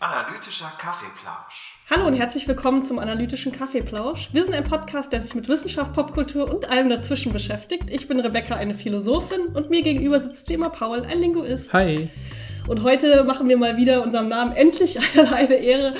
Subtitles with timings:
[0.00, 1.78] Analytischer Kaffeeplausch.
[1.88, 4.28] Hallo und herzlich willkommen zum Analytischen Kaffeeplausch.
[4.32, 7.84] Wir sind ein Podcast, der sich mit Wissenschaft, Popkultur und allem dazwischen beschäftigt.
[7.88, 11.72] Ich bin Rebecca, eine Philosophin, und mir gegenüber sitzt wie immer Paul, ein Linguist.
[11.72, 12.10] Hi.
[12.68, 14.98] Und heute machen wir mal wieder unserem Namen endlich
[15.32, 15.94] eine Ehre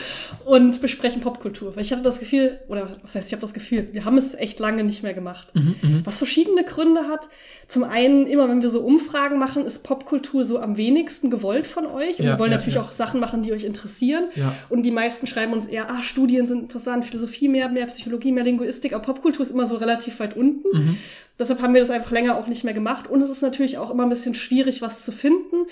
[0.45, 1.77] und besprechen Popkultur.
[1.77, 4.35] Weil ich hatte das Gefühl, oder was heißt, ich habe das Gefühl, wir haben es
[4.35, 5.55] echt lange nicht mehr gemacht.
[5.55, 6.01] Mhm, mh.
[6.05, 7.29] Was verschiedene Gründe hat.
[7.69, 11.87] Zum einen, immer wenn wir so Umfragen machen, ist Popkultur so am wenigsten gewollt von
[11.87, 12.19] euch.
[12.19, 12.83] Und Ja, wir wollen ja, natürlich ja.
[12.83, 14.25] auch Sachen machen, die euch interessieren.
[14.69, 18.45] Und die meisten schreiben uns eher, ah, Studien sind interessant, Philosophie mehr, mehr Psychologie, mehr
[18.45, 20.69] Linguistik, aber Popkultur ist immer so relativ weit unten.
[20.73, 20.99] Mhm.
[21.39, 23.09] Deshalb haben wir das einfach länger auch nicht mehr gemacht.
[23.09, 25.67] Und es ist natürlich auch immer ein bisschen schwierig, was zu finden.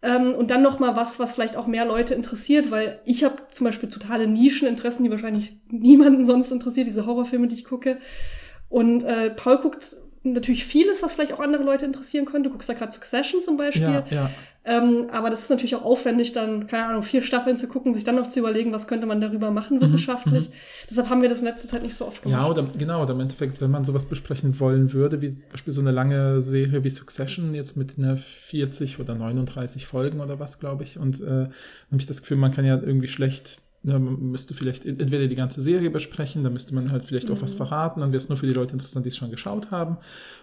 [0.00, 3.36] Ähm, und dann noch mal was, was vielleicht auch mehr Leute interessiert, weil ich habe
[3.50, 7.98] zum Beispiel totale Nischeninteressen, die wahrscheinlich niemanden sonst interessiert, diese Horrorfilme, die ich gucke.
[8.68, 12.48] Und äh, Paul guckt natürlich vieles, was vielleicht auch andere Leute interessieren könnte.
[12.48, 13.82] Du guckst da gerade Succession zum Beispiel.
[13.82, 14.30] Ja, ja.
[14.68, 18.04] Ähm, aber das ist natürlich auch aufwendig, dann, keine Ahnung, vier Staffeln zu gucken, sich
[18.04, 20.50] dann noch zu überlegen, was könnte man darüber machen wissenschaftlich.
[20.90, 22.38] Deshalb haben wir das in letzter Zeit nicht so oft gemacht.
[22.38, 25.50] Mhm, Ja, oder genau, oder im Endeffekt, wenn man sowas besprechen wollen würde, wie zum
[25.50, 30.38] Beispiel so eine lange Serie wie Succession, jetzt mit einer 40 oder 39 Folgen oder
[30.38, 30.98] was, glaube ich.
[30.98, 31.50] Und äh, habe
[31.96, 35.88] ich das Gefühl, man kann ja irgendwie schlecht, man müsste vielleicht entweder die ganze Serie
[35.90, 38.52] besprechen, dann müsste man halt vielleicht auch was verraten, dann wäre es nur für die
[38.52, 39.98] Leute interessant, die es schon geschaut haben.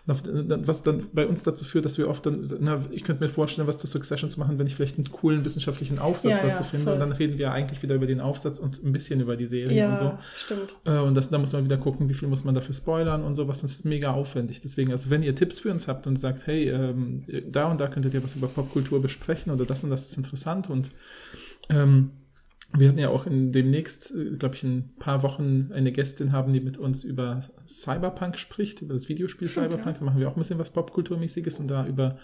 [0.07, 3.03] Und auf, dann, was dann bei uns dazu führt, dass wir oft dann, na, ich
[3.03, 6.31] könnte mir vorstellen, was zu Succession zu machen, wenn ich vielleicht einen coolen wissenschaftlichen Aufsatz
[6.31, 6.85] Ja, ja, dazu finde.
[6.85, 6.93] voll.
[6.93, 9.77] Und dann reden wir eigentlich wieder über den Aufsatz und ein bisschen über die Serie
[9.77, 10.17] ja und so.
[10.37, 10.75] stimmt.
[10.85, 13.35] Äh, Und das, da muss man wieder gucken, wie viel muss man dafür spoilern und
[13.35, 13.61] sowas.
[13.61, 14.61] Das ist mega aufwendig.
[14.61, 17.87] Deswegen, also wenn ihr Tipps für uns habt und sagt, hey, ähm, da und da
[17.87, 20.89] könntet ihr was über Popkultur besprechen oder das und das ist interessant und
[21.69, 22.11] ähm,
[22.73, 26.51] wir hatten ja auch in demnächst, glaube ich, in ein paar Wochen eine Gästin haben,
[26.53, 29.99] die mit uns über Cyberpunk spricht, über das Videospiel Stimmt, Cyberpunk.
[29.99, 32.17] Da machen wir auch ein bisschen was Popkulturmäßiges und da über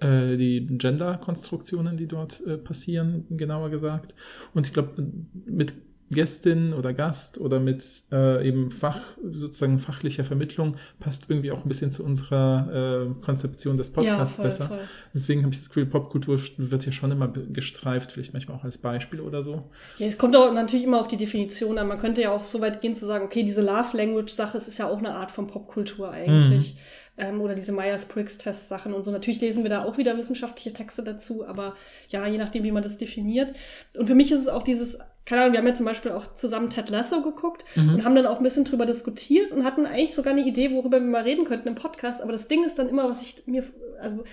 [0.00, 4.14] äh, die Gender-Konstruktionen, die dort äh, passieren, genauer gesagt.
[4.54, 5.06] Und ich glaube,
[5.46, 5.74] mit
[6.12, 9.00] Gästin oder Gast oder mit äh, eben Fach,
[9.32, 14.44] sozusagen fachlicher Vermittlung passt irgendwie auch ein bisschen zu unserer äh, Konzeption des Podcasts voll,
[14.44, 14.68] besser.
[14.68, 14.80] voll.
[15.14, 18.78] Deswegen habe ich das Gefühl, Popkultur wird ja schon immer gestreift, vielleicht manchmal auch als
[18.78, 19.64] Beispiel oder so.
[19.98, 21.88] Ja, es kommt auch natürlich immer auf die Definition an.
[21.88, 24.88] Man könnte ja auch so weit gehen zu sagen, okay, diese Love-Language-Sache, es ist ja
[24.88, 26.76] auch eine Art von Popkultur eigentlich.
[27.18, 29.10] Ähm, oder diese Myers-Briggs-Test-Sachen und so.
[29.10, 31.74] Natürlich lesen wir da auch wieder wissenschaftliche Texte dazu, aber
[32.08, 33.52] ja, je nachdem, wie man das definiert.
[33.98, 36.34] Und für mich ist es auch dieses, keine Ahnung, wir haben ja zum Beispiel auch
[36.34, 40.14] zusammen Ted Lasso geguckt und haben dann auch ein bisschen drüber diskutiert und hatten eigentlich
[40.14, 42.22] sogar eine Idee, worüber wir mal reden könnten im Podcast.
[42.22, 43.62] Aber das Ding ist dann immer, was ich mir,
[44.00, 44.24] also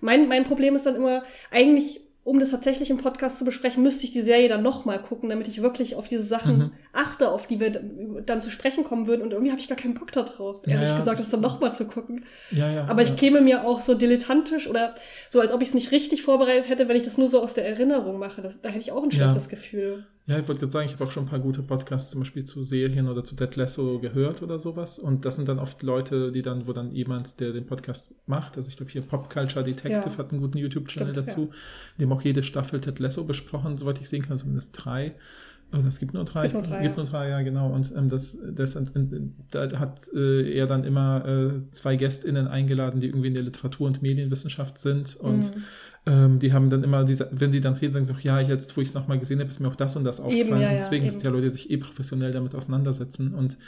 [0.00, 4.04] mein, mein Problem ist dann immer, eigentlich um das tatsächlich im Podcast zu besprechen, müsste
[4.04, 6.70] ich die Serie dann nochmal gucken, damit ich wirklich auf diese Sachen Mhm.
[6.92, 9.22] achte, auf die wir dann zu sprechen kommen würden.
[9.22, 11.30] Und irgendwie habe ich gar keinen Bock da drauf, Ja, ehrlich ja, gesagt, das- das
[11.30, 12.24] dann nochmal zu gucken.
[12.50, 12.84] Ja, ja.
[12.88, 14.94] Aber ich käme mir auch so dilettantisch oder
[15.28, 17.54] so, als ob ich es nicht richtig vorbereitet hätte, wenn ich das nur so aus
[17.54, 18.42] der Erinnerung mache.
[18.42, 20.06] Das, da hätte ich auch ein schlechtes Gefühl.
[20.28, 22.44] Ja, ich wollte gerade sagen, ich habe auch schon ein paar gute Podcasts zum Beispiel
[22.44, 24.98] zu Serien oder zu Dead Lasso gehört oder sowas.
[24.98, 28.58] Und das sind dann oft Leute, die dann, wo dann jemand, der den Podcast macht,
[28.58, 30.18] also ich glaube hier Pop Culture Detective Ja.
[30.18, 31.44] hat einen guten YouTube-Channel dazu,
[31.96, 35.14] in dem auch jede Staffel Ted Lasso besprochen, soweit ich sehen kann, zumindest drei.
[35.86, 36.42] Es gibt nur drei.
[36.48, 37.02] gibt nur drei, gibt ja.
[37.02, 37.70] nur drei, ja, genau.
[37.70, 38.84] Und ähm, das, das, äh,
[39.50, 43.86] da hat äh, er dann immer äh, zwei GästInnen eingeladen, die irgendwie in der Literatur-
[43.86, 45.16] und Medienwissenschaft sind.
[45.16, 45.62] Und Mhm.
[46.06, 48.74] ähm, die haben dann immer, diese, wenn sie dann reden, sagen sie auch, ja, jetzt,
[48.76, 50.60] wo ich es nochmal gesehen habe, ist mir auch das und das aufgefallen.
[50.62, 51.12] ja, und ja, deswegen eben.
[51.12, 53.34] sind ja Leute, die sich eh professionell damit auseinandersetzen.
[53.34, 53.58] Und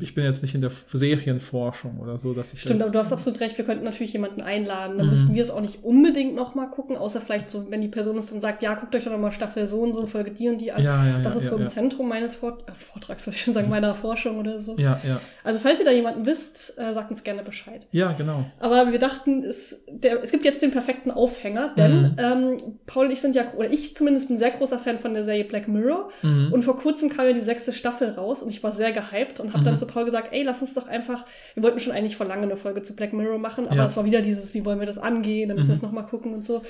[0.00, 3.12] ich bin jetzt nicht in der Serienforschung oder so, dass ich Stimmt, aber du hast
[3.12, 4.96] absolut recht, wir könnten natürlich jemanden einladen.
[4.98, 5.10] Dann Mhm.
[5.10, 8.30] müssten wir es auch nicht unbedingt nochmal gucken, außer vielleicht so, wenn die Person es
[8.30, 10.72] dann sagt, ja, guckt euch doch nochmal Staffel so und so, Folge die und die
[10.72, 10.82] an.
[10.82, 11.68] Ja, ja, das ja, ist so im.
[11.68, 14.76] Zentrum meines Vort äh, Vortrags, soll ich schon sagen, meiner Forschung oder so.
[14.78, 15.20] Ja, ja.
[15.42, 17.86] Also falls ihr da jemanden wisst, äh, sagt uns gerne Bescheid.
[17.92, 18.44] Ja, genau.
[18.60, 22.16] Aber wir dachten, es, der, es gibt jetzt den perfekten Aufhänger, denn Mhm.
[22.18, 22.56] ähm,
[22.86, 25.44] Paul und ich sind ja, oder ich zumindest ein sehr großer Fan von der Serie
[25.44, 26.10] Black Mirror.
[26.22, 26.52] Mhm.
[26.52, 29.52] Und vor kurzem kam ja die sechste Staffel raus und ich war sehr gehypt und
[29.52, 29.78] habe dann Mhm.
[29.78, 32.56] zu Paul gesagt, ey, lass uns doch einfach, wir wollten schon eigentlich vor lange eine
[32.56, 33.86] Folge zu Black Mirror machen, aber Ja.
[33.86, 35.78] es war wieder dieses, wie wollen wir das angehen, dann müssen wir Mhm.
[35.78, 36.62] es nochmal gucken und so.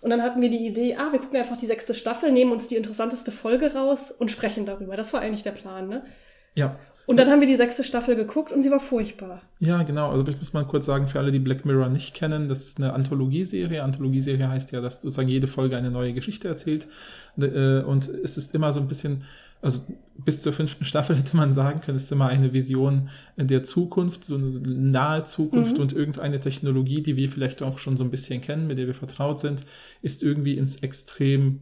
[0.00, 2.66] Und dann hatten wir die Idee, ah, wir gucken einfach die sechste Staffel, nehmen uns
[2.66, 4.96] die interessanteste Folge raus und sprechen darüber.
[4.96, 6.02] Das war eigentlich der Plan, ne?
[6.54, 6.76] Ja.
[7.04, 9.42] Und dann haben wir die sechste Staffel geguckt und sie war furchtbar.
[9.58, 10.12] Ja, genau.
[10.12, 12.78] Also ich muss mal kurz sagen, für alle, die Black Mirror nicht kennen, das ist
[12.78, 13.82] eine Anthologieserie.
[13.82, 16.86] Anthologieserie heißt ja, dass sozusagen jede Folge eine neue Geschichte erzählt.
[17.40, 19.24] Äh, Und es ist immer so ein bisschen,
[19.62, 19.80] also
[20.16, 24.24] bis zur fünften Staffel hätte man sagen können, es ist immer eine Vision der Zukunft,
[24.24, 25.82] so eine nahe Zukunft Mhm.
[25.82, 28.94] und irgendeine Technologie, die wir vielleicht auch schon so ein bisschen kennen, mit der wir
[28.94, 29.64] vertraut sind,
[30.02, 31.60] ist irgendwie ins Extrem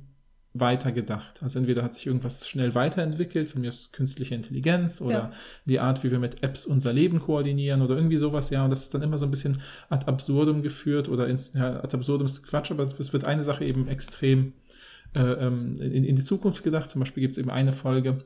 [0.53, 1.43] weitergedacht.
[1.45, 5.31] Also entweder hat sich irgendwas schnell weiterentwickelt, von mir aus künstliche Intelligenz oder ja.
[5.65, 8.65] die Art, wie wir mit Apps unser Leben koordinieren oder irgendwie sowas, ja.
[8.65, 9.61] Und das ist dann immer so ein bisschen
[9.91, 13.65] ad absurdum geführt oder ins, ja, ad absurdum ist Quatsch, aber es wird eine Sache
[13.65, 14.55] eben extrem
[15.15, 16.91] in, in die Zukunft gedacht.
[16.91, 18.25] Zum Beispiel gibt es eben eine Folge,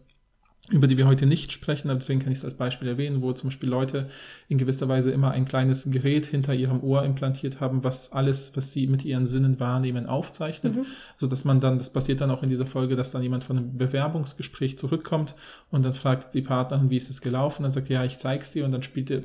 [0.71, 3.33] über die wir heute nicht sprechen, aber deswegen kann ich es als Beispiel erwähnen, wo
[3.33, 4.09] zum Beispiel Leute
[4.49, 8.73] in gewisser Weise immer ein kleines Gerät hinter ihrem Ohr implantiert haben, was alles, was
[8.73, 10.87] sie mit ihren Sinnen wahrnehmen, aufzeichnet, mhm.
[11.19, 13.59] so dass man dann, das passiert dann auch in dieser Folge, dass dann jemand von
[13.59, 15.35] einem Bewerbungsgespräch zurückkommt
[15.71, 18.53] und dann fragt die Partnerin, wie ist es gelaufen, dann sagt er, ja, ich zeig's
[18.53, 18.65] dir.
[18.65, 19.23] Und dann spielt er,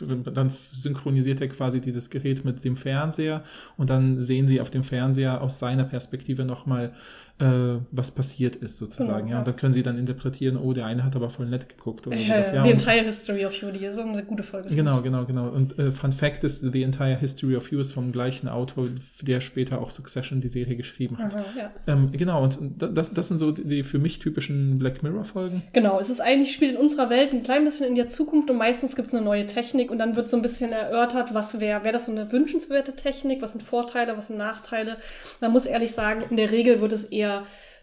[0.00, 3.44] dann synchronisiert er quasi dieses Gerät mit dem Fernseher.
[3.76, 6.92] Und dann sehen sie auf dem Fernseher aus seiner Perspektive nochmal
[7.40, 9.24] äh, was passiert ist, sozusagen.
[9.24, 9.38] Genau, ja.
[9.40, 12.16] Und dann können sie dann interpretieren, oh, der eine hat aber voll nett geguckt oder
[12.16, 12.52] sowas.
[12.52, 14.72] Ja, the Entire History of You, die ist eine gute Folge.
[14.72, 15.48] Genau, genau, genau.
[15.48, 18.86] Und äh, Fun Fact ist, The Entire History of You ist vom gleichen Autor,
[19.22, 21.34] der später auch Succession, die Serie, geschrieben hat.
[21.34, 21.70] Aha, ja.
[21.88, 25.62] ähm, genau, und das, das sind so die für mich typischen Black Mirror-Folgen.
[25.72, 28.58] Genau, es ist eigentlich, spielt in unserer Welt ein klein bisschen in der Zukunft und
[28.58, 31.82] meistens gibt es eine neue Technik und dann wird so ein bisschen erörtert, was wäre,
[31.82, 34.98] wäre das so eine wünschenswerte Technik, was sind Vorteile, was sind Nachteile.
[35.40, 37.23] Man muss ehrlich sagen, in der Regel wird es eher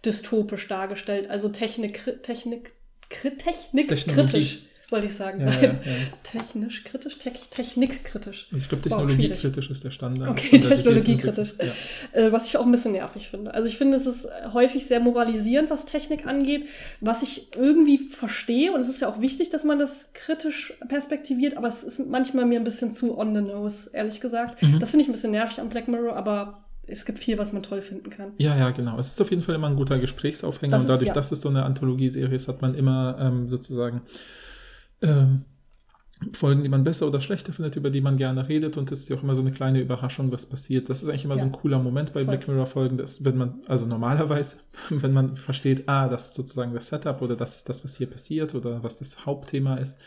[0.06, 1.30] dystopisch dargestellt.
[1.30, 2.74] Also Technik, Technik,
[3.10, 5.42] Technik kritisch, wollte ich sagen.
[5.42, 5.74] Ja, ja, ja.
[6.24, 8.48] Technisch kritisch, Te Technik kritisch.
[8.52, 10.30] Also ich glaube, Technologie wow, kritisch ist der Standard.
[10.30, 11.54] Okay, Technologie kritisch.
[12.14, 13.54] Äh, was ich auch ein bisschen nervig finde.
[13.54, 16.66] Also ich finde, es ist häufig sehr moralisierend, was Technik angeht,
[17.00, 18.74] was ich irgendwie verstehe.
[18.74, 22.46] Und es ist ja auch wichtig, dass man das kritisch perspektiviert, aber es ist manchmal
[22.46, 24.62] mir ein bisschen zu on the nose, ehrlich gesagt.
[24.62, 24.80] Mhm.
[24.80, 27.64] Das finde ich ein bisschen nervig am Black Mirror, aber es gibt viel, was man
[27.64, 28.34] toll finden kann.
[28.38, 29.00] Ja, ja, genau.
[29.00, 31.14] Es ist auf jeden Fall immer ein guter Gesprächsaufhänger das und dadurch, ist, ja.
[31.14, 34.02] dass es so eine Anthologieserie ist, hat man immer ähm, sozusagen
[35.02, 35.46] ähm,
[36.34, 39.10] Folgen, die man besser oder schlechter findet, über die man gerne redet und es ist
[39.10, 40.90] ja auch immer so eine kleine Überraschung, was passiert.
[40.90, 41.40] Das ist eigentlich immer ja.
[41.40, 42.36] so ein cooler Moment bei Voll.
[42.36, 44.58] Black Mirror Folgen, dass wenn man, also normalerweise,
[44.90, 48.08] wenn man versteht, ah, das ist sozusagen das Setup oder das ist das, was hier
[48.08, 50.00] passiert oder was das Hauptthema ist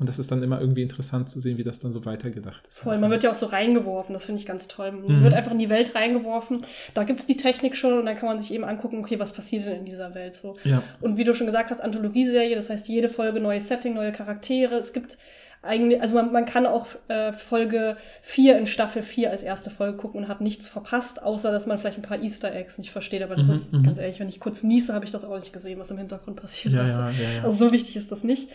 [0.00, 2.80] und das ist dann immer irgendwie interessant zu sehen, wie das dann so weitergedacht ist.
[2.80, 4.90] Voll, man wird ja auch so reingeworfen, das finde ich ganz toll.
[4.92, 5.24] Man mhm.
[5.24, 6.62] wird einfach in die Welt reingeworfen,
[6.94, 9.32] da gibt es die Technik schon und dann kann man sich eben angucken, okay, was
[9.32, 10.56] passiert denn in dieser Welt so.
[10.64, 10.82] Ja.
[11.00, 14.76] Und wie du schon gesagt hast, Anthologieserie, das heißt jede Folge neues Setting, neue Charaktere.
[14.76, 15.18] Es gibt
[15.62, 19.98] eigentlich, also man, man kann auch äh, Folge 4 in Staffel 4 als erste Folge
[19.98, 23.22] gucken und hat nichts verpasst, außer dass man vielleicht ein paar Easter Eggs nicht versteht.
[23.22, 23.82] Aber das mhm, ist, mhm.
[23.82, 26.40] ganz ehrlich, wenn ich kurz niese, habe ich das auch nicht gesehen, was im Hintergrund
[26.40, 26.90] passiert ja, ist.
[26.90, 28.48] Ja, ja, also so wichtig ist das nicht.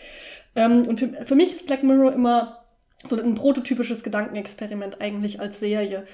[0.56, 2.64] Ähm, und für, für mich ist Black Mirror immer
[3.04, 6.06] so ein prototypisches Gedankenexperiment eigentlich als Serie.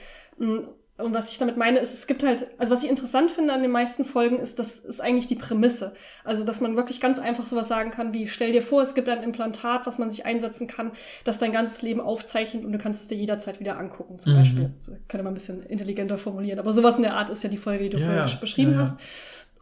[1.03, 3.63] Und was ich damit meine, ist, es gibt halt, also was ich interessant finde an
[3.63, 5.95] den meisten Folgen, ist, das ist eigentlich die Prämisse.
[6.25, 9.09] Also, dass man wirklich ganz einfach sowas sagen kann, wie, stell dir vor, es gibt
[9.09, 10.93] ein Implantat, was man sich einsetzen kann,
[11.25, 14.39] das dein ganzes Leben aufzeichnet und du kannst es dir jederzeit wieder angucken, zum mhm.
[14.39, 14.71] Beispiel.
[14.79, 16.59] Das könnte man ein bisschen intelligenter formulieren.
[16.59, 18.37] Aber sowas in der Art ist ja die Folge, die du ja, vorher ja.
[18.37, 18.95] beschrieben ja, hast.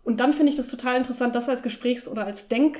[0.02, 2.78] Und dann finde ich das total interessant, das als Gesprächs- oder als Denk-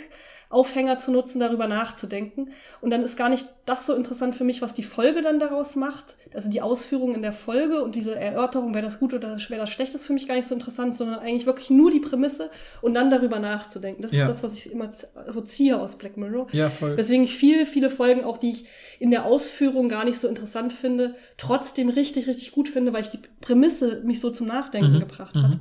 [0.50, 2.50] Aufhänger zu nutzen, darüber nachzudenken.
[2.80, 5.76] Und dann ist gar nicht das so interessant für mich, was die Folge dann daraus
[5.76, 6.16] macht.
[6.34, 9.70] Also die Ausführung in der Folge und diese Erörterung, wäre das gut oder wäre das
[9.70, 12.50] schlecht, ist für mich gar nicht so interessant, sondern eigentlich wirklich nur die Prämisse
[12.82, 14.02] und dann darüber nachzudenken.
[14.02, 14.24] Das ja.
[14.24, 14.90] ist das, was ich immer
[15.28, 16.48] so ziehe aus Black Mirror.
[16.50, 16.96] Ja, voll.
[16.96, 18.64] Deswegen viele, viele Folgen, auch die ich
[18.98, 23.10] in der Ausführung gar nicht so interessant finde, trotzdem richtig, richtig gut finde, weil ich
[23.10, 25.00] die Prämisse mich so zum Nachdenken mhm.
[25.00, 25.58] gebracht hat.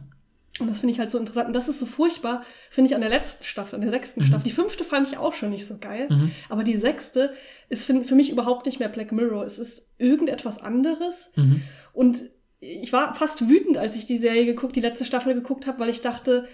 [0.58, 0.64] Mhm.
[0.64, 1.48] Und das finde ich halt so interessant.
[1.48, 4.26] Und das ist so furchtbar, finde ich, an der letzten Staffel, an der sechsten mhm.
[4.26, 4.44] Staffel.
[4.44, 6.08] Die fünfte fand ich auch schon nicht so geil.
[6.10, 6.32] Mhm.
[6.50, 7.34] Aber die sechste
[7.70, 9.46] ist für, für, mich überhaupt nicht mehr Black Mirror.
[9.46, 11.32] Es ist irgendetwas anderes.
[11.36, 11.62] Mhm.
[11.94, 12.22] Und
[12.60, 15.90] ich war fast wütend, als ich die Serie geguckt, die letzte Staffel geguckt habe, weil
[15.90, 16.48] ich dachte,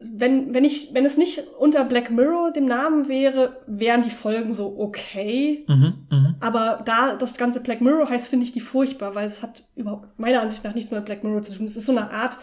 [0.00, 4.52] wenn, wenn ich, wenn es nicht unter Black Mirror dem Namen wäre, wären die Folgen
[4.52, 5.64] so okay.
[5.68, 6.34] Mhm, mh.
[6.40, 10.18] Aber da das ganze Black Mirror heißt, finde ich die furchtbar, weil es hat überhaupt
[10.18, 11.66] meiner Ansicht nach nichts mit Black Mirror zu tun.
[11.66, 12.36] Es ist so eine Art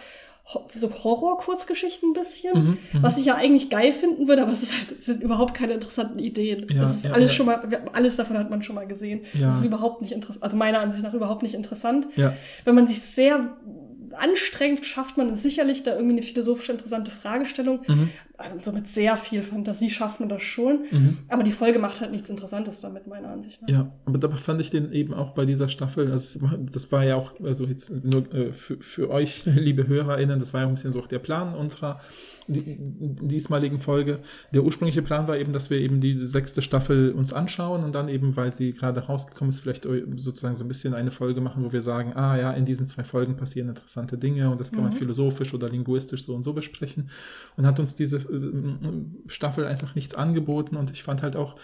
[0.76, 4.64] so Horror-Kurzgeschichten ein bisschen, mhm, mhm, was ich ja eigentlich geil finden würde, aber es,
[4.64, 6.68] ist halt, es sind überhaupt keine interessanten Ideen.
[6.70, 7.36] Ja, das ist ja, alles ja.
[7.36, 9.22] schon mal, alles davon hat man schon mal gesehen.
[9.34, 9.48] Ja.
[9.48, 12.08] Das ist überhaupt nicht interessant, also meiner Ansicht nach überhaupt nicht interessant.
[12.16, 12.34] Ja.
[12.66, 13.58] Wenn man sich sehr
[14.14, 17.82] anstrengend schafft man es sicherlich, da irgendwie eine philosophische interessante Fragestellung.
[17.88, 18.10] Mhm.
[18.38, 20.86] Also mit sehr viel Fantasie schafft man das schon.
[20.90, 21.18] Mhm.
[21.28, 23.70] Aber die Folge macht halt nichts Interessantes damit, meiner Ansicht nach.
[23.70, 26.40] Ja, aber da fand ich den eben auch bei dieser Staffel, also
[26.72, 30.62] das war ja auch, also jetzt nur äh, für, für euch, liebe HörerInnen, das war
[30.62, 32.00] ja ein bisschen so auch der Plan unserer
[32.52, 34.20] diesmaligen Folge.
[34.54, 38.10] Der ursprüngliche Plan war eben, dass wir eben die sechste Staffel uns anschauen und dann
[38.10, 41.72] eben, weil sie gerade rausgekommen ist, vielleicht sozusagen so ein bisschen eine Folge machen, wo
[41.72, 44.90] wir sagen, ah ja, in diesen zwei Folgen passieren interessante Dinge und das kann mhm.
[44.90, 47.10] man philosophisch oder linguistisch so und so besprechen.
[47.58, 51.56] Und hat uns diese äh, Staffel einfach nichts angeboten und ich fand halt auch,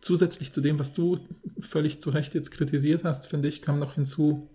[0.00, 1.18] zusätzlich zu dem, was du
[1.60, 4.50] völlig zu Recht jetzt kritisiert hast, finde ich, kam noch hinzu,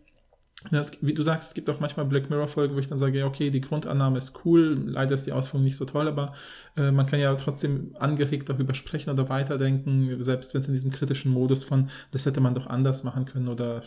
[0.71, 3.19] Ja, es, wie du sagst, es gibt auch manchmal Black Mirror-Folgen, wo ich dann sage,
[3.19, 6.33] ja, okay, die Grundannahme ist cool, leider ist die Ausführung nicht so toll, aber
[6.75, 10.89] äh, man kann ja trotzdem angeregt darüber sprechen oder weiterdenken, selbst wenn es in diesem
[10.89, 13.83] kritischen Modus von, das hätte man doch anders machen können oder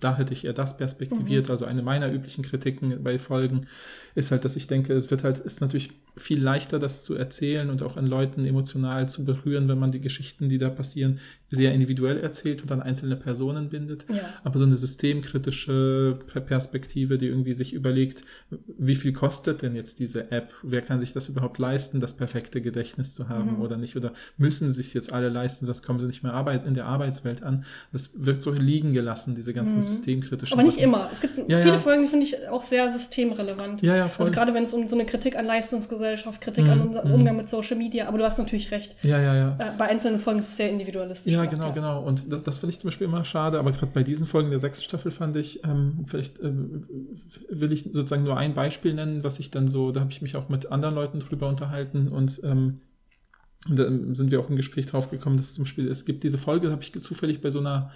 [0.00, 1.46] da hätte ich eher das perspektiviert.
[1.46, 1.50] Mhm.
[1.50, 3.66] Also eine meiner üblichen Kritiken bei Folgen
[4.14, 7.70] ist halt, dass ich denke, es wird halt, ist natürlich viel leichter, das zu erzählen
[7.70, 11.18] und auch an Leuten emotional zu berühren, wenn man die Geschichten, die da passieren,
[11.50, 14.06] sehr individuell erzählt und an einzelne Personen bindet.
[14.08, 14.22] Ja.
[14.42, 20.30] Aber so eine systemkritische Perspektive, die irgendwie sich überlegt, wie viel kostet denn jetzt diese
[20.32, 20.50] App?
[20.62, 23.62] Wer kann sich das überhaupt leisten, das perfekte Gedächtnis zu haben mhm.
[23.62, 23.96] oder nicht?
[23.96, 27.42] Oder müssen sich jetzt alle leisten, sonst kommen sie nicht mehr Arbeit in der Arbeitswelt
[27.42, 27.64] an?
[27.92, 29.84] Das wird so liegen gelassen, diese ganzen mhm.
[29.84, 30.84] systemkritischen Aber nicht Sachen.
[30.84, 31.08] immer.
[31.12, 31.78] Es gibt ja, viele ja.
[31.78, 33.82] Folgen, die finde ich auch sehr systemrelevant.
[33.82, 34.26] Ja, ja, voll.
[34.26, 36.03] Also gerade wenn es um so eine Kritik an Leistungsgesellschaft,
[36.40, 36.70] Kritik mhm.
[36.70, 37.14] an unserem mhm.
[37.14, 38.96] Umgang mit Social Media, aber du hast natürlich recht.
[39.02, 39.56] Ja, ja, ja.
[39.58, 41.32] Äh, bei einzelnen Folgen ist es sehr individualistisch.
[41.32, 41.72] Ja, genau, ja.
[41.72, 42.02] genau.
[42.02, 44.58] Und das, das finde ich zum Beispiel immer schade, aber gerade bei diesen Folgen der
[44.58, 46.86] sechsten Staffel fand ich, ähm, vielleicht ähm,
[47.48, 50.36] will ich sozusagen nur ein Beispiel nennen, was ich dann so, da habe ich mich
[50.36, 52.80] auch mit anderen Leuten drüber unterhalten und ähm,
[53.68, 56.70] da sind wir auch im Gespräch drauf gekommen, dass zum Beispiel, es gibt diese Folge,
[56.70, 57.90] habe ich zufällig bei so einer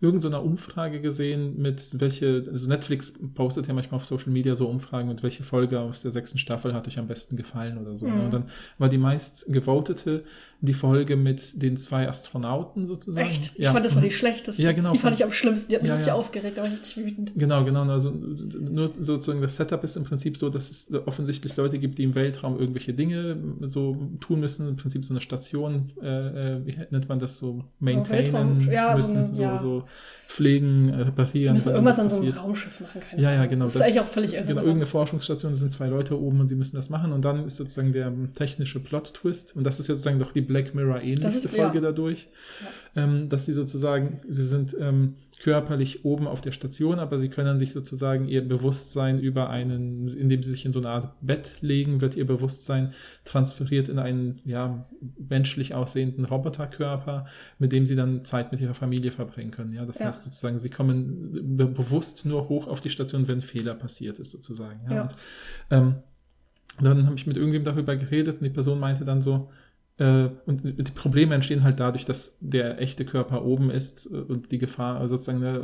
[0.00, 4.68] irgendeiner so Umfrage gesehen, mit welche, also Netflix postet ja manchmal auf Social Media so
[4.68, 8.06] Umfragen, mit welche Folge aus der sechsten Staffel hat euch am besten gefallen oder so.
[8.06, 8.14] Ne?
[8.14, 8.20] Mhm.
[8.20, 8.44] Und dann
[8.78, 10.24] war die meist gevotete
[10.64, 13.26] die Folge mit den zwei Astronauten sozusagen.
[13.26, 13.58] Echt?
[13.58, 13.68] Ja.
[13.68, 14.60] Ich fand, das war die schlechteste.
[14.62, 14.92] Ja, genau.
[14.92, 15.68] Die fand ich am schlimmsten.
[15.70, 16.14] Die hat mich ja, richtig ja.
[16.14, 17.32] aufgeregt, aber richtig wütend.
[17.36, 17.82] Genau, genau.
[17.84, 22.04] Also nur sozusagen das Setup ist im Prinzip so, dass es offensichtlich Leute gibt, die
[22.04, 24.68] im Weltraum irgendwelche Dinge so tun müssen.
[24.68, 29.32] Im Prinzip so eine Station, äh, äh wie nennt man das so, maintainen ja, müssen,
[29.32, 29.84] so, so,
[30.28, 31.54] pflegen, reparieren.
[31.54, 33.00] Die müssen irgendwas an so einem Raumschiff machen.
[33.00, 33.66] Keine ja, ja, genau.
[33.66, 34.44] Das, das ist eigentlich auch völlig irre.
[34.44, 37.12] Genau, irgendeine Forschungsstation, da sind zwei Leute oben und sie müssen das machen.
[37.12, 39.56] Und dann ist sozusagen der technische Plot-Twist.
[39.56, 41.80] Und das ist jetzt sozusagen doch die Black Mirror ähnlichste Folge ja.
[41.80, 42.28] dadurch,
[42.94, 43.02] ja.
[43.02, 47.58] Ähm, dass sie sozusagen, sie sind ähm, körperlich oben auf der Station, aber sie können
[47.58, 52.00] sich sozusagen ihr Bewusstsein über einen, indem sie sich in so eine Art Bett legen,
[52.00, 52.92] wird ihr Bewusstsein
[53.24, 54.86] transferiert in einen ja,
[55.28, 57.26] menschlich aussehenden Roboterkörper,
[57.58, 59.72] mit dem sie dann Zeit mit ihrer Familie verbringen können.
[59.72, 60.06] Ja, das ja.
[60.06, 64.30] heißt sozusagen, sie kommen be bewusst nur hoch auf die Station, wenn Fehler passiert ist,
[64.30, 64.82] sozusagen.
[64.84, 65.02] Ja, ja.
[65.02, 65.16] Und,
[65.72, 65.94] ähm,
[66.80, 69.50] dann habe ich mit irgendjemandem darüber geredet und die Person meinte dann so,
[69.96, 74.58] und die Probleme entstehen halt dadurch, dass der echte Körper oben ist äh, und die
[74.58, 75.60] Gefahr sozusagen ne,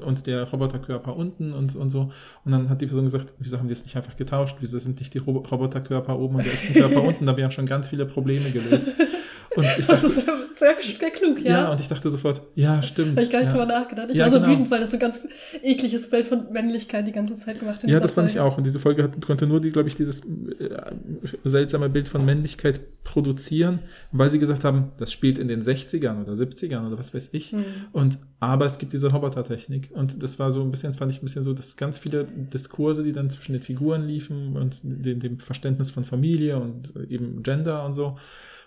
[0.00, 2.12] und der Roboterkörper unten und, und so.
[2.46, 4.56] Und dann hat die Person gesagt, wieso haben die es nicht einfach getauscht?
[4.60, 7.26] Wieso sind nicht die Roboterkörper oben und der echte Körper unten?
[7.26, 8.96] Da wären schon ganz viele Probleme gelöst.
[9.54, 10.24] Und ich dachte, das ist
[10.58, 11.50] sehr, sehr klug, ja.
[11.50, 13.12] Ja, und ich dachte sofort, ja, stimmt.
[13.12, 13.58] Habe ich gar nicht ja.
[13.58, 14.08] drüber nachgedacht.
[14.10, 14.52] Ich ja, war so genau.
[14.52, 15.20] wütend, weil das so ein ganz
[15.62, 17.90] ekliges Bild von Männlichkeit die ganze Zeit gemacht hat.
[17.90, 18.56] Ja, das fand ich auch.
[18.56, 20.92] Und diese Folge hat, konnte nur, die, glaube ich, dieses äh,
[21.44, 23.41] seltsame Bild von Männlichkeit produzieren,
[24.12, 27.52] weil sie gesagt haben, das spielt in den 60ern oder 70ern oder was weiß ich.
[27.52, 27.64] Mhm.
[27.92, 29.90] Und aber es gibt diese Robotertechnik.
[29.92, 33.04] Und das war so ein bisschen, fand ich ein bisschen so, dass ganz viele Diskurse,
[33.04, 37.84] die dann zwischen den Figuren liefen und dem, dem Verständnis von Familie und eben Gender
[37.84, 38.16] und so,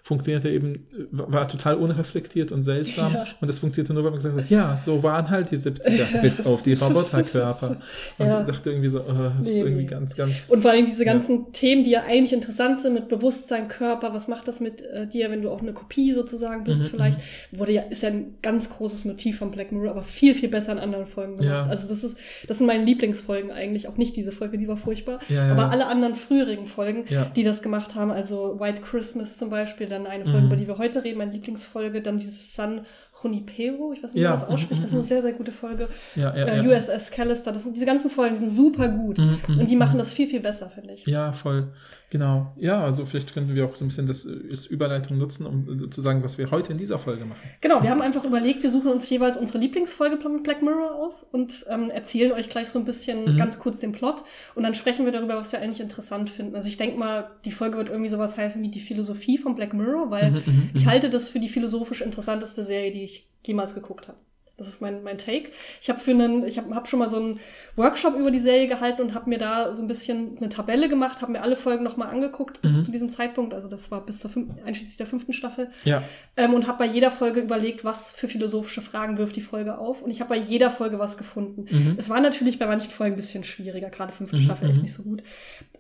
[0.06, 3.12] funktionierte eben, war total unreflektiert und seltsam.
[3.12, 3.26] Ja.
[3.42, 6.46] Und das funktionierte nur, weil man gesagt hat, ja, so waren halt die 70er, bis
[6.46, 7.78] auf die Roboterkörper.
[8.20, 8.42] Und ja.
[8.42, 9.90] ich dachte irgendwie so, oh, das nee, ist irgendwie nee.
[9.90, 10.48] ganz, ganz.
[10.48, 11.46] Und vor allem diese ganzen ja.
[11.54, 15.32] Themen, die ja eigentlich interessant sind mit Bewusstsein, Körper, was macht das mit äh, dir,
[15.32, 17.18] wenn du auch eine Kopie sozusagen bist, mhm, vielleicht,
[17.52, 17.58] mhm.
[17.58, 20.74] wurde ja, ist ja ein ganz großes Motiv von Black Mirror, aber viel, viel besser
[20.74, 21.68] in anderen Folgen gemacht.
[21.68, 25.20] Also das ist, das sind meine Lieblingsfolgen eigentlich, auch nicht diese Folge, die war furchtbar,
[25.50, 30.08] aber alle anderen früheren Folgen, die das gemacht haben, also White Christmas zum Beispiel, dann
[30.08, 30.46] eine Folge, mhm.
[30.48, 32.82] über die wir heute reden, meine Lieblingsfolge, dann dieses Sun
[33.24, 34.32] Junipero, ich weiß nicht, wie ja.
[34.32, 35.08] man das ausspricht, das ist eine mhm.
[35.08, 35.90] sehr, sehr gute Folge.
[36.16, 39.60] Ja, ja, äh, USS Callister, das sind, diese ganzen Folgen sind super gut mhm, mhm,
[39.60, 41.06] und die machen das viel, viel besser, finde ich.
[41.08, 41.72] Ja, voll.
[42.10, 42.54] Genau.
[42.58, 46.02] Ja, also vielleicht könnten wir auch so ein bisschen das als Überleitung nutzen, um zu
[46.02, 47.42] sagen, was wir heute in dieser Folge machen.
[47.62, 51.24] Genau, wir haben einfach überlegt, wir suchen uns jeweils unsere Lieblingsfolge von Black Mirror aus
[51.24, 53.38] und ähm, erzählen euch gleich so ein bisschen mhm.
[53.38, 56.56] ganz kurz den Plot und dann sprechen wir darüber, was wir eigentlich interessant finden.
[56.56, 59.74] Also ich denke mal, die Folge wird irgendwie sowas heißen wie die Philosophie von Black
[59.74, 63.74] Mirror, weil mhm, mhm ich halte das für die philosophisch interessanteste Serie, die ich jemals
[63.74, 64.18] geguckt habe.
[64.58, 65.50] Das ist mein, mein Take.
[65.82, 67.40] Ich habe für einen, ich habe hab schon mal so einen
[67.76, 71.22] Workshop über die Serie gehalten und habe mir da so ein bisschen eine Tabelle gemacht,
[71.22, 72.84] habe mir alle Folgen nochmal angeguckt bis mhm.
[72.86, 73.54] zu diesem Zeitpunkt.
[73.54, 75.72] Also das war bis zur fünf, einschließlich der fünften Staffel.
[75.84, 76.04] Ja.
[76.38, 80.02] Ähm, und habe bei jeder Folge überlegt, was für philosophische Fragen wirft die Folge auf.
[80.02, 81.66] Und ich habe bei jeder Folge was gefunden.
[81.70, 81.96] Mhm.
[81.98, 84.42] Es war natürlich bei manchen Folgen ein bisschen schwieriger, gerade fünfte mhm.
[84.42, 84.84] Staffel echt mhm.
[84.84, 85.22] nicht so gut.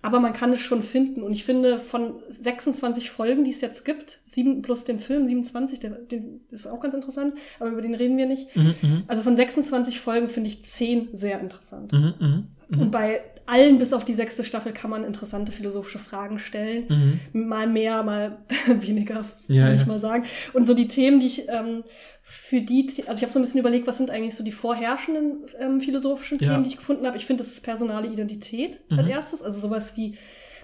[0.05, 1.23] Aber man kann es schon finden.
[1.23, 5.79] Und ich finde, von 26 Folgen, die es jetzt gibt, sieben plus dem Film, 27,
[5.79, 6.21] der, der
[6.51, 8.55] ist auch ganz interessant, aber über den reden wir nicht.
[8.55, 9.03] Mhm, mhm.
[9.07, 11.91] also von 26 Folgen finde ich 10 sehr interessant.
[11.91, 12.81] Mhm, mhm.
[12.81, 17.19] Und bei allen bis auf die sechste Staffel kann man interessante philosophische Fragen stellen.
[17.33, 17.47] Mhm.
[17.47, 19.87] Mal mehr, mal weniger, ja, würde ich ja.
[19.87, 20.25] mal sagen.
[20.53, 21.83] Und so die Themen, die ich ähm,
[22.23, 25.45] für die, also ich habe so ein bisschen überlegt, was sind eigentlich so die vorherrschenden
[25.59, 26.61] ähm, philosophischen Themen, ja.
[26.61, 27.17] die ich gefunden habe.
[27.17, 28.97] Ich finde, das ist personale Identität mhm.
[28.97, 30.17] als erstes, also sowas wie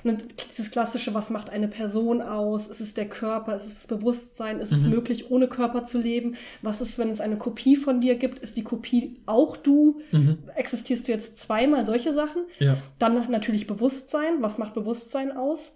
[0.04, 2.68] dieses klassische, was macht eine Person aus?
[2.68, 3.56] Ist es der Körper?
[3.56, 4.60] Ist es das Bewusstsein?
[4.60, 4.78] Ist mhm.
[4.78, 6.36] es möglich, ohne Körper zu leben?
[6.62, 8.40] Was ist, wenn es eine Kopie von dir gibt?
[8.40, 10.02] Ist die Kopie auch du?
[10.12, 10.38] Mhm.
[10.56, 11.86] Existierst du jetzt zweimal?
[11.86, 12.44] Solche Sachen.
[12.60, 12.78] Ja.
[13.00, 14.42] Dann natürlich Bewusstsein.
[14.42, 15.74] Was macht Bewusstsein aus?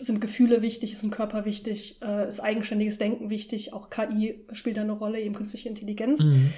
[0.00, 4.76] sind Gefühle wichtig, ist ein Körper wichtig, äh, ist eigenständiges Denken wichtig, auch KI spielt
[4.76, 6.20] da eine Rolle, eben künstliche Intelligenz.
[6.20, 6.52] Mhm.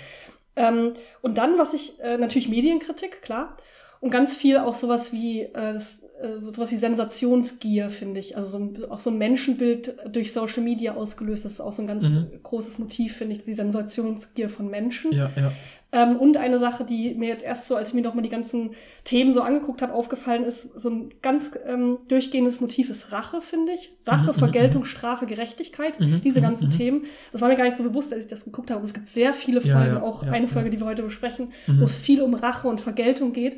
[0.57, 0.93] Ähm,
[1.23, 3.57] und dann, was ich, äh, natürlich Medienkritik, klar.
[4.01, 8.37] Und ganz viel auch sowas wie, äh, das, äh, sowas wie Sensationsgier, finde ich.
[8.37, 11.45] Also so ein, auch so ein Menschenbild durch Social Media ausgelöst.
[11.45, 12.27] Das ist auch so ein ganz mhm.
[12.43, 15.13] großes Motiv, finde ich, die Sensationsgier von Menschen.
[15.13, 15.53] Ja, ja.
[15.93, 18.71] Ähm, und eine Sache, die mir jetzt erst so, als ich mir nochmal die ganzen
[19.05, 23.73] Themen so angeguckt habe, aufgefallen ist, so ein ganz ähm, durchgehendes Motiv ist Rache, finde
[23.73, 23.93] ich.
[24.07, 24.87] Rache, mhm, mhm Vergeltung, mhm.
[24.87, 27.05] Strafe, Gerechtigkeit, mhm, diese ganzen mhm, Themen.
[27.33, 28.85] Das war mir gar nicht so bewusst, als ich das geguckt habe.
[28.85, 31.53] Es gibt sehr viele Folgen, ja, ja, auch ja, eine Folge, die wir heute besprechen,
[31.67, 33.57] wo es viel um Rache und Vergeltung geht.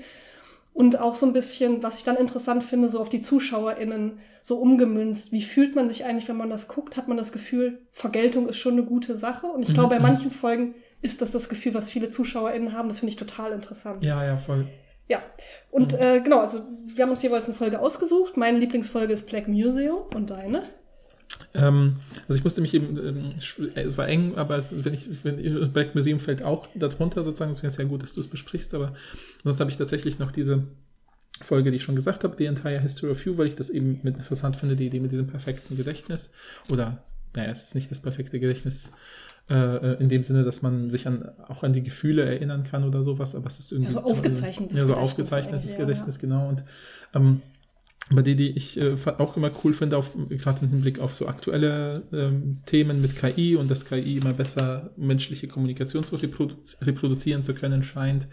[0.74, 4.56] Und auch so ein bisschen, was ich dann interessant finde, so auf die ZuschauerInnen so
[4.56, 5.30] umgemünzt.
[5.30, 6.96] Wie fühlt man sich eigentlich, wenn man das guckt?
[6.96, 9.46] Hat man das Gefühl, Vergeltung ist schon eine gute Sache?
[9.46, 12.88] Und ich glaube, bei manchen Folgen ist das das Gefühl, was viele ZuschauerInnen haben.
[12.88, 14.02] Das finde ich total interessant.
[14.02, 14.66] Ja, ja, voll.
[15.08, 15.22] Ja,
[15.70, 15.98] und mhm.
[15.98, 18.36] äh, genau, also wir haben uns jeweils eine Folge ausgesucht.
[18.36, 20.64] Meine Lieblingsfolge ist Black Museum und deine?
[21.54, 21.96] Ähm,
[22.28, 23.32] also ich musste mich eben, ähm,
[23.74, 27.62] es war eng, aber es, wenn ich, wenn Black Museum fällt auch darunter sozusagen, es
[27.62, 28.94] wäre sehr gut, dass du es besprichst, aber
[29.44, 30.64] sonst habe ich tatsächlich noch diese
[31.42, 34.00] Folge, die ich schon gesagt habe, The Entire History of You, weil ich das eben
[34.02, 36.30] mit interessant finde, die Idee mit diesem perfekten Gedächtnis
[36.70, 37.02] oder,
[37.34, 38.90] naja, es ist nicht das perfekte Gedächtnis,
[39.50, 42.84] äh, äh, in dem Sinne, dass man sich an, auch an die Gefühle erinnern kann
[42.84, 43.88] oder sowas, aber es ist irgendwie.
[43.88, 46.20] Also aufgezeichnetes Ja, so aufgezeichnetes Gedächtnis, ja.
[46.20, 46.48] genau.
[46.48, 46.64] Und
[47.12, 47.42] ähm,
[48.12, 51.26] aber die, die ich äh, auch immer cool finde, auf, gerade im Hinblick auf so
[51.26, 57.42] aktuelle ähm, Themen mit KI und dass KI immer besser menschliche Kommunikation zu reproduzi reproduzieren
[57.42, 58.28] zu können scheint,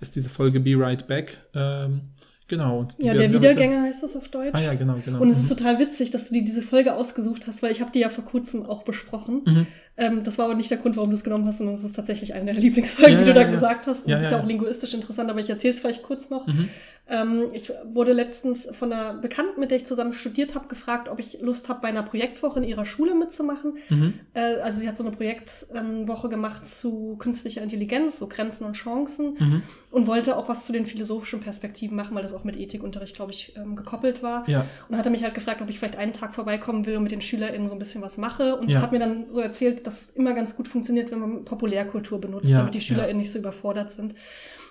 [0.00, 1.38] ist diese Folge Be Right Back.
[1.54, 2.02] Ähm,
[2.50, 2.88] Genau.
[2.98, 4.50] ja, der Wiedergänger heißt das auf Deutsch.
[4.54, 5.20] Ah ja, genau, genau.
[5.20, 5.56] Und es ist mhm.
[5.56, 8.24] total witzig, dass du dir diese Folge ausgesucht hast, weil ich habe die ja vor
[8.24, 9.42] kurzem auch besprochen.
[9.46, 9.66] Mhm.
[9.96, 11.94] Ähm, das war aber nicht der Grund, warum du es genommen hast, sondern es ist
[11.94, 13.54] tatsächlich eine der Lieblingsfolgen, ja, die du ja, da ja.
[13.54, 14.04] gesagt hast.
[14.04, 16.48] Und das ist ja auch linguistisch interessant, aber ich erzähle es vielleicht kurz noch.
[16.48, 16.70] Mhm.
[17.10, 21.18] Ähm, ich wurde letztens von einer Bekannten, mit der ich zusammen studiert habe, gefragt, ob
[21.18, 23.78] ich Lust habe, bei einer Projektwoche in ihrer Schule mitzumachen.
[23.88, 24.14] Mhm.
[24.34, 28.74] Äh, also sie hat so eine Projektwoche ähm, gemacht zu künstlicher Intelligenz, so Grenzen und
[28.74, 29.62] Chancen mhm.
[29.90, 33.32] und wollte auch was zu den philosophischen Perspektiven machen, weil das auch mit Ethikunterricht, glaube
[33.32, 34.48] ich, ähm, gekoppelt war.
[34.48, 34.66] Ja.
[34.88, 37.22] Und hatte mich halt gefragt, ob ich vielleicht einen Tag vorbeikommen will und mit den
[37.22, 38.80] SchülerInnen so ein bisschen was mache und ja.
[38.80, 42.46] hat mir dann so erzählt, dass es immer ganz gut funktioniert, wenn man Populärkultur benutzt,
[42.46, 42.58] ja.
[42.58, 44.14] damit die SchülerInnen nicht so überfordert sind.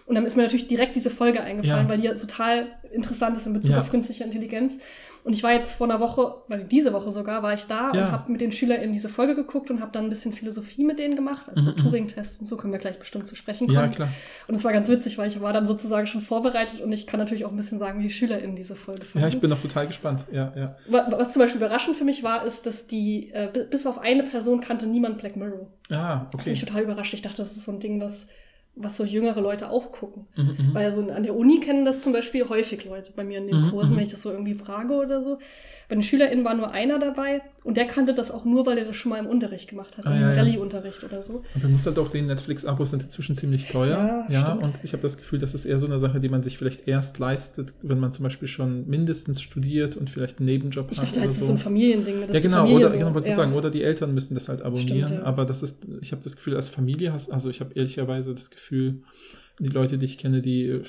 [0.10, 1.90] Und dann ist mir natürlich direkt diese Folge eingefallen, ja.
[1.90, 3.80] weil die ja total interessant ist in Bezug ja.
[3.80, 4.80] auf künstliche Intelligenz.
[5.24, 8.06] Und ich war jetzt vor einer Woche, weil diese Woche sogar, war ich da ja.
[8.06, 10.98] und habe mit den SchülerInnen diese Folge geguckt und habe dann ein bisschen Philosophie mit
[10.98, 11.68] denen gemacht, also mhm.
[11.68, 11.78] mhm.
[11.78, 13.80] Turing-Tests und so können wir gleich bestimmt zu sprechen kommen.
[13.80, 14.10] Ja, klar.
[14.48, 17.20] Und es war ganz witzig, weil ich war dann sozusagen schon vorbereitet und ich kann
[17.20, 19.20] natürlich auch ein bisschen sagen, wie die SchülerInnen diese Folge fanden.
[19.20, 20.26] Ja, ich bin auch total gespannt.
[20.32, 20.76] Ja, ja.
[20.88, 24.24] Was, was zum Beispiel überraschend für mich war, ist, dass die, äh, bis auf eine
[24.24, 25.68] Person kannte niemand Black Mirror.
[25.92, 26.30] Ah, okay.
[26.32, 27.14] Das hat mich total überrascht.
[27.14, 28.26] Ich dachte, das ist so ein Ding, was
[28.76, 30.28] was so jüngere Leute auch gucken.
[30.36, 33.40] Mhm, mhm, Weil so an der Uni kennen das zum Beispiel häufig Leute bei mir
[33.40, 33.98] in den mhm, Kursen, mhm.
[33.98, 35.40] wenn ich das so irgendwie frage oder so.
[35.90, 38.86] Bei den SchülerInnen war nur einer dabei und der kannte das auch nur, weil er
[38.86, 41.44] das schon mal im Unterricht gemacht hat, ah, im ja, Rallye-Unterricht oder so.
[41.56, 44.26] Und man muss halt auch sehen, Netflix-Abos sind inzwischen ziemlich teuer.
[44.30, 46.44] Ja, ja und ich habe das Gefühl, das ist eher so eine Sache, die man
[46.44, 50.92] sich vielleicht erst leistet, wenn man zum Beispiel schon mindestens studiert und vielleicht einen Nebenjob
[50.92, 51.08] ich hat.
[51.08, 51.42] Ich dachte, das so.
[51.42, 52.22] ist so ein Familiending.
[52.32, 53.36] ja, genau, oder, so, genau, wollte ja.
[53.36, 55.08] sagen, oder die Eltern müssen das halt abonnieren.
[55.08, 55.26] Stimmt, ja.
[55.26, 58.52] Aber das ist, ich habe das Gefühl, als Familie hast, also ich habe ehrlicherweise das
[58.52, 59.02] Gefühl,
[59.58, 60.82] die Leute, die ich kenne, die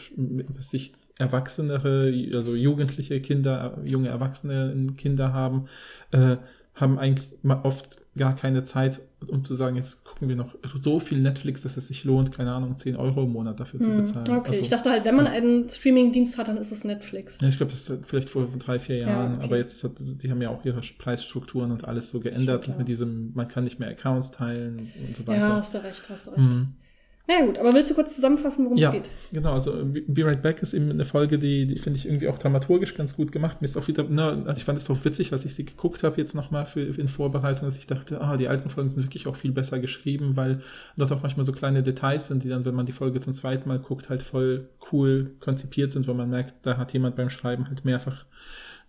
[0.59, 5.67] sich erwachsenere, also jugendliche Kinder, junge Erwachsene Kinder haben,
[6.11, 6.37] äh,
[6.75, 11.19] haben eigentlich oft gar keine Zeit, um zu sagen, jetzt gucken wir noch so viel
[11.19, 14.39] Netflix, dass es sich lohnt, keine Ahnung, 10 Euro im Monat dafür hm, zu bezahlen.
[14.39, 15.33] Okay, also, ich dachte halt, wenn man ja.
[15.33, 17.41] einen Streaming-Dienst hat, dann ist es Netflix.
[17.41, 19.45] Ja, ich glaube, das ist vielleicht vor drei, vier Jahren, ja, okay.
[19.45, 22.79] aber jetzt hat, die haben ja auch ihre Preisstrukturen und alles so geändert Stimmt, und
[22.79, 25.41] mit diesem, man kann nicht mehr Accounts teilen und so weiter.
[25.41, 26.51] Ja, hast du recht, hast du recht.
[26.51, 26.75] Mhm.
[27.31, 29.11] Na ja, gut, aber willst du kurz zusammenfassen, worum ja, es geht?
[29.31, 32.37] Genau, also Be Right Back ist eben eine Folge, die, die finde ich irgendwie auch
[32.37, 33.61] dramaturgisch ganz gut gemacht.
[33.61, 36.03] Mir ist auch wieder, ne, also ich fand es auch witzig, als ich sie geguckt
[36.03, 39.29] habe jetzt nochmal für, in Vorbereitung, dass ich dachte, ah, die alten Folgen sind wirklich
[39.29, 40.61] auch viel besser geschrieben, weil
[40.97, 43.69] dort auch manchmal so kleine Details sind, die dann, wenn man die Folge zum zweiten
[43.69, 47.69] Mal guckt, halt voll cool konzipiert sind, wo man merkt, da hat jemand beim Schreiben
[47.69, 48.25] halt mehrfach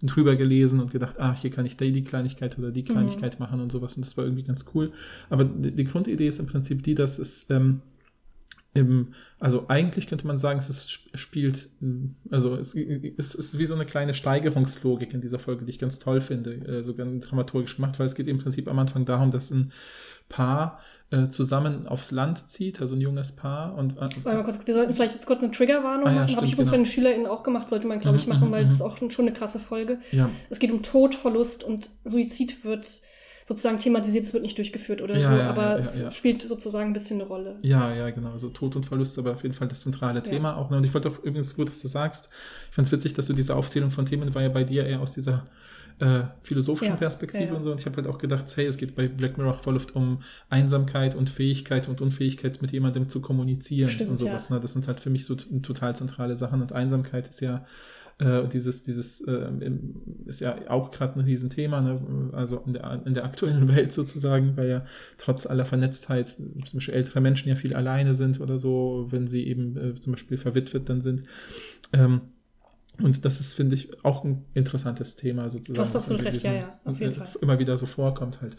[0.02, 2.86] drüber gelesen und gedacht, ah, hier kann ich die, die Kleinigkeit oder die mhm.
[2.86, 3.46] Kleinigkeit mhm.
[3.46, 3.96] machen und sowas.
[3.98, 4.94] Und das war irgendwie ganz cool.
[5.30, 7.82] Aber die, die Grundidee ist im Prinzip die, dass es ähm,
[8.74, 11.70] im, also eigentlich könnte man sagen, es ist, spielt,
[12.30, 16.00] also es, es ist wie so eine kleine Steigerungslogik in dieser Folge, die ich ganz
[16.00, 19.52] toll finde, äh, sogar dramaturgisch gemacht, weil es geht im Prinzip am Anfang darum, dass
[19.52, 19.74] ein
[20.30, 20.80] Paar
[21.10, 23.76] äh, zusammen aufs Land zieht, also ein junges Paar.
[23.76, 26.36] Und, äh, mal kurz, wir sollten vielleicht jetzt kurz eine Triggerwarnung ah, ja, machen.
[26.38, 26.84] Habe ich übrigens genau.
[26.84, 28.76] bei den SchülerInnen auch gemacht, sollte man, glaube ich, mhm, machen, mhm, weil es mhm.
[28.76, 30.00] ist auch schon, schon eine krasse Folge.
[30.14, 30.30] Ja.
[30.50, 33.02] Es geht um Tod, Verlust und Suizid wird
[33.48, 36.92] sozusagen thematisiert, es wird nicht durchgeführt oder ja, so, ja, aber ja, es spielt sozusagen
[36.92, 37.58] ein bisschen eine Rolle.
[37.62, 38.32] Ja, ja, genau.
[38.32, 40.70] Also Tod und Verlust, aber auf jeden Fall das zentrale Thema auch.
[40.70, 40.78] Ne?
[40.78, 42.30] Und ich wollte auch übrigens gut, dass du sagst,
[42.70, 45.02] ich fand es witzig, dass du diese Aufzählung von Themen war ja bei dir eher
[45.02, 45.46] aus dieser
[46.02, 47.72] äh, philosophischen Perspektive und so.
[47.72, 50.24] Und ich habe halt auch gedacht, hey, es geht bei Black Mirror voll oft um
[50.50, 54.50] Einsamkeit und Fähigkeit und Unfähigkeit, mit jemandem zu kommunizieren Stimmt, und sowas.
[54.50, 54.60] Ne?
[54.60, 56.62] Das sind halt für mich so total zentrale Sachen.
[56.62, 57.66] Und Einsamkeit ist ja
[58.22, 59.50] äh, dieses, dieses äh,
[60.26, 62.30] ist ja auch gerade ein Riesenthema, ne?
[62.34, 64.86] also in der, in der aktuellen Welt sozusagen, weil ja
[65.18, 69.48] trotz aller Vernetztheit zum Beispiel ältere Menschen ja viel alleine sind oder so, wenn sie
[69.48, 71.24] eben äh, zum Beispiel verwitwet dann sind.
[71.94, 72.22] Ähm,
[73.02, 75.76] und das ist, finde ich, auch ein interessantes Thema sozusagen.
[75.76, 77.28] Du hast absolut recht, ja, ja, auf jeden Fall.
[77.42, 78.56] Immer wieder so vorkommt halt.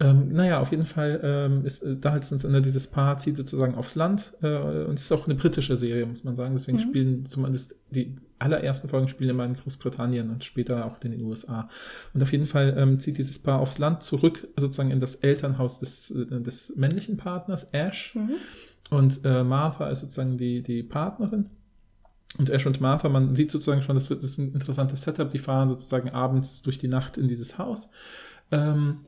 [0.00, 3.74] Ähm, naja, auf jeden Fall ähm, ist äh, da halt ne, dieses Paar zieht sozusagen
[3.74, 6.54] aufs Land äh, und es ist auch eine britische Serie, muss man sagen.
[6.54, 6.82] Deswegen mhm.
[6.82, 11.68] spielen zumindest die allerersten Folgen spielen immer in Großbritannien und später auch in den USA.
[12.12, 15.80] Und auf jeden Fall ähm, zieht dieses Paar aufs Land zurück, sozusagen in das Elternhaus
[15.80, 18.14] des, äh, des männlichen Partners, Ash.
[18.14, 18.36] Mhm.
[18.90, 21.50] Und äh, Martha ist sozusagen die, die Partnerin.
[22.38, 25.30] Und Ash und Martha, man sieht sozusagen schon, das, wird, das ist ein interessantes Setup.
[25.30, 27.90] Die fahren sozusagen abends durch die Nacht in dieses Haus.
[28.50, 28.98] Ähm,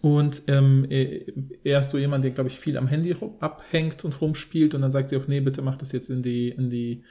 [0.00, 4.74] und ähm, er ist so jemand, der, glaube ich, viel am Handy abhängt und rumspielt.
[4.74, 7.02] Und dann sagt sie auch, nee, bitte mach das jetzt in die, in die,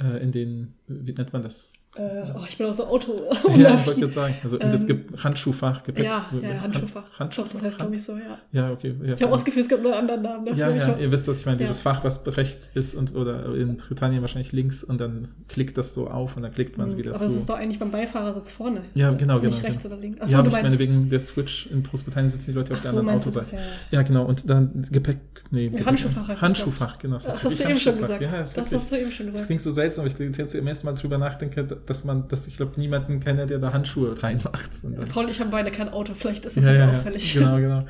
[0.00, 1.70] äh, in den, wie nennt man das?
[1.96, 3.12] Äh, oh, ich bin aus dem Auto.
[3.56, 4.34] ja, ich wollte jetzt sagen.
[4.42, 6.04] Also ähm, das gibt Handschuhfach, Gepäck.
[6.04, 7.04] Ja, ja Handschuhfach.
[7.18, 7.52] Handschuhfach.
[7.52, 8.38] das heißt, glaube ich, so, ja.
[8.52, 8.94] Ja, okay.
[9.02, 10.76] Ja, ich habe ausgeführt, es gibt nur einen anderen Namen dafür.
[10.76, 11.58] Ja, ja, ihr wisst, was ich meine.
[11.58, 11.66] Ja.
[11.66, 15.94] Dieses Fach, was rechts ist und oder in Britannien wahrscheinlich links und dann klickt das
[15.94, 17.24] so auf und dann klickt man es mhm, wieder aber zu.
[17.24, 18.82] Aber es ist doch eigentlich beim Beifahrersitz vorne.
[18.94, 19.54] Ja, genau, genau.
[19.54, 19.94] Nicht rechts genau.
[19.94, 20.20] oder links.
[20.20, 22.90] Achso, ja, du ich meine, wegen der Switch in Großbritannien sitzen die Leute auf der
[22.90, 23.56] so, anderen Autoseite.
[23.56, 24.24] Ja, ja, genau.
[24.24, 25.18] Und dann Gepäck,
[25.50, 25.68] nee.
[25.68, 27.14] Ja, Handschuhfach heißt Handschuhfach, genau.
[27.14, 28.22] Das, hast du eben schon gesagt.
[28.22, 29.38] Das hast du eben schon gesagt.
[29.38, 32.46] Das klingt so seltsam, aber ich jetzt im ersten Mal drüber nachdenke, dass man, dass
[32.46, 34.70] ich glaube, niemanden kenne, der da Handschuhe reinmacht.
[35.08, 37.34] Paul, ich habe beide kein Auto, vielleicht ist das ja, ja, auffällig.
[37.34, 37.86] Genau, genau.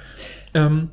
[0.55, 0.89] ähm,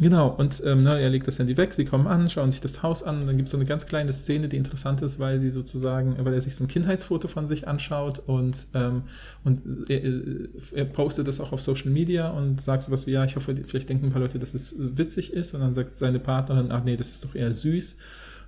[0.00, 2.82] genau, und ähm, ne, er legt das Handy weg, sie kommen an, schauen sich das
[2.82, 5.50] Haus an, dann gibt es so eine ganz kleine Szene, die interessant ist, weil sie
[5.50, 9.02] sozusagen, weil er sich so ein Kindheitsfoto von sich anschaut und, ähm,
[9.44, 10.00] und er,
[10.72, 13.88] er, postet das auch auf Social Media und sagt sowas wie, ja, ich hoffe, vielleicht
[13.88, 16.96] denken ein paar Leute, dass es witzig ist und dann sagt seine Partnerin, ach nee,
[16.96, 17.96] das ist doch eher süß.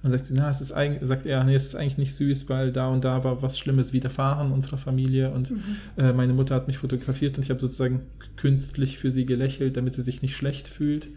[0.02, 2.48] Dann sagt sie, na, es ist eigentlich, sagt er, nee, es ist eigentlich nicht süß,
[2.48, 5.62] weil da und da war was Schlimmes widerfahren unserer Familie und mhm.
[5.96, 8.02] äh, meine Mutter hat mich fotografiert und ich habe sozusagen
[8.36, 11.08] künstlich für sie gelächelt, damit sie sich nicht schlecht fühlt.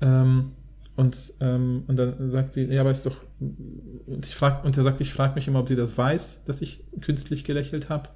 [0.00, 0.52] Ähm,
[0.96, 4.82] und, ähm, und dann sagt sie, ja, aber ist doch, und, ich frag, und er
[4.82, 8.10] sagt, ich frage mich immer, ob sie das weiß, dass ich künstlich gelächelt habe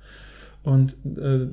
[0.62, 1.48] und, äh,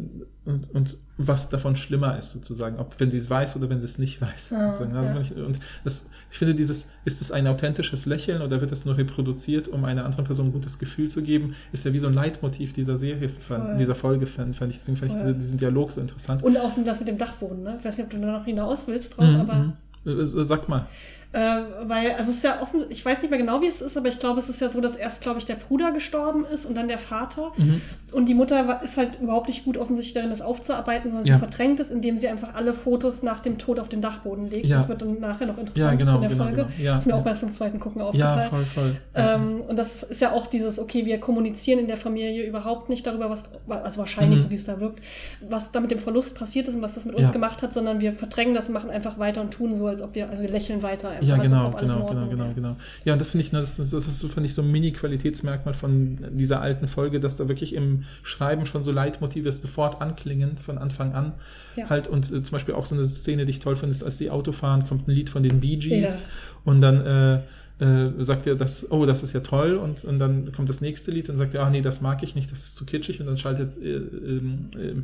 [0.46, 3.86] und, und was davon schlimmer ist, sozusagen, ob wenn sie es weiß oder wenn sie
[3.86, 4.52] es nicht weiß.
[4.52, 5.20] Oh, also ja.
[5.20, 8.98] ich, und das, ich finde, dieses, ist es ein authentisches Lächeln oder wird das nur
[8.98, 12.14] reproduziert, um einer anderen Person ein gutes Gefühl zu geben, ist ja wie so ein
[12.14, 14.78] Leitmotiv dieser Serie, fand, dieser Folge, fand, fand ich.
[14.78, 16.44] Deswegen fand ich diese, diesen Dialog so interessant.
[16.44, 17.78] Und auch das mit dem Dachboden, ne?
[17.80, 19.56] Ich weiß nicht, ob du da noch hinaus willst draus, mhm, aber.
[19.56, 19.74] Mhm.
[20.06, 20.86] Äh, sag mal.
[21.36, 23.98] Äh, weil, also es ist ja offen, ich weiß nicht mehr genau, wie es ist,
[23.98, 26.66] aber ich glaube, es ist ja so, dass erst, glaube ich, der Bruder gestorben ist
[26.66, 27.52] und dann der Vater.
[27.58, 27.82] Mhm.
[28.14, 31.34] Und die Mutter ist halt überhaupt nicht gut offensichtlich darin, das aufzuarbeiten, sondern ja.
[31.34, 34.68] sie verdrängt es, indem sie einfach alle Fotos nach dem Tod auf den Dachboden legt.
[34.68, 34.78] Ja.
[34.78, 36.68] Das wird dann nachher noch interessant ja, genau, in der genau, Folge.
[36.68, 36.86] Genau.
[36.86, 38.40] Ja, das ist mir auch erst beim zweiten Gucken aufgefallen.
[38.40, 38.96] Ja, voll, voll.
[39.16, 43.06] Ähm, und das ist ja auch dieses, okay, wir kommunizieren in der Familie überhaupt nicht
[43.06, 44.44] darüber, was, also wahrscheinlich, mhm.
[44.44, 45.02] so wie es da wirkt,
[45.50, 48.00] was da mit dem Verlust passiert ist und was das mit uns gemacht hat, sondern
[48.00, 50.50] wir verdrängen das und machen einfach weiter und tun so, als ob wir, also wir
[50.50, 51.10] lächeln weiter.
[51.10, 52.76] Einfach, ja, genau, genau genau, genau, genau.
[53.04, 55.74] Ja, und das finde ich, ne, das, das ist so, finde ich, so ein Mini-Qualitätsmerkmal
[55.74, 60.78] von dieser alten Folge, dass da wirklich im Schreiben schon so Leitmotive sofort anklingen von
[60.78, 61.34] Anfang an.
[61.76, 61.90] Ja.
[61.90, 64.18] Halt, und äh, zum Beispiel auch so eine Szene, die ich toll finde, ist, als
[64.18, 66.26] sie Auto fahren, kommt ein Lied von den Bee Gees ja.
[66.64, 67.42] und dann äh,
[67.78, 71.12] äh, sagt er, das, oh, das ist ja toll, und, und dann kommt das nächste
[71.12, 73.26] Lied und sagt er, ach nee, das mag ich nicht, das ist zu kitschig, und
[73.26, 75.04] dann schaltet äh, äh,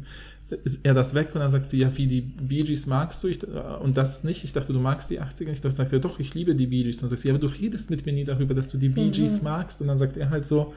[0.63, 3.27] ist er das weg und dann sagt sie, ja, wie die Bee Gees magst du
[3.27, 3.39] ich,
[3.81, 4.43] und das nicht.
[4.43, 5.63] Ich dachte, du magst die 80er nicht.
[5.63, 6.99] Dann sagt er, doch, ich liebe die Bee Gees.
[6.99, 9.09] Dann sagt sie, ja, aber du redest mit mir nie darüber, dass du die Bee
[9.09, 9.45] Gees mhm.
[9.45, 9.81] magst.
[9.81, 10.73] Und dann sagt er halt so,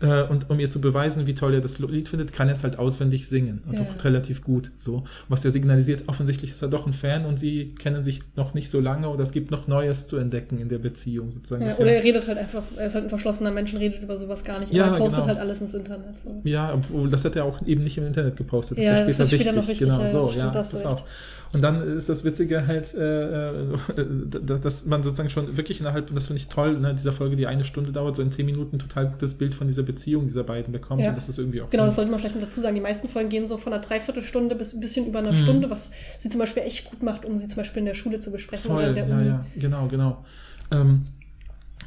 [0.00, 2.62] äh, und um ihr zu beweisen, wie toll er das Lied findet, kann er es
[2.62, 3.62] halt auswendig singen.
[3.66, 3.84] Und ja.
[3.84, 4.70] auch relativ gut.
[4.78, 5.04] So.
[5.28, 8.70] Was er signalisiert, offensichtlich ist er doch ein Fan und sie kennen sich noch nicht
[8.70, 11.30] so lange oder es gibt noch Neues zu entdecken in der Beziehung.
[11.30, 11.62] sozusagen.
[11.62, 14.02] Ja, Das oder er redet halt einfach, er ist halt ein verschlossener Mensch und redet
[14.02, 14.72] über sowas gar nicht.
[14.72, 15.26] Ja, er postet genau.
[15.28, 16.18] halt alles ins Internet.
[16.22, 16.40] So.
[16.44, 18.78] Ja, obwohl das hat er auch eben nicht im Internet gepostet.
[18.78, 19.76] Das Ja, ist ja das später wird wichtig.
[19.86, 20.86] später noch wichtig, Genau, so, das ja, das recht.
[20.86, 21.04] auch.
[21.52, 23.64] Und dann ist das Witzige halt, äh, äh,
[24.62, 27.46] dass man sozusagen schon wirklich innerhalb, und das finde ich toll, ne, dieser Folge, die
[27.46, 30.72] eine Stunde dauert, so in zehn Minuten total gutes Bild von dieser Beziehung dieser beiden
[30.72, 31.00] bekommt.
[31.02, 31.08] Ja.
[31.08, 32.00] Und das ist irgendwie auch Genau, das so.
[32.00, 32.74] sollte man vielleicht noch dazu sagen.
[32.74, 35.36] Die meisten Folgen gehen so von einer Dreiviertelstunde bis ein bisschen über eine Mhm.
[35.36, 38.20] Stunde, was sie zum Beispiel echt gut macht, um sie zum Beispiel in der Schule
[38.20, 39.26] zu besprechen oder Voll, in der ja, Uni.
[39.26, 40.24] ja, genau, genau.
[40.70, 41.02] Ähm,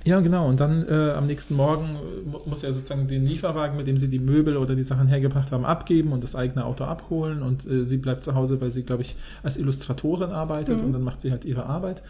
[0.04, 0.48] ja, genau.
[0.48, 3.98] Und dann äh, am nächsten Morgen äh, mu- muss er sozusagen den Lieferwagen, mit dem
[3.98, 7.42] sie die Möbel oder die Sachen hergebracht haben, abgeben und das eigene Auto abholen.
[7.44, 10.86] Und äh, sie bleibt zu Hause, weil sie, glaube ich, als Illustratorin arbeitet Mhm.
[10.86, 12.02] und dann macht sie halt ihre Arbeit.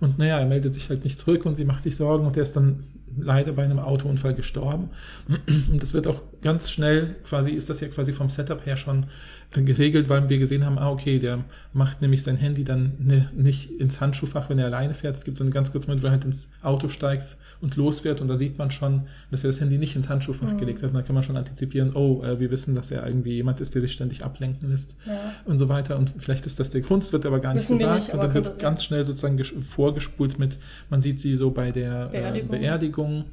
[0.00, 2.42] Und naja, er meldet sich halt nicht zurück und sie macht sich Sorgen und er
[2.42, 2.84] ist dann
[3.16, 4.90] leider bei einem Autounfall gestorben.
[5.70, 9.06] Und das wird auch ganz schnell, quasi ist das ja quasi vom Setup her schon
[9.52, 13.30] äh, geregelt, weil wir gesehen haben, ah, okay, der macht nämlich sein Handy dann ne,
[13.34, 15.16] nicht ins Handschuhfach, wenn er alleine fährt.
[15.16, 18.20] Es gibt so einen ganz kurzen Moment, wo er halt ins Auto steigt und losfährt
[18.20, 20.58] und da sieht man schon, dass er das Handy nicht ins Handschuhfach Mhm.
[20.58, 20.90] gelegt hat.
[20.90, 23.74] Und dann kann man schon antizipieren, oh, äh, wir wissen, dass er irgendwie jemand ist,
[23.74, 25.34] der sich ständig ablenken lässt Ja.
[25.44, 25.96] und so weiter.
[25.98, 28.04] Und vielleicht ist das der Grund, es wird aber gar nicht Wissen wir gesagt.
[28.04, 30.58] nicht, und dann wird ganz schnell sozusagen vorgespult mit,
[30.90, 32.48] man sieht sie so bei der Beerdigung.
[32.50, 33.24] Beerdigung, äh, Beerdigung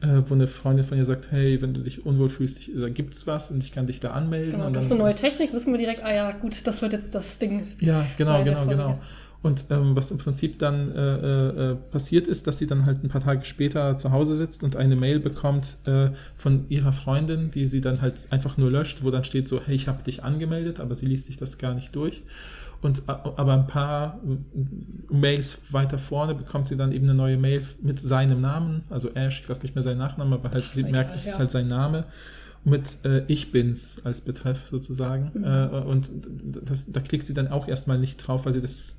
[0.00, 2.88] äh, wo eine Freundin von ihr sagt, hey, wenn du dich unwohl fühlst, ich, da
[2.88, 4.52] gibt's was und ich kann dich da anmelden.
[4.52, 7.14] Genau, und dann, so neue Technik wissen wir direkt, ah ja, gut, das wird jetzt
[7.14, 7.64] das Ding.
[7.80, 8.98] Ja, genau, genau, genau.
[9.44, 13.10] Und ähm, was im Prinzip dann äh, äh, passiert ist, dass sie dann halt ein
[13.10, 17.66] paar Tage später zu Hause sitzt und eine Mail bekommt äh, von ihrer Freundin, die
[17.66, 20.80] sie dann halt einfach nur löscht, wo dann steht so, hey, ich habe dich angemeldet,
[20.80, 22.22] aber sie liest sich das gar nicht durch.
[22.80, 27.36] Und äh, aber ein paar äh, Mails weiter vorne bekommt sie dann eben eine neue
[27.36, 30.84] Mail mit seinem Namen, also Ash, ich weiß nicht mehr seinen Nachnamen, aber halt sie
[30.84, 31.40] merkt, egal, es ist ja.
[31.40, 32.06] halt sein Name
[32.64, 35.30] mit äh, Ich bin's als Betreff sozusagen.
[35.34, 35.44] Mhm.
[35.44, 36.10] Äh, und
[36.64, 38.98] das, da klickt sie dann auch erstmal nicht drauf, weil sie das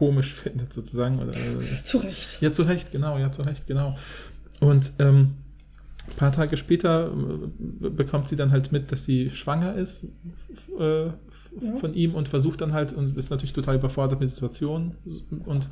[0.00, 1.18] komisch findet sozusagen.
[1.18, 2.40] Oder, äh, Zu Recht.
[2.40, 3.96] ja, zu Recht, genau, ja, zu Recht, genau.
[4.60, 5.34] Und ähm,
[6.08, 10.06] ein paar Tage später äh, bekommt sie dann halt mit, dass sie schwanger ist
[10.78, 11.10] äh,
[11.80, 14.94] Von ihm und versucht dann halt und ist natürlich total überfordert mit der Situation
[15.44, 15.68] und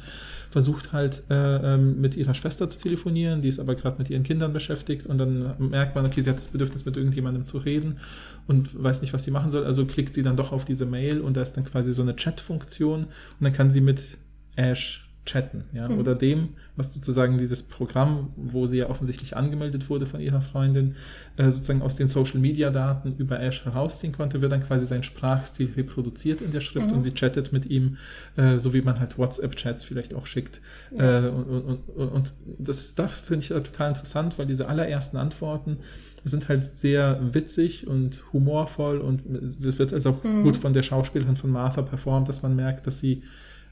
[0.51, 4.25] versucht halt äh, ähm, mit ihrer Schwester zu telefonieren, die ist aber gerade mit ihren
[4.25, 7.99] Kindern beschäftigt und dann merkt man, okay, sie hat das Bedürfnis, mit irgendjemandem zu reden
[8.49, 11.21] und weiß nicht, was sie machen soll, also klickt sie dann doch auf diese Mail
[11.21, 13.09] und da ist dann quasi so eine Chat-Funktion und
[13.41, 14.19] dann kann sie mit
[14.57, 15.99] Ash chatten, ja, Mhm.
[15.99, 20.95] oder dem, was sozusagen dieses Programm, wo sie ja offensichtlich angemeldet wurde von ihrer Freundin,
[21.37, 25.03] äh, sozusagen aus den Social Media Daten über Ash herausziehen konnte, wird dann quasi sein
[25.03, 26.95] Sprachstil reproduziert in der Schrift Mhm.
[26.95, 27.97] und sie chattet mit ihm,
[28.37, 30.61] äh, so wie man halt WhatsApp-Chats vielleicht auch schickt.
[30.97, 31.27] Ja.
[31.27, 35.17] Äh, und, und, und, und das Stuff finde ich äh, total interessant, weil diese allerersten
[35.19, 35.79] Antworten
[36.25, 40.43] sind halt sehr witzig und humorvoll und es wird also auch Mhm.
[40.43, 43.23] gut von der Schauspielerin von Martha performt, dass man merkt, dass sie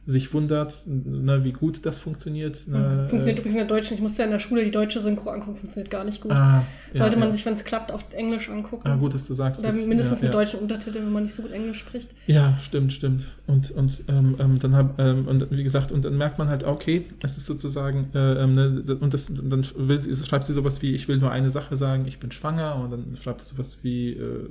[0.07, 2.69] sich wundert, ne, wie gut das funktioniert.
[2.69, 3.09] Ne, Mhm.
[3.09, 3.95] Funktioniert äh, übrigens in der Deutschen.
[3.95, 6.31] Ich musste ja in der Schule die deutsche Synchro angucken, funktioniert gar nicht gut.
[6.33, 7.35] ah, ja, Sollte man ja.
[7.35, 8.87] sich, wenn es klappt, auf Englisch angucken.
[8.89, 9.61] Ah, gut, dass du sagst.
[9.61, 10.41] Oder mindestens ja, mit ja.
[10.41, 12.11] deutschen Untertiteln, wenn man nicht so gut Englisch spricht.
[12.27, 13.25] Ja, stimmt, stimmt.
[13.49, 16.63] Und, und ähm, ähm, dann hab, ähm, und wie gesagt, und dann merkt man halt,
[16.65, 20.83] okay, es ist sozusagen, äh, ähm, ne, und das, dann will sie, schreibt sie sowas
[20.83, 23.79] wie, ich will nur eine Sache sagen, ich bin schwanger, und dann schreibt sie sowas
[23.83, 24.49] wie, äh,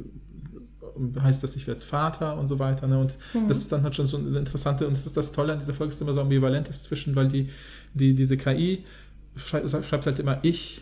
[1.20, 2.88] heißt das, ich werde Vater und so weiter.
[2.88, 2.98] Ne?
[3.00, 3.48] Und Mhm.
[3.48, 5.74] das ist dann halt schon so eine interessante, und das ist das Tolle an dieser
[5.74, 7.50] Folge, es ist immer so ambivalent ist zwischen, weil die,
[7.94, 8.84] die, diese KI
[9.36, 10.82] schreibt, schreibt halt immer ich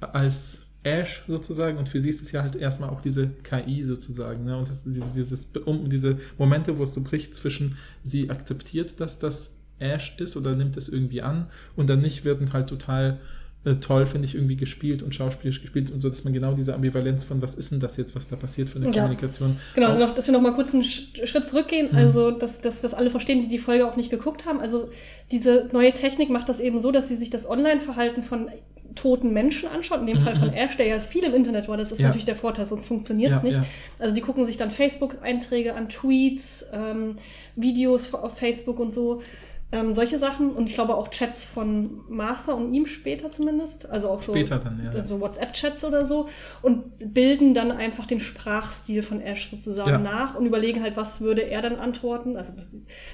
[0.00, 4.44] als Ash sozusagen und für sie ist es ja halt erstmal auch diese KI sozusagen.
[4.44, 4.56] Ne?
[4.56, 9.18] Und das, diese, dieses, um, diese Momente, wo es so bricht zwischen sie akzeptiert, dass
[9.18, 13.18] das Ash ist oder nimmt es irgendwie an und dann nicht wird halt total
[13.64, 16.74] äh, toll, finde ich, irgendwie gespielt und schauspielerisch gespielt und so, dass man genau diese
[16.74, 18.92] Ambivalenz von was ist denn das jetzt, was da passiert für eine Ja.
[19.02, 19.56] Kommunikation.
[19.74, 21.98] Genau, also noch, dass wir noch mal kurz einen Sch- Schritt zurückgehen, Mhm.
[21.98, 24.60] also dass, dass, dass alle verstehen, die die Folge auch nicht geguckt haben.
[24.60, 24.90] Also
[25.32, 28.48] diese neue Technik macht das eben so, dass sie sich das Online-Verhalten von
[28.94, 30.00] toten Menschen anschaut.
[30.00, 30.54] In dem Mhm, Fall von mhm.
[30.54, 31.76] Ash, der ja viel im Internet war.
[31.76, 32.06] Das ist Ja.
[32.06, 33.56] natürlich der Vorteil, sonst funktioniert es Ja, nicht.
[33.56, 33.64] ja.
[33.98, 37.16] Also die gucken sich dann Facebook-Einträge an, Tweets, ähm,
[37.54, 39.20] Videos auf Facebook und so.
[39.70, 43.90] Ähm, solche Sachen und ich glaube auch Chats von Martha und ihm später zumindest.
[43.90, 45.04] Also auch so ja.
[45.04, 46.30] so WhatsApp-Chats oder so
[46.62, 49.98] und bilden dann einfach den Sprachstil von Ash sozusagen Ja.
[49.98, 52.38] nach und überlegen halt, was würde er dann antworten.
[52.38, 52.54] Also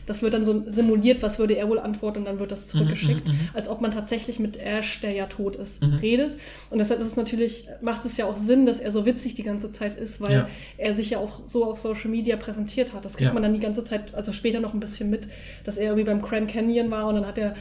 [0.06, 3.26] das wird dann so simuliert, was würde er wohl antworten und dann wird das zurückgeschickt,
[3.26, 3.48] Mhm, mhm, mhm.
[3.54, 5.94] als ob man tatsächlich mit Ash, der ja tot ist, Mhm.
[5.94, 6.36] redet.
[6.70, 9.42] Und deshalb ist es natürlich, macht es ja auch Sinn, dass er so witzig die
[9.42, 10.48] ganze Zeit ist, weil Ja.
[10.78, 13.04] er sich ja auch so auf Social Media präsentiert hat.
[13.04, 15.26] Das kriegt man dann die ganze Zeit, also später noch ein bisschen mit,
[15.64, 17.54] dass er irgendwie beim Grand Canyon war und dann hat er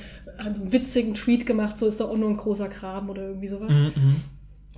[0.54, 3.48] so einen witzigen Tweet gemacht, so ist doch auch nur ein großer Graben oder irgendwie
[3.48, 3.76] sowas.
[3.76, 4.16] Mhm, mhm.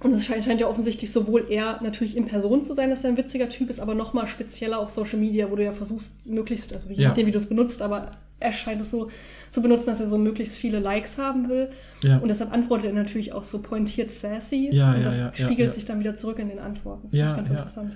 [0.01, 3.11] Und es scheint, scheint ja offensichtlich sowohl er natürlich in Person zu sein, dass er
[3.11, 6.25] ein witziger Typ ist, aber noch mal spezieller auf Social Media, wo du ja versuchst,
[6.25, 7.07] möglichst, also je Ja.
[7.09, 9.09] nachdem, wie du es benutzt, aber Ash scheint es so
[9.49, 11.69] zu benutzen, dass er so möglichst viele Likes haben will.
[12.03, 12.17] Ja.
[12.17, 14.69] Und deshalb antwortet er natürlich auch so pointiert sassy.
[14.73, 15.71] Ja, und ja, das spiegelt ja.
[15.71, 17.09] sich dann wieder zurück in den Antworten.
[17.09, 17.55] Finde Ja, ich ganz ja.
[17.55, 17.95] interessant.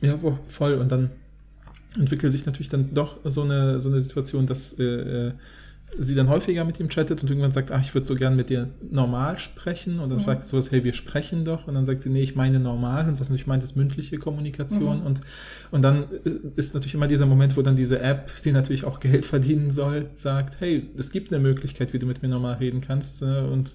[0.00, 0.74] Ja, voll.
[0.74, 1.10] Und dann
[1.98, 4.84] entwickelt sich natürlich dann doch so eine, so eine Situation, dass äh,
[5.28, 5.32] äh,
[5.98, 8.50] sie dann häufiger mit ihm chattet und irgendwann sagt, ach, ich würde so gern mit
[8.50, 10.00] dir normal sprechen.
[10.00, 10.22] Und dann Mhm.
[10.22, 11.66] fragt sie sowas, hey, wir sprechen doch.
[11.66, 13.08] Und dann sagt sie, nee, ich meine normal.
[13.08, 15.00] Und was natürlich meint, ist mündliche Kommunikation.
[15.00, 15.06] Mhm.
[15.06, 15.20] Und,
[15.70, 19.00] und dann äh, ist natürlich immer dieser Moment, wo dann diese App, die natürlich auch
[19.00, 22.82] Geld verdienen soll, sagt, hey, es gibt eine Möglichkeit, wie du mit mir normal reden
[22.82, 23.22] kannst.
[23.22, 23.74] Äh, und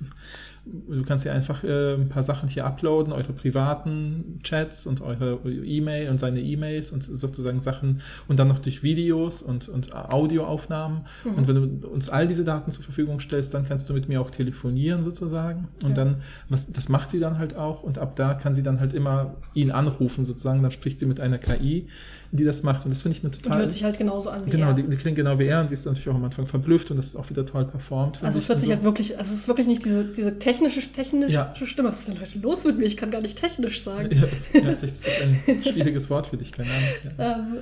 [0.66, 5.40] du kannst ja einfach äh, ein paar Sachen hier uploaden, eure privaten Chats und eure
[5.46, 11.02] E-Mail und seine E-Mails und sozusagen Sachen und dann noch durch Videos und, und Audioaufnahmen.
[11.26, 11.34] Mhm.
[11.36, 14.22] Und wenn du uns all diese Daten zur Verfügung stellst, dann kannst du mit mir
[14.22, 15.68] auch telefonieren sozusagen.
[15.84, 15.96] Und Ja.
[15.96, 16.16] dann,
[16.48, 19.36] was, das macht sie dann halt auch und ab da kann sie dann halt immer
[19.54, 20.64] ihn anrufen sozusagen.
[20.64, 21.88] Dann spricht sie mit einer KI,
[22.36, 22.84] die das macht.
[22.86, 23.60] Und das finde ich eine total.
[23.60, 24.74] hört sich halt genauso an wie Genau, er.
[24.74, 26.98] die, die klingt genau wie er und sie ist natürlich auch am Anfang verblüfft und
[26.98, 28.20] das ist auch wieder toll performt.
[28.24, 28.88] Also es hört sich Und halt so.
[28.90, 31.54] wirklich, also es ist wirklich nicht diese, diese technische, technische Ja.
[31.64, 31.90] Stimme.
[31.90, 32.86] Was ist denn heute los mit mir?
[32.86, 34.10] Ich kann gar nicht technisch sagen.
[34.12, 37.16] Ja, ja, vielleicht ist das ein schwieriges Wort für dich, keine Ahnung.
[37.18, 37.58] Ja, Ähm,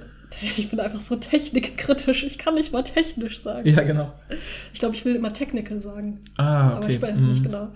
[0.57, 2.23] ich bin einfach so technikkritisch.
[2.23, 3.67] Ich kann nicht mal technisch sagen.
[3.67, 4.13] ja genau.
[4.71, 6.19] Ich glaube, ich will immer Technical sagen.
[6.37, 6.75] Ah, okay.
[6.77, 7.27] Aber ich weiß Mhm.
[7.27, 7.67] nicht genau.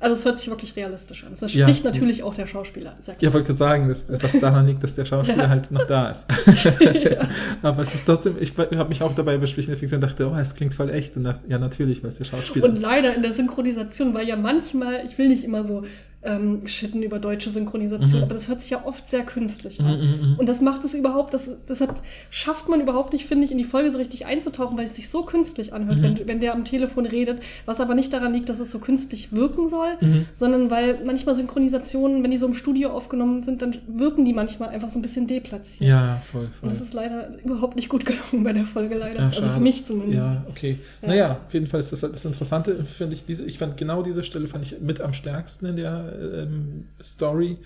[0.00, 1.32] Also es hört sich wirklich realistisch an.
[1.38, 1.66] Das Ja.
[1.68, 2.94] spricht natürlich auch der Schauspieler.
[2.98, 3.14] Ist ja.
[3.20, 5.48] Ja, wollte gerade sagen, dass, was daran liegt, dass der Schauspieler Ja.
[5.50, 6.26] halt noch da ist.
[7.62, 10.28] Aber es ist trotzdem, ich habe mich auch dabei beschlichen in der Fiktion und dachte,
[10.30, 11.16] oh, es klingt voll echt.
[11.16, 12.82] Und dachte, ja, natürlich, weil es der Schauspieler Und ist.
[12.82, 15.82] leider in der Synchronisation, weil ja manchmal, ich will nicht immer so
[16.22, 18.24] ähm, shitten über deutsche Synchronisation, Mhm.
[18.24, 19.98] aber das hört sich ja oft sehr künstlich Mhm, an.
[20.00, 20.34] mhm, mhm.
[20.38, 21.94] Und das macht es überhaupt, das, deshalb
[22.30, 25.08] schafft man überhaupt nicht, finde ich, in die Folge so richtig einzutauchen, weil es sich
[25.08, 26.02] so künstlich anhört, Mhm.
[26.02, 29.32] wenn, wenn der am Telefon redet, was aber nicht daran liegt, dass es so künstlich
[29.32, 29.88] wirken soll,
[30.34, 34.68] sondern weil manchmal Synchronisationen, wenn die so im Studio aufgenommen sind, dann wirken die manchmal
[34.70, 35.88] einfach so ein bisschen deplatziert.
[35.88, 36.68] Ja, voll, voll.
[36.68, 39.20] Und das ist leider überhaupt nicht gut gelungen bei der Folge, leider.
[39.20, 40.34] Ja, also für mich zumindest.
[40.34, 40.78] Ja, okay.
[41.02, 41.08] Ja.
[41.08, 44.22] Naja, auf jeden Fall ist das das Interessante, finde ich, diese, ich fand genau diese
[44.22, 47.58] Stelle fand ich mit am stärksten in der ähm, Story,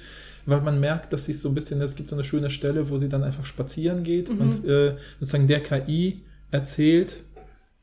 [0.46, 2.98] weil man merkt, dass sie so ein bisschen, es gibt so eine schöne Stelle, wo
[2.98, 4.40] sie dann einfach spazieren geht Mhm.
[4.40, 7.16] und äh, sozusagen der KI erzählt,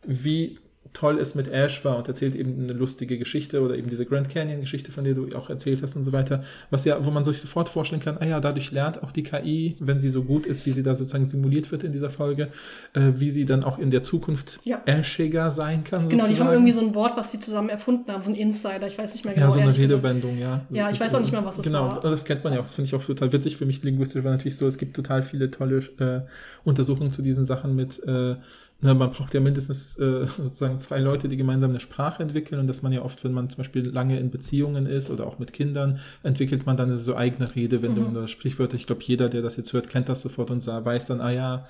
[0.06, 0.58] wie
[0.94, 4.30] toll es mit Ash war und erzählt eben eine lustige Geschichte oder eben diese Grand
[4.30, 7.24] Canyon Geschichte, von der du auch erzählt hast und so weiter, was ja, wo man
[7.24, 10.46] sich sofort vorstellen kann, ah ja, dadurch lernt auch die KI, wenn sie so gut
[10.46, 12.50] ist, wie sie da sozusagen simuliert wird in dieser Folge,
[12.94, 14.82] äh, wie sie dann auch in der Zukunft Ja.
[14.86, 16.10] Ashiger sein kann.
[16.10, 16.54] Genau, die haben sozusagen.
[16.54, 19.26] irgendwie so ein Wort, was sie zusammen erfunden haben, so ein Insider, ich weiß nicht
[19.26, 19.48] mehr genau.
[19.48, 19.78] ja, so eine.
[19.78, 20.66] Redewendung, ja.
[20.70, 22.02] Ja, ich weiß auch nicht mehr, was es genau, war.
[22.02, 22.64] das kennt man ja auch.
[22.64, 23.58] Das finde ich auch total witzig.
[23.58, 26.22] Für mich linguistisch war natürlich so, es gibt total viele tolle äh,
[26.64, 28.36] Untersuchungen zu diesen Sachen mit, äh,
[28.82, 32.68] na, man braucht ja mindestens äh, sozusagen zwei Leute, die gemeinsam eine Sprache entwickeln und
[32.68, 35.54] dass man ja oft, wenn man zum Beispiel lange in Beziehungen ist oder auch mit
[35.54, 38.18] Kindern, entwickelt man dann so eigene Redewendungen Mhm.
[38.18, 38.76] oder Sprichwörter.
[38.76, 41.32] Ich glaube, jeder, der das jetzt hört, kennt das sofort und sah, weiß dann, ah
[41.32, 41.66] ja,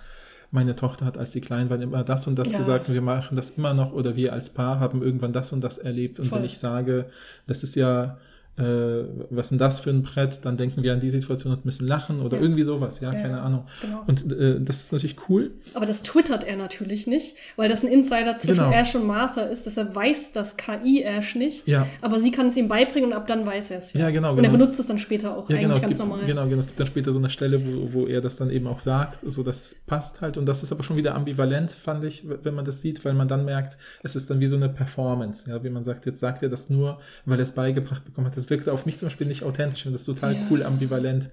[0.54, 2.58] meine Tochter hat, als sie klein war, immer das und das Ja.
[2.58, 5.62] gesagt und wir machen das immer noch oder wir als Paar haben irgendwann das und
[5.63, 6.39] das erlebt und Voll.
[6.39, 7.06] wenn ich sage,
[7.47, 8.17] das ist ja,
[8.62, 11.65] äh, was ist denn das für ein Brett, dann denken wir an die Situation und
[11.65, 12.43] müssen lachen oder Ja.
[12.43, 13.41] irgendwie sowas, ja, Ja, keine.
[13.41, 13.65] Ahnung.
[13.82, 14.04] Genau.
[14.08, 15.52] Und äh, das ist natürlich cool.
[15.74, 18.71] Aber das twittert er natürlich nicht, weil das ein Insider zwischen Genau.
[18.71, 19.65] Ash und Martha ist.
[19.65, 21.67] Deshalb weiß das KI Ash nicht.
[21.67, 21.88] Ja.
[22.02, 23.93] Aber sie kann es ihm beibringen und ab dann weiß er es.
[23.93, 24.52] Ja, genau, Und er genau.
[24.58, 26.26] benutzt es dann später auch Ja, eigentlich genau, es ganz gibt, normal.
[26.26, 26.60] genau, genau.
[26.60, 29.19] Es gibt dann später so eine Stelle, wo, wo er das dann eben auch sagt,
[29.26, 30.38] so dass es passt halt.
[30.38, 33.28] Und das ist aber schon wieder ambivalent, fand ich, wenn man das sieht, weil man
[33.28, 35.50] dann merkt, es ist dann wie so eine Performance.
[35.50, 38.38] Ja, wie man sagt, jetzt sagt er das nur, weil er es beigebracht bekommen hat.
[38.38, 39.77] Das wirkte auf mich zum Beispiel nicht authentisch.
[39.77, 40.39] Ich finde das total Ja.
[40.51, 41.29] cool, ambivalent.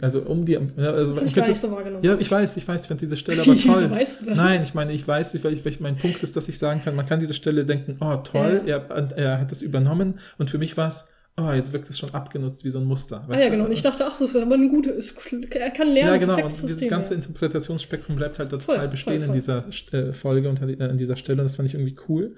[0.00, 0.60] Also um die, ja,
[0.92, 1.78] also Das ich nicht es- so.
[2.00, 3.90] Ja, ich weiß, ich weiß, ich finde diese Stelle aber toll.
[3.90, 4.36] Weißt du das?
[4.36, 6.94] Nein, ich meine, ich weiß, ich, ich, ich, mein Punkt ist, dass ich sagen kann,
[6.94, 8.78] man kann diese Stelle denken, oh toll, Ja.
[8.78, 11.04] er, er hat das übernommen und für mich war es,
[11.36, 13.26] oh, jetzt wirkt es schon abgenutzt wie so ein Muster.
[13.28, 13.66] Ah ja, genau.
[13.66, 15.16] Und ich dachte, ach, das ist aber ein gute, ist,
[15.50, 16.12] er kann lernen.
[16.12, 16.36] Ja, genau.
[16.36, 17.16] Und dieses System, ganze ja.
[17.16, 19.70] Interpretationsspektrum bleibt halt da Voll, total bestehen voll, in voll.
[19.92, 21.40] dieser äh, Folge und an dieser Stelle.
[21.42, 22.36] Und das fand ich irgendwie cool.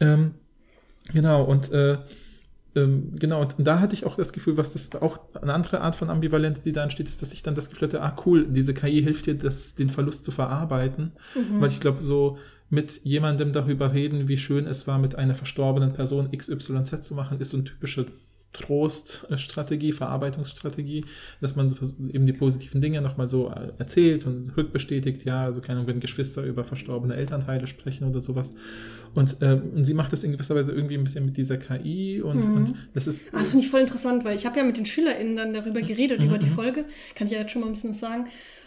[0.00, 0.34] Ähm,
[1.14, 1.96] genau, und äh,
[2.74, 6.10] genau, und da hatte ich auch das Gefühl, was das auch eine andere Art von
[6.10, 9.02] Ambivalenz, die da entsteht, ist, dass ich dann das Gefühl hatte, ah cool, diese KI
[9.02, 11.12] hilft dir, das, den Verlust zu verarbeiten.
[11.34, 11.60] Mhm.
[11.60, 12.38] Weil ich glaube, so
[12.70, 17.38] mit jemandem darüber reden, wie schön es war, mit einer verstorbenen Person XYZ zu machen,
[17.38, 18.06] ist so eine typische
[18.54, 21.04] Troststrategie, Verarbeitungsstrategie,
[21.40, 21.74] dass man
[22.12, 26.00] eben die positiven Dinge nochmal so äh, erzählt und rückbestätigt, ja, also keine Ahnung, wenn
[26.00, 28.54] Geschwister über verstorbene Elternteile sprechen oder sowas.
[29.14, 32.20] Und, ähm, und sie macht das in gewisser Weise irgendwie ein bisschen mit dieser KI
[32.22, 32.56] und, Mhm.
[32.56, 33.28] und das ist.
[33.32, 35.82] Ah, das finde ich voll interessant, weil ich habe ja mit den SchülerInnen dann darüber
[35.82, 36.54] geredet, Mhm, über die mhm.
[36.54, 36.84] Folge.
[37.14, 38.26] Kann ich ja jetzt schon mal ein bisschen was sagen.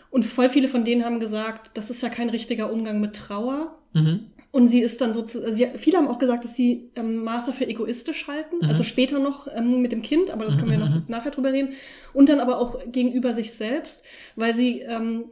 [0.09, 3.75] Und voll viele von denen haben gesagt, das ist ja kein richtiger Umgang mit Trauer.
[3.93, 4.19] Mhm.
[4.51, 7.51] Und sie ist dann so, zu- sie, viele haben auch gesagt, dass sie ähm, Martha
[7.51, 8.57] für egoistisch halten.
[8.61, 8.69] Mhm.
[8.69, 11.03] Also später noch ähm, mit dem Kind, aber das Mhm, können wir noch mhm.
[11.07, 11.73] nachher drüber reden.
[12.13, 14.03] Und dann aber auch gegenüber sich selbst,
[14.35, 15.25] weil sie ähm,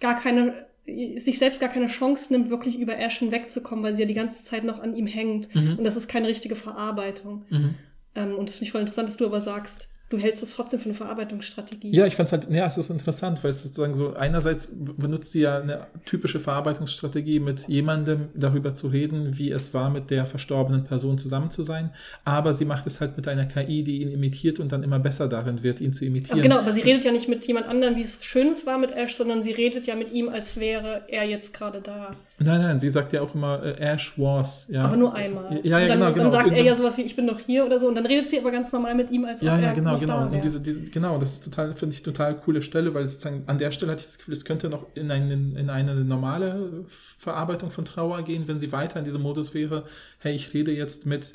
[0.00, 4.06] gar keine sich selbst gar keine Chance nimmt, wirklich über Ash hinwegzukommen, weil sie ja
[4.08, 5.52] die ganze Zeit noch an ihm hängt.
[5.52, 5.78] Mhm.
[5.78, 7.44] Und das ist keine richtige Verarbeitung.
[7.50, 7.74] Mhm.
[8.14, 10.78] Ähm, und das finde ich voll interessant, dass du aber sagst, du hältst es trotzdem
[10.78, 11.94] für eine Verarbeitungsstrategie.
[11.94, 15.32] Ja, ich fand es halt, ja, es ist interessant, weil es sozusagen so, einerseits benutzt
[15.32, 20.26] sie ja eine typische Verarbeitungsstrategie, mit jemandem darüber zu reden, wie es war, mit der
[20.26, 21.90] verstorbenen Person zusammen zu sein,
[22.24, 25.28] aber sie macht es halt mit einer KI, die ihn imitiert und dann immer besser
[25.28, 26.38] darin wird, ihn zu imitieren.
[26.38, 28.92] Aber genau, aber sie redet ja nicht mit jemand anderem, wie es Schönes war mit
[28.92, 32.12] Ash, sondern sie redet ja mit ihm, als wäre er jetzt gerade da.
[32.38, 34.82] Nein, nein, sie sagt ja auch immer, äh, Ash was, ja.
[34.82, 35.60] Aber nur einmal.
[35.64, 36.24] Ja, ja, und dann, genau, genau.
[36.24, 37.88] Dann sagt er ja sowas wie, ich bin doch hier oder so.
[37.88, 40.32] Und dann redet sie aber ganz normal mit ihm, als Ja, ja, er genau, genau.
[40.32, 43.58] da diese, diese, genau, das ist total, finde ich, total coole Stelle, weil sozusagen an
[43.58, 46.84] der Stelle hatte ich das Gefühl, es könnte noch in, einen, in eine normale
[47.18, 49.84] Verarbeitung von Trauer gehen, wenn sie weiter in diesem Modus wäre,
[50.18, 51.32] hey, ich rede jetzt mit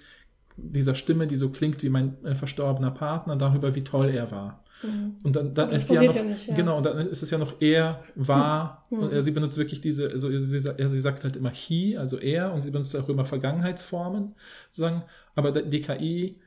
[0.58, 4.64] dieser Stimme, die so klingt wie mein äh, verstorbener Partner, darüber, wie toll er war.
[4.84, 5.16] Mhm.
[5.24, 6.56] Und dann, dann ist ja noch, ja nicht, ja.
[6.56, 9.00] genau, und dann ist es ja noch er war Hm.
[9.00, 12.54] und er, sie benutzt wirklich diese, also sie, sie sagt halt immer he, also er
[12.54, 14.36] und sie benutzt auch immer Vergangenheitsformen
[14.70, 15.04] sozusagen,
[15.34, 16.40] aber die KI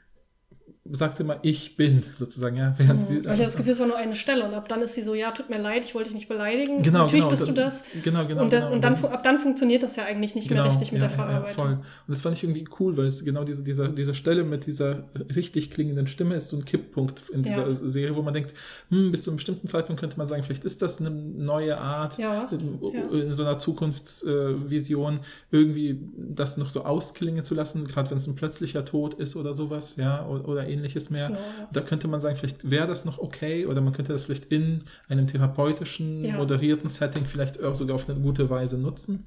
[0.93, 3.05] sagt immer ich bin sozusagen, ja, während Mhm.
[3.07, 4.45] sie Weil das Gefühl, es war nur eine Stelle.
[4.45, 6.83] Und ab dann ist sie so, ja, tut mir leid, ich wollte dich nicht beleidigen.
[6.83, 7.83] genau, Natürlich genau, bist du da- das.
[8.03, 8.73] Genau, genau, und dann, genau.
[8.75, 11.23] und dann, ab dann funktioniert das ja eigentlich nicht mehr richtig mit ja, der ja,
[11.25, 11.65] ja, Verarbeitung.
[11.65, 11.73] voll.
[11.73, 15.05] Und das fand ich irgendwie cool, weil es genau diese, dieser, diese Stelle mit dieser
[15.35, 17.73] richtig klingenden Stimme ist so ein Kipppunkt in dieser Ja.
[17.73, 18.53] Serie, wo man denkt,
[18.91, 22.19] hm, bis zu einem bestimmten Zeitpunkt könnte man sagen, vielleicht ist das eine neue Art,
[22.19, 23.21] Ja, in, ja.
[23.23, 25.21] in so einer Zukunftsvision
[25.51, 29.55] irgendwie das noch so ausklingen zu lassen, gerade wenn es ein plötzlicher Tod ist oder
[29.55, 31.31] sowas, ja, oder, oder ähnliches mehr.
[31.31, 31.39] Ja.
[31.73, 34.83] Da könnte man sagen, vielleicht wäre das noch okay oder man könnte das vielleicht in
[35.09, 36.37] einem therapeutischen, Ja.
[36.37, 39.25] moderierten Setting vielleicht auch sogar auf eine gute Weise nutzen.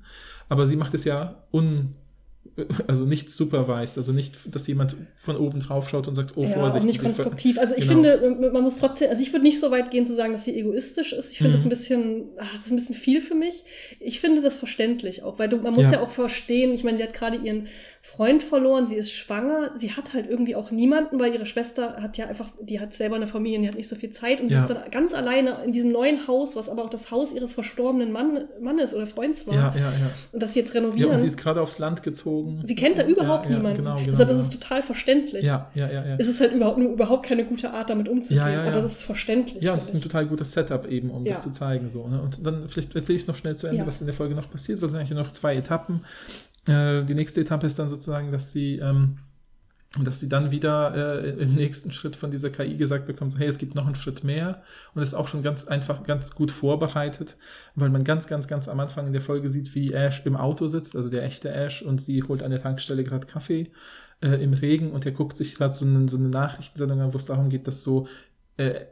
[0.50, 1.96] Aber sie macht es ja un,
[2.88, 6.50] also nicht supervised, also nicht, dass jemand von oben drauf schaut und sagt, oh, ja,
[6.50, 6.82] Vorsicht.
[6.84, 7.58] auch nicht konstruktiv.
[7.60, 8.04] Also ich Genau.
[8.18, 10.56] finde, man muss trotzdem, also ich würde nicht so weit gehen zu sagen, dass sie
[10.58, 11.32] egoistisch ist.
[11.32, 11.54] Ich finde Mhm.
[11.58, 13.64] das ein bisschen, ach, das ist ein bisschen viel für mich.
[14.00, 15.94] Ich finde das verständlich auch, weil du, man muss ja.
[15.94, 16.02] Ja.
[16.02, 17.68] auch verstehen, ich meine, sie hat gerade ihren
[18.02, 22.18] Freund verloren, sie ist schwanger, sie hat halt irgendwie auch niemanden, weil ihre Schwester hat
[22.18, 24.60] ja einfach, die hat selber eine Familie, die hat nicht so viel Zeit und Ja.
[24.60, 27.54] sie ist dann ganz alleine in diesem neuen Haus, was aber auch das Haus ihres
[27.54, 29.56] verstorbenen Mann, Mannes oder Freunds war.
[29.56, 30.12] Ja, ja, ja.
[30.32, 31.12] Und das sie jetzt Ja, renovieren.
[31.12, 32.28] und sie ist gerade aufs Land gezogen.
[32.64, 33.78] Sie kennt da überhaupt ja, ja, niemanden.
[33.78, 34.42] Genau, genau, Deshalb genau.
[34.42, 36.16] ist es total verständlich Ja, ja, ja, ja.
[36.18, 38.42] es ist halt überhaupt, nur überhaupt keine gute Art, damit umzugehen.
[38.42, 39.64] Aber es ist verständlich.
[39.64, 41.88] Ja, es ist ein total gutes Setup eben, um das zu zeigen.
[41.88, 42.22] So, ne?
[42.22, 44.50] Und dann vielleicht erzähle ich es noch schnell zu Ende, was in der Folge noch
[44.50, 44.82] passiert.
[44.82, 46.02] Wir sind eigentlich noch zwei Etappen.
[46.68, 49.20] Äh, die nächste Etappe ist dann sozusagen, dass sie, ähm,
[50.06, 53.48] dass sie dann wieder äh, im nächsten Schritt von dieser KI gesagt bekommt, so, hey,
[53.48, 54.62] es gibt noch einen Schritt mehr.
[54.94, 57.38] Und ist auch schon ganz einfach, ganz gut vorbereitet,
[57.76, 60.68] weil man ganz, ganz, ganz am Anfang in der Folge sieht, wie Ash im Auto
[60.68, 63.72] sitzt, also der echte Ash, und sie holt an der Tankstelle gerade Kaffee
[64.22, 64.92] äh, im Regen.
[64.92, 67.68] Und er guckt sich gerade so, eine- so eine Nachrichtensendung an, wo es darum geht,
[67.68, 68.08] dass so
[68.58, 68.86] äh,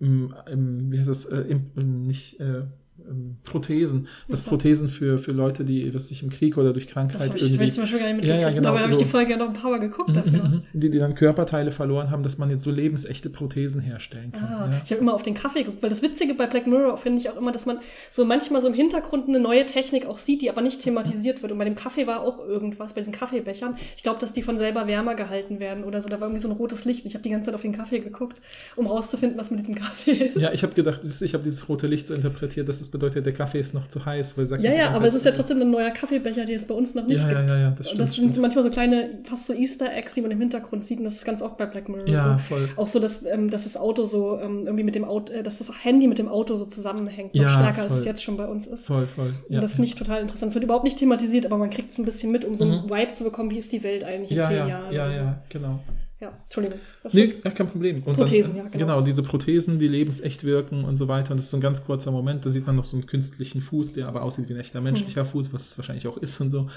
[0.00, 2.62] im, im, wie heißt das, äh, im, im, nicht äh,
[3.08, 4.36] ähm, Prothesen, Ja.
[4.36, 7.72] Prothesen für, für Leute, die was sich im Krieg oder durch Krankheit ich, irgendwie ich
[7.72, 8.56] zum Beispiel gar nicht Ja, ja, mitgekriegt.
[8.56, 8.96] genau, Dabei habe so.
[8.98, 10.48] ich die Folge ja noch ein paar Mal geguckt dafür.
[10.48, 14.44] Mhm, die, die dann Körperteile verloren haben, dass man jetzt so lebensechte Prothesen herstellen kann.
[14.44, 14.82] Ah, ja.
[14.84, 17.28] Ich habe immer auf den Kaffee geguckt, weil das Witzige bei Black Mirror finde ich
[17.30, 17.78] auch immer, dass man
[18.10, 21.50] so manchmal so im Hintergrund eine neue Technik auch sieht, die aber nicht thematisiert wird.
[21.52, 23.76] Und bei dem Kaffee war auch irgendwas, bei diesen Kaffeebechern.
[23.96, 26.08] Ich glaube, dass die von selber wärmer gehalten werden oder so.
[26.08, 27.04] Da war irgendwie so ein rotes Licht.
[27.04, 28.40] Und ich habe die ganze Zeit auf den Kaffee geguckt,
[28.76, 30.36] um rauszufinden, was mit diesem Kaffee ist.
[30.36, 33.32] Ja, ich habe gedacht, ich habe dieses rote Licht so interpretiert, dass es bedeutet, der
[33.32, 35.70] Kaffee ist noch zu heiß, weil sagt Ja, ja, aber es ist ja trotzdem ein
[35.70, 37.50] neuer Kaffeebecher, den es bei uns noch nicht Ja, ja, gibt.
[37.50, 38.38] ja, ja, das und stimmt, das sind stimmt.
[38.42, 40.98] manchmal so kleine, fast so Easter Eggs, die man im Hintergrund sieht.
[40.98, 42.54] Und das ist ganz oft bei Black Mirror Ja, so.
[42.54, 42.68] voll.
[42.76, 45.58] Auch so, dass, ähm, dass das Auto so ähm, irgendwie mit dem Auto, äh, dass
[45.58, 47.34] das Handy mit dem Auto so zusammenhängt.
[47.34, 47.98] Noch Ja, stärker, als voll.
[47.98, 48.86] es jetzt schon bei uns ist.
[48.86, 49.34] Voll, voll.
[49.48, 50.50] Und das finde ich total interessant.
[50.50, 52.84] Es wird überhaupt nicht thematisiert, aber man kriegt es ein bisschen mit, um so einen
[52.84, 52.90] Mhm.
[52.90, 54.92] Vibe zu bekommen, wie ist die Welt eigentlich in ja, zehn ja, Jahren.
[54.92, 55.80] ja, ja, genau.
[56.22, 56.78] Ja, Entschuldigung.
[57.02, 57.96] Was Nee, ja, kein Problem.
[58.04, 58.84] Und Prothesen, dann, ja, genau.
[58.86, 61.32] Genau, diese Prothesen, die lebensecht wirken und so weiter.
[61.32, 62.46] Und das ist so ein ganz kurzer Moment.
[62.46, 64.84] Da sieht man noch so einen künstlichen Fuß, der aber aussieht wie ein echter Mhm.
[64.84, 66.68] menschlicher Fuß, was es wahrscheinlich auch ist und so.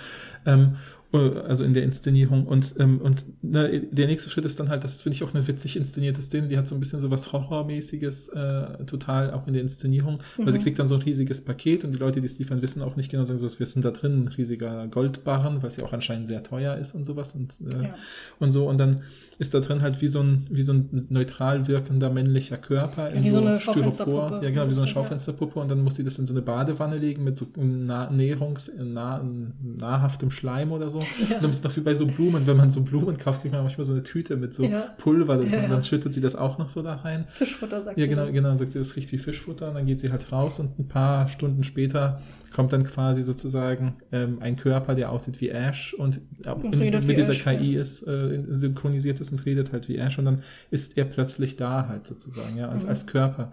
[0.48, 0.78] Ähm,
[1.12, 2.46] also in der Inszenierung.
[2.46, 5.48] Und, ähm, und ne, der nächste Schritt ist dann halt, das finde ich auch eine
[5.48, 9.54] witzig inszenierte Szene, die hat so ein bisschen so was Horrormäßiges, äh, total auch in
[9.54, 10.20] der Inszenierung.
[10.38, 10.64] Weil sie Mhm.
[10.64, 13.10] kriegt dann so ein riesiges Paket und die Leute, die es liefern, wissen auch nicht
[13.10, 16.44] genau, sagen so, was wissen da drin, ein riesiger Goldbarren, was ja auch anscheinend sehr
[16.44, 17.34] teuer ist und sowas.
[17.36, 17.96] Und, äh, Ja.
[18.40, 18.68] und so.
[18.68, 19.04] Und dann
[19.38, 23.14] ist da drin halt wie so ein, wie so ein neutral wirkender männlicher Körper.
[23.14, 24.42] Ja, wie so eine Schaufensterpuppe.
[24.44, 24.90] Ja, genau, wie so eine.
[24.90, 25.60] Schaufensterpuppe.
[25.60, 29.24] Und dann muss sie das in so eine Badewanne legen mit so nah Näherungs, nah,
[29.62, 30.95] nahrhaftem Schleim oder so.
[31.02, 31.36] Ja.
[31.36, 33.64] Und dann ist noch wie bei so Blumen, wenn man so Blumen kauft, kriegt man
[33.64, 34.94] manchmal so eine Tüte mit so ja.
[34.98, 37.26] Pulver ja, und dann schüttet sie das auch noch so da rein.
[37.28, 38.28] Fischfutter, sagt ja, genau, sie.
[38.28, 40.60] Ja, genau, dann sagt sie, das riecht wie Fischfutter und dann geht sie halt raus
[40.60, 42.22] und ein paar Stunden später
[42.56, 47.18] kommt dann quasi sozusagen ähm, ein Körper, der aussieht wie Ash und, und in, mit
[47.18, 50.42] dieser Ash, KI ist, äh, synchronisiert ist und redet halt wie Ash und dann
[50.72, 52.90] ist er plötzlich da halt sozusagen, ja, als, mhm.
[52.90, 53.52] als Körper.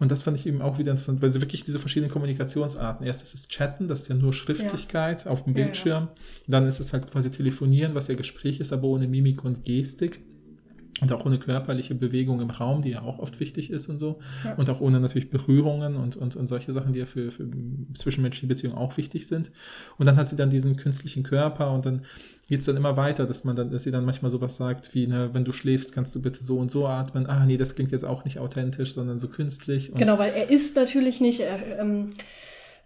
[0.00, 3.22] Und das fand ich eben auch wieder interessant, weil sie wirklich diese verschiedenen Kommunikationsarten, erst
[3.22, 5.30] ist es Chatten, das ist ja nur Schriftlichkeit ja.
[5.30, 6.14] auf dem Bildschirm, ja, ja.
[6.48, 10.18] dann ist es halt quasi Telefonieren, was ja Gespräch ist, aber ohne Mimik und Gestik
[11.00, 14.18] und auch ohne körperliche Bewegung im Raum, die ja auch oft wichtig ist und so.
[14.44, 14.54] Ja.
[14.54, 17.46] Und auch ohne natürlich Berührungen und, und, und solche Sachen, die ja für, für
[17.94, 19.50] zwischenmenschliche Beziehungen auch wichtig sind.
[19.98, 22.02] Und dann hat sie dann diesen künstlichen Körper und dann
[22.48, 25.06] geht es dann immer weiter, dass man dann, dass sie dann manchmal sowas sagt wie,
[25.06, 27.26] ne, wenn du schläfst, kannst du bitte so und so atmen.
[27.26, 29.92] Ah, nee, das klingt jetzt auch nicht authentisch, sondern so künstlich.
[29.94, 32.10] genau, weil er ist natürlich nicht, er, ähm,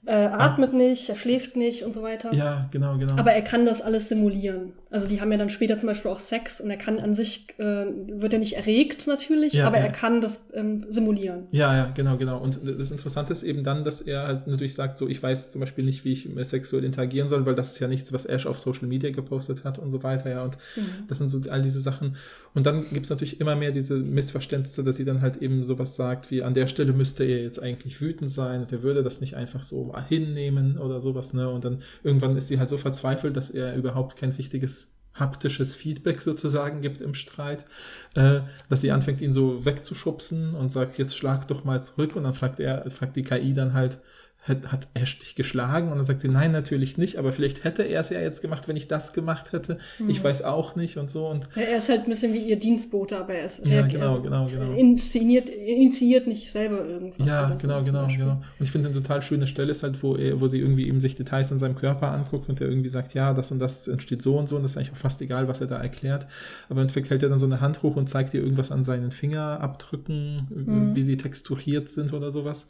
[0.07, 0.77] äh, atmet ah.
[0.77, 2.33] nicht, er schläft nicht und so weiter.
[2.35, 3.17] Ja, genau, genau.
[3.17, 4.73] Aber er kann das alles simulieren.
[4.95, 7.49] Also die haben ja dann später zum Beispiel auch Sex und er kann an sich,
[7.59, 9.87] äh, wird er nicht erregt natürlich, ja, aber ja.
[9.87, 11.49] er kann das ähm, simulieren.
[11.51, 12.39] Ja, ja, genau, genau.
[12.39, 15.61] Und das Interessante ist eben dann, dass er halt natürlich sagt, so ich weiß zum
[15.61, 18.61] Beispiel nicht, wie ich sexuell interagieren soll, weil das ist ja nichts, was Ash auf
[18.61, 20.45] Social Media gepostet hat und so weiter, ja.
[20.45, 21.09] Und mhm.
[21.09, 22.15] das sind so all diese Sachen.
[22.55, 25.97] Und dann gibt es natürlich immer mehr diese Missverständnisse, dass sie dann halt eben sowas
[25.97, 29.21] sagt, wie an der Stelle müsste er jetzt eigentlich wütend sein und er würde das
[29.21, 31.51] nicht einfach so hinnehmen oder sowas, ne?
[31.51, 34.84] Und dann irgendwann ist sie halt so verzweifelt, dass er überhaupt kein richtiges
[35.15, 37.67] haptisches Feedback sozusagen gibt im Streit,
[38.15, 42.17] äh, dass sie anfängt, ihn so wegzuschubsen und sagt, jetzt schlag doch mal zurück.
[42.17, 44.01] Und dann fragt er, fragt die KI dann halt,
[44.47, 45.91] hat, hat Ash dich geschlagen?
[45.91, 48.69] Und dann sagt sie, nein, natürlich nicht, aber vielleicht hätte er es ja jetzt gemacht,
[48.69, 49.79] wenn ich das gemacht hätte.
[49.99, 50.11] Mhm.
[50.11, 51.27] Ich weiß auch nicht und so.
[51.29, 54.21] Und ja, er ist halt ein bisschen wie ihr Dienstbote, aber er ist ja, genau,
[54.21, 54.73] genau, genau.
[54.73, 57.27] Inszeniert, initiiert nicht selber irgendwas.
[57.27, 58.33] Ja, genau, so genau, genau.
[58.33, 61.01] Und ich finde eine total schöne Stelle ist halt, wo, er, wo sie irgendwie eben
[61.01, 64.23] sich Details an seinem Körper anguckt und er irgendwie sagt, ja, das und das entsteht
[64.23, 66.27] so und so und das ist eigentlich auch fast egal, was er da erklärt.
[66.69, 68.85] Aber im Endeffekt hält er dann so eine Hand hoch und zeigt ihr irgendwas an
[68.85, 70.95] seinen Fingerabdrücken, mhm.
[70.95, 72.67] wie sie texturiert sind oder sowas.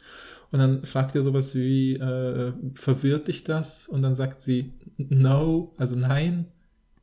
[0.55, 3.89] Und dann fragt er sowas wie, äh, verwirrt dich das?
[3.89, 6.45] Und dann sagt sie, no, also nein,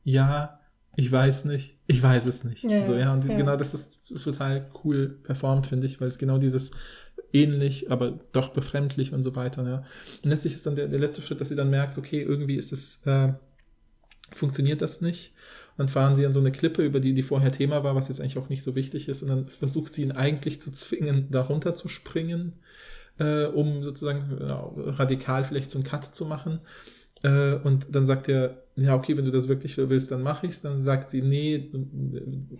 [0.03, 0.59] ja,
[0.95, 2.63] ich weiß nicht, ich weiß es nicht.
[2.63, 3.35] Ja, so, ja, und ja.
[3.35, 6.71] genau das ist total cool performt, finde ich, weil es genau dieses
[7.31, 9.63] ähnlich, aber doch befremdlich und so weiter.
[9.69, 9.83] Ja.
[10.23, 12.73] Und letztlich ist dann der, der letzte Schritt, dass sie dann merkt, okay, irgendwie ist
[12.73, 13.33] es, äh,
[14.33, 15.35] funktioniert das nicht.
[15.73, 18.07] Und dann fahren sie an so eine Klippe, über die, die vorher Thema war, was
[18.07, 19.21] jetzt eigentlich auch nicht so wichtig ist.
[19.21, 22.53] Und dann versucht sie ihn eigentlich zu zwingen, darunter zu springen
[23.19, 24.51] äh, um sozusagen äh,
[24.91, 26.59] radikal vielleicht so einen Cut zu machen.
[27.23, 30.61] Äh, und dann sagt er, ja, okay, wenn du das wirklich willst, dann mache ich's.
[30.61, 31.71] Dann sagt sie, nee,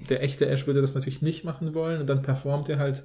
[0.10, 2.02] der echte Ash würde das natürlich nicht machen wollen.
[2.02, 3.04] Und dann performt er halt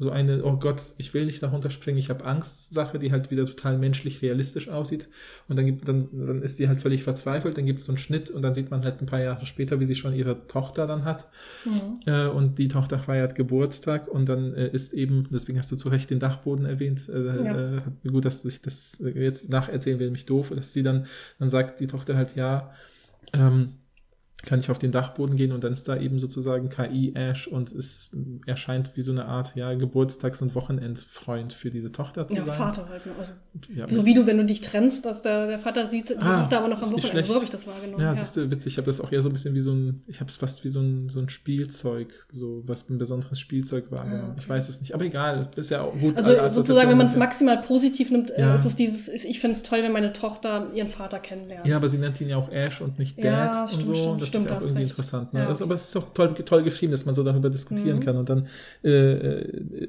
[0.00, 3.30] so eine, oh Gott, ich will nicht darunter springen, ich habe Angst Sache, die halt
[3.30, 5.10] wieder total menschlich realistisch aussieht.
[5.46, 7.98] Und dann, gibt, dann, dann ist sie halt völlig verzweifelt, dann gibt es so einen
[7.98, 10.86] Schnitt und dann sieht man halt ein paar Jahre später, wie sie schon ihre Tochter
[10.86, 11.28] dann hat.
[11.66, 12.00] Mhm.
[12.06, 15.90] Äh, und die Tochter feiert Geburtstag und dann äh, ist eben, deswegen hast du zu
[15.90, 17.76] Recht den Dachboden erwähnt, äh, ja.
[17.76, 21.04] Äh, gut, dass du dich das jetzt nacherzählen will, mich doof, dass sie dann,
[21.38, 22.72] dann sagt die Tochter halt, ja,
[23.34, 23.74] ähm,
[24.42, 27.72] kann ich auf den Dachboden gehen und dann ist da eben sozusagen KI Ash und
[27.72, 28.10] es
[28.46, 32.58] erscheint wie so eine Art ja Geburtstags- und Wochenendfreund für diese Tochter zu ja, sein.
[32.58, 33.04] Vater halt.
[33.06, 33.12] Ne?
[33.18, 33.32] Also,
[33.74, 36.42] ja, so wie du, wenn du dich trennst, dass der, der Vater sieht, die ah,
[36.42, 37.24] Tochter aber noch am Wochenende.
[37.24, 38.00] So habe ich das wahrgenommen.
[38.00, 38.14] Ja, ja.
[38.14, 38.72] siehst du, witzig.
[38.74, 40.64] Ich habe das auch eher so ein bisschen wie so ein, ich habe es fast
[40.64, 44.22] wie so ein, so ein Spielzeug, so was ein besonderes Spielzeug wahrgenommen.
[44.22, 44.40] Ja, okay.
[44.40, 46.16] Ich weiß es nicht, aber egal, ist ja auch gut.
[46.16, 49.62] Also sozusagen, wenn man es maximal positiv nimmt, äh, ist es dieses, ich finde es
[49.62, 51.66] toll, wenn meine Tochter ihren Vater kennenlernt.
[51.66, 53.94] Ja, aber sie nennt ihn ja auch Ash und nicht Dad und stimmt, so.
[53.94, 54.92] Stimmt, stimmt, ist ja auch irgendwie recht.
[54.92, 55.32] interessant.
[55.32, 55.40] Ne?
[55.40, 55.48] Ja.
[55.48, 58.00] Das, aber es ist auch toll, toll geschrieben, dass man so darüber diskutieren mhm.
[58.00, 58.16] kann.
[58.16, 58.46] Und dann
[58.82, 59.42] äh,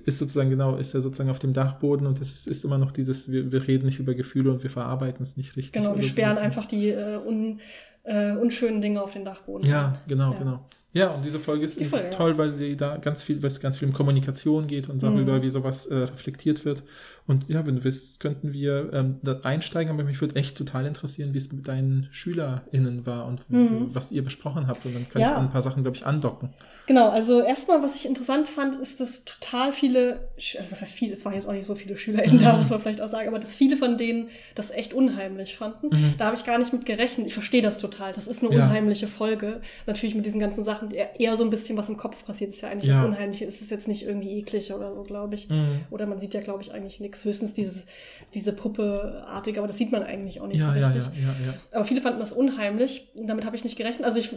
[0.05, 2.91] ist sozusagen genau, ist er sozusagen auf dem Dachboden und es ist, ist, immer noch
[2.91, 5.73] dieses, wir, wir reden nicht über Gefühle und wir verarbeiten es nicht richtig.
[5.81, 6.41] Genau, wir sperren so.
[6.41, 7.59] einfach die äh, un,
[8.03, 9.67] äh, unschönen Dinge auf den Dachboden.
[9.67, 10.39] Ja, genau, ja.
[10.39, 10.65] genau.
[10.93, 12.37] Ja, und diese Folge ist die Folge, toll, ja.
[12.37, 15.41] weil sie da ganz viel, weil es ganz viel um Kommunikation geht und darüber, mhm.
[15.41, 16.83] wie sowas äh, reflektiert wird.
[17.31, 20.85] Und ja, wenn du willst, könnten wir ähm, da einsteigen, aber mich würde echt total
[20.85, 23.87] interessieren, wie es mit deinen SchülerInnen war und mhm.
[23.95, 24.85] was ihr besprochen habt.
[24.85, 25.31] Und dann kann ja.
[25.31, 26.49] ich ein paar Sachen, glaube ich, andocken.
[26.87, 30.27] Genau, also erstmal, was ich interessant fand, ist, dass total viele,
[30.59, 32.39] also was heißt viele, es waren jetzt auch nicht so viele SchülerInnen mhm.
[32.39, 35.87] da, muss man vielleicht auch sagen, aber dass viele von denen das echt unheimlich fanden.
[35.87, 36.15] Mhm.
[36.17, 37.27] Da habe ich gar nicht mit gerechnet.
[37.27, 38.11] Ich verstehe das total.
[38.11, 38.65] Das ist eine ja.
[38.65, 39.61] unheimliche Folge.
[39.87, 42.69] Natürlich mit diesen ganzen Sachen, eher so ein bisschen, was im Kopf passiert, ist ja
[42.69, 42.97] eigentlich ja.
[42.97, 43.45] das Unheimliche.
[43.45, 45.47] Es ist jetzt nicht irgendwie eklig oder so, glaube ich.
[45.47, 45.85] Mhm.
[45.91, 47.20] Oder man sieht ja, glaube ich, eigentlich nichts.
[47.25, 47.85] Höchstens dieses,
[48.33, 51.03] diese Puppe-artige, aber das sieht man eigentlich auch nicht ja, so richtig.
[51.21, 51.53] Ja, ja.
[51.71, 54.05] Aber viele fanden das unheimlich und damit habe ich nicht gerechnet.
[54.05, 54.29] Also ich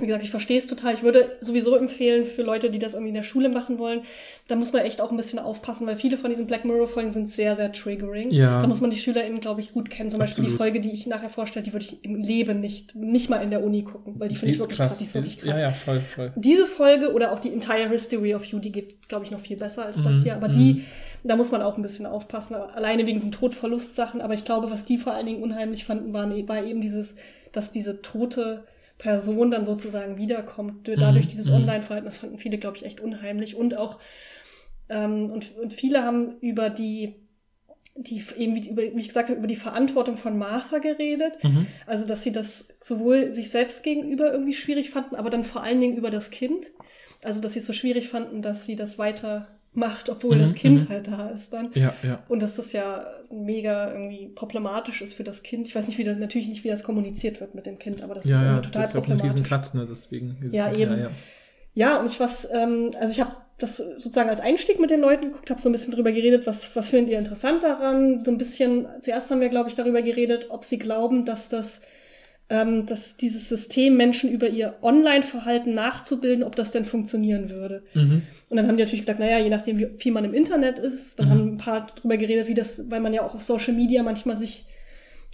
[0.00, 0.94] wie gesagt, ich verstehe es total.
[0.94, 4.02] Ich würde sowieso empfehlen für Leute, die das irgendwie in der Schule machen wollen,
[4.46, 7.30] da muss man echt auch ein bisschen aufpassen, weil viele von diesen Black Mirror-Folgen sind
[7.30, 8.30] sehr, sehr triggering.
[8.30, 10.10] Da muss man die SchülerInnen, glaube ich, gut kennen.
[10.10, 10.72] Zum Beispiel die Absolut.
[10.72, 13.64] Folge, die ich nachher vorstelle, die würde ich im Leben nicht, nicht mal in der
[13.64, 14.98] Uni gucken, weil die finde ich wirklich krass.
[14.98, 15.58] Die ist wirklich krass.
[15.58, 16.32] Ja, ja, voll, voll.
[16.36, 19.56] Diese Folge oder auch die Entire History of You, die geht, glaube ich, noch viel
[19.56, 20.36] besser als das Mhm, hier.
[20.36, 20.52] Aber mhm.
[20.52, 20.84] die,
[21.24, 22.54] da muss man auch ein bisschen aufpassen.
[22.54, 24.20] Alleine wegen diesen Todverlustsachen.
[24.20, 27.16] Aber ich glaube, was die vor allen Dingen unheimlich fanden, waren, war eben dieses,
[27.52, 28.64] dass diese tote
[28.98, 30.88] Person dann sozusagen wiederkommt.
[30.88, 31.54] Dadurch Mhm, dieses mhm.
[31.54, 33.56] Online-Verhalten, das fanden viele, glaube ich, echt unheimlich.
[33.56, 33.98] Und auch,
[34.88, 37.14] ähm, und, und viele haben über die,
[37.96, 41.42] die eben, wie, über, wie ich gesagt habe, über die Verantwortung von Martha geredet.
[41.42, 41.66] Mhm.
[41.86, 45.80] Also, dass sie das sowohl sich selbst gegenüber irgendwie schwierig fanden, aber dann vor allen
[45.80, 46.70] Dingen über das Kind.
[47.22, 50.54] Also, dass sie es so schwierig fanden, dass sie das weiter macht, obwohl Mhm, das
[50.54, 50.88] Kind mhm.
[50.88, 51.70] halt da ist dann.
[51.74, 52.22] Ja, ja.
[52.28, 55.68] Und dass das ja mega irgendwie problematisch ist für das Kind.
[55.68, 58.14] Ich weiß nicht, wie das, natürlich nicht, wie das kommuniziert wird mit dem Kind, aber
[58.14, 59.20] das ist Ja, ja, irgendwie total das ist ja auch ein.
[59.20, 60.36] Riesencut, ne, deswegen.
[60.42, 60.92] ist- Ja, eben.
[60.92, 61.10] Ja, ja.
[61.74, 65.26] Ja, und ich was, ähm, also ich habe das sozusagen als Einstieg mit den Leuten
[65.26, 68.24] geguckt, habe so ein bisschen drüber geredet, was, was findet ihr interessant daran?
[68.24, 71.80] So ein bisschen, zuerst haben wir, glaube ich, darüber geredet, ob sie glauben, dass das,
[72.50, 77.82] ähm, dass dieses System, Menschen über ihr Online-Verhalten nachzubilden, ob das denn funktionieren würde.
[77.94, 78.22] Mhm.
[78.48, 81.18] Und dann haben die natürlich gesagt, naja, je nachdem, wie viel man im Internet ist,
[81.18, 81.30] dann Mhm.
[81.30, 84.38] haben ein paar drüber geredet, wie das, weil man ja auch auf Social Media manchmal
[84.38, 84.64] sich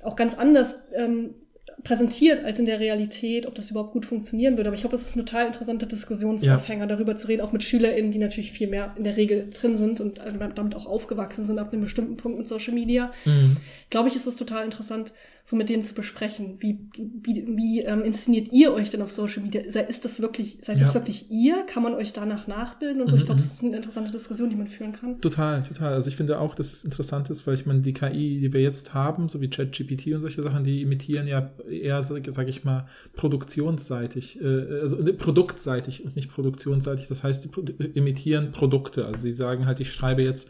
[0.03, 1.35] auch ganz anders ähm,
[1.83, 4.69] präsentiert als in der Realität, ob das überhaupt gut funktionieren würde.
[4.69, 8.11] Aber ich glaube, das ist ein total interessanter Diskussionsaufhänger, darüber zu reden, auch mit SchülerInnen,
[8.11, 10.21] die natürlich viel mehr in der Regel drin sind und
[10.57, 13.13] damit auch aufgewachsen sind ab einem bestimmten Punkt mit Social Media.
[13.25, 13.57] Mhm.
[13.91, 15.13] Glaube ich, ist es total interessant,
[15.47, 16.57] so mit denen zu besprechen.
[16.61, 19.61] Wie, wie, wie ähm, inszeniert ihr euch denn auf Social Media?
[19.61, 20.95] Ist das wirklich, seid das Ja.
[20.95, 21.65] wirklich ihr?
[21.67, 23.03] Kann man euch danach nachbilden?
[23.03, 23.45] Und so, ich Mhm, glaube, mhm.
[23.45, 25.21] das ist eine interessante Diskussion, die man führen kann.
[25.21, 25.93] Total, total.
[25.93, 28.63] Also ich finde auch, dass es interessant ist, weil ich meine, die KI, die wir
[28.63, 32.65] jetzt haben, so wie ChatGPT und solche Sachen, die imitieren ja eher, sage sag ich
[32.65, 37.07] mal, produktionsseitig, äh, also äh, produktseitig und nicht produktionsseitig.
[37.09, 39.05] Das heißt, die imitieren Produkte.
[39.05, 40.49] Also sie sagen halt, ich schreibe jetzt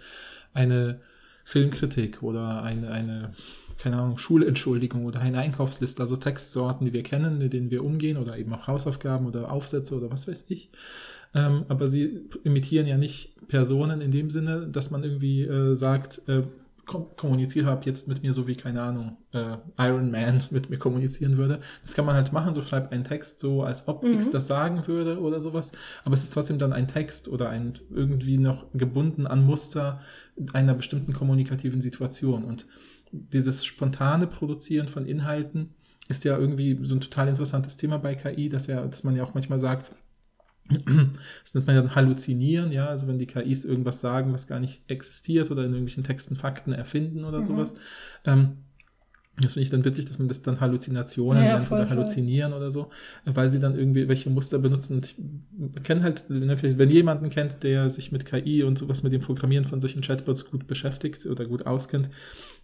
[0.52, 1.00] eine
[1.44, 3.30] Filmkritik oder eine, eine
[3.78, 8.16] keine Ahnung, Schulentschuldigung oder eine Einkaufsliste, also Textsorten, die wir kennen, mit denen wir umgehen
[8.16, 10.70] oder eben auch Hausaufgaben oder Aufsätze oder was weiß ich.
[11.34, 16.22] Ähm, aber sie imitieren ja nicht Personen in dem Sinne, dass man irgendwie äh, sagt,
[16.28, 16.42] äh,
[16.86, 20.78] kom kommuniziere ab jetzt mit mir so wie, keine Ahnung, äh, Iron Man mit mir
[20.78, 21.60] kommunizieren würde.
[21.82, 24.14] Das kann man halt machen, so schreibt einen Text so, als ob Mhm.
[24.14, 25.72] X das sagen würde oder sowas.
[26.04, 30.00] Aber es ist trotzdem dann ein Text oder ein irgendwie noch gebunden an Muster
[30.52, 32.44] einer bestimmten kommunikativen Situation.
[32.44, 32.66] Und
[33.12, 35.74] dieses spontane Produzieren von Inhalten
[36.08, 39.24] ist ja irgendwie so ein total interessantes Thema bei KI, dass ja, dass man ja
[39.24, 39.92] auch manchmal sagt,
[40.68, 44.60] das nennt man ja dann Halluzinieren, ja, also wenn die KIs irgendwas sagen, was gar
[44.60, 47.44] nicht existiert oder in irgendwelchen Texten Fakten erfinden oder Mhm.
[47.44, 47.74] sowas.
[48.24, 48.58] Ähm,
[49.36, 51.96] das finde ich dann witzig, dass man das dann Halluzinationen Ja, nennt voll, oder voll.
[51.96, 52.90] Halluzinieren oder so,
[53.24, 54.94] weil sie dann irgendwie welche Muster benutzen.
[54.94, 55.14] Und
[55.76, 59.64] ich kenne halt, wenn jemanden kennt, der sich mit KI und sowas mit dem Programmieren
[59.64, 62.10] von solchen Chatbots gut beschäftigt oder gut auskennt,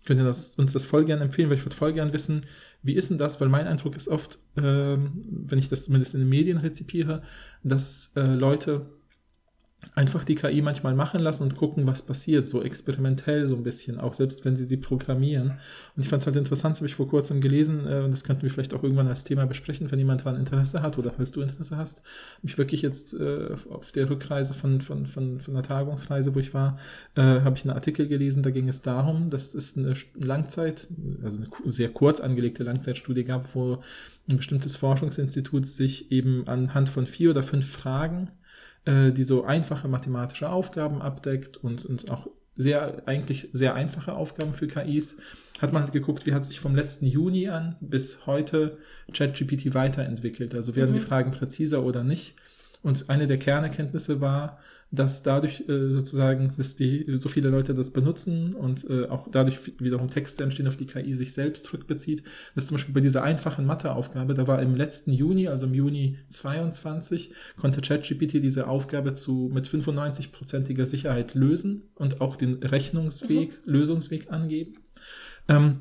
[0.04, 2.42] könnt ihr das, uns das voll gerne empfehlen, weil ich würde voll gerne wissen,
[2.82, 3.40] wie ist denn das?
[3.40, 7.22] Weil mein Eindruck ist oft, ähm, wenn ich das zumindest in den Medien rezipiere,
[7.62, 8.86] dass äh, Leute
[9.94, 13.98] einfach die KI manchmal machen lassen und gucken, was passiert, so experimentell so ein bisschen,
[13.98, 15.58] auch selbst wenn sie sie programmieren.
[15.96, 18.22] Und ich fand es halt interessant, das habe ich vor kurzem gelesen, äh, und das
[18.22, 21.32] könnten wir vielleicht auch irgendwann als Thema besprechen, wenn jemand daran Interesse hat oder falls
[21.32, 22.02] du Interesse hast.
[22.42, 26.54] Mich wirklich jetzt äh, auf der Rückreise von, von, von, von einer Tagungsreise, wo ich
[26.54, 26.78] war,
[27.14, 30.88] äh, habe ich einen Artikel gelesen, da ging es darum, dass es eine Langzeit,
[31.24, 33.82] also eine sehr kurz angelegte Langzeitstudie gab, wo
[34.28, 38.30] ein bestimmtes Forschungsinstitut sich eben anhand von vier oder fünf Fragen
[38.84, 44.52] äh, die so einfache mathematische Aufgaben abdeckt und, und auch sehr, eigentlich sehr einfache Aufgaben
[44.52, 45.16] für KIs,
[45.60, 48.78] hat man geguckt, wie hat sich vom letzten Juni an bis heute
[49.12, 50.54] ChatGPT weiterentwickelt.
[50.54, 50.94] Also werden Mhm.
[50.94, 52.36] die Fragen präziser oder nicht.
[52.82, 54.58] Und eine der Kernerkenntnisse war,
[54.92, 59.58] dass dadurch äh, sozusagen, dass die so viele Leute das benutzen und äh, auch dadurch
[59.78, 62.24] wiederum Texte entstehen, auf die KI sich selbst rückbezieht,
[62.54, 66.18] dass zum Beispiel bei dieser einfachen Matheaufgabe, da war im letzten Juni, also im Juni
[66.28, 74.32] 22, konnte ChatGPT diese Aufgabe zu mit 95-prozentiger Sicherheit lösen und auch den Rechnungsweg, Lösungsweg
[74.32, 74.74] angeben.
[75.48, 75.80] Ähm,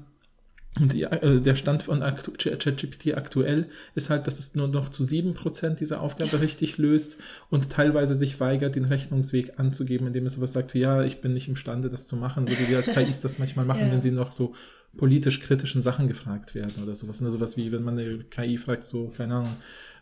[0.79, 4.89] und die, äh, der Stand von aktu ChatGPT aktuell ist halt, dass es nur noch
[4.89, 7.17] zu 7% dieser Aufgabe richtig löst
[7.49, 11.33] und teilweise sich weigert, den Rechnungsweg anzugeben, indem es sowas sagt, wie, ja, ich bin
[11.33, 13.91] nicht imstande, das zu machen, so wie die halt KIs das manchmal machen, Ja.
[13.91, 14.53] wenn sie noch so
[14.97, 17.19] politisch kritischen Sachen gefragt werden oder sowas.
[17.21, 17.29] Ne?
[17.29, 19.55] Sowas wie, wenn man eine KI fragt, so, keine Ahnung,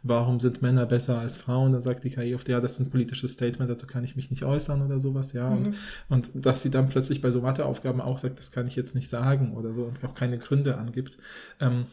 [0.04, 1.72] warum sind Männer besser als Frauen?
[1.72, 4.30] Dann sagt die KI oft, ja, das ist ein politisches Statement, dazu kann ich mich
[4.30, 5.50] nicht äußern oder sowas, ja.
[5.50, 5.76] Mhm.
[6.10, 8.96] Und, und dass sie dann plötzlich bei so Matheaufgaben auch sagt, das kann ich jetzt
[8.96, 11.18] nicht sagen oder so und auch keine Gründe angibt.
[11.60, 11.86] Ähm,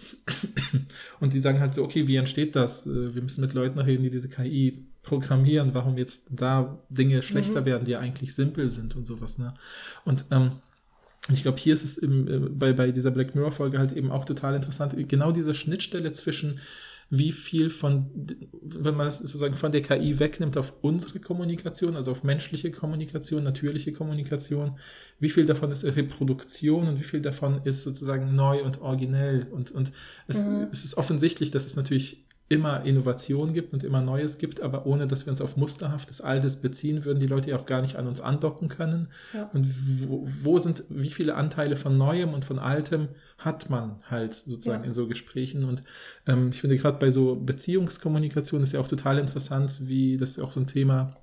[1.21, 2.87] und die sagen halt so, okay, wie entsteht das?
[2.87, 7.61] Äh, wir müssen mit Leuten reden, die diese KI programmieren, warum jetzt da Dinge schlechter
[7.61, 7.67] mhm.
[7.67, 9.53] werden, die ja eigentlich simpel sind und sowas, ne?
[10.05, 10.53] Und ähm,
[11.33, 14.25] ich glaube, hier ist es im, äh, bei, bei dieser Black Mirror-Folge halt eben auch
[14.25, 16.61] total interessant, genau diese Schnittstelle zwischen
[17.19, 18.11] wie viel von,
[18.63, 23.43] wenn man das sozusagen von der KI wegnimmt auf unsere Kommunikation, also auf menschliche Kommunikation,
[23.43, 24.79] natürliche Kommunikation,
[25.21, 29.47] wie viel davon ist Reproduktion und wie viel davon ist sozusagen neu und originell.
[29.51, 29.93] Und, und
[30.27, 30.69] es, mhm.
[30.73, 32.24] es ist offensichtlich, dass es natürlich
[32.55, 36.57] immer Innovation gibt und immer Neues gibt, aber ohne dass wir uns auf musterhaftes Altes
[36.57, 39.09] beziehen, würden die Leute ja auch gar nicht an uns andocken können.
[39.33, 39.51] Ja.
[39.53, 39.67] Und
[40.09, 44.85] wo, wo, sind, wie viele Anteile von Neuem und von Altem hat man halt sozusagen
[44.85, 44.89] ja.
[44.89, 45.65] in so Gesprächen?
[45.65, 45.83] Und
[46.27, 50.39] ähm, ich finde gerade bei so Beziehungskommunikation ist ja auch total interessant, wie das ist
[50.39, 51.17] auch so ein Thema,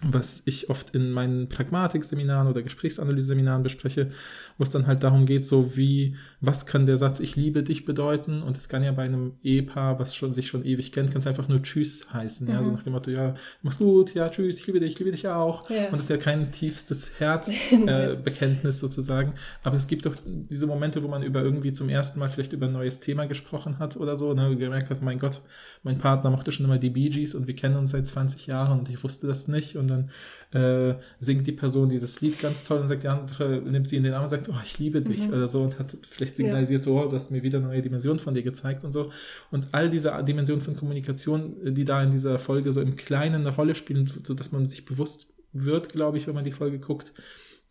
[0.00, 4.10] was ich oft in meinen Pragmatik-Seminaren oder Gesprächsanalyse-Seminaren bespreche,
[4.58, 7.84] wo es dann halt darum geht, so wie, was kann der Satz Ich liebe dich
[7.84, 8.42] bedeuten?
[8.42, 11.26] Und es kann ja bei einem Ehepaar, was schon, sich schon ewig kennt, kann es
[11.26, 12.48] einfach nur Tschüss heißen.
[12.48, 12.52] Mhm.
[12.52, 15.12] Ja, so nach dem Motto, ja, mach's gut, ja, Tschüss, ich liebe dich, ich liebe
[15.12, 15.70] dich auch.
[15.70, 15.86] Ja.
[15.86, 19.34] Und das ist ja kein tiefstes Herzbekenntnis äh, sozusagen.
[19.62, 22.66] Aber es gibt doch diese Momente, wo man über irgendwie zum ersten Mal vielleicht über
[22.66, 25.42] ein neues Thema gesprochen hat oder so, ne, gemerkt hat, mein Gott,
[25.84, 28.80] mein Partner mochte schon immer die Bee Gees und wir kennen uns seit 20 Jahren
[28.80, 29.76] und ich wusste das nicht.
[29.82, 30.10] Und dann
[30.52, 34.02] äh, singt die Person dieses Lied ganz toll und sagt, die andere nimmt sie in
[34.02, 35.34] den Arm und sagt, oh, ich liebe dich mhm.
[35.34, 36.84] oder so und hat vielleicht signalisiert ja.
[36.84, 39.10] so, oh, du hast mir wieder eine neue Dimension von dir gezeigt und so.
[39.50, 43.54] Und all diese Dimensionen von Kommunikation, die da in dieser Folge so im Kleinen eine
[43.54, 47.12] Rolle spielen, so dass man sich bewusst wird, glaube ich, wenn man die Folge guckt,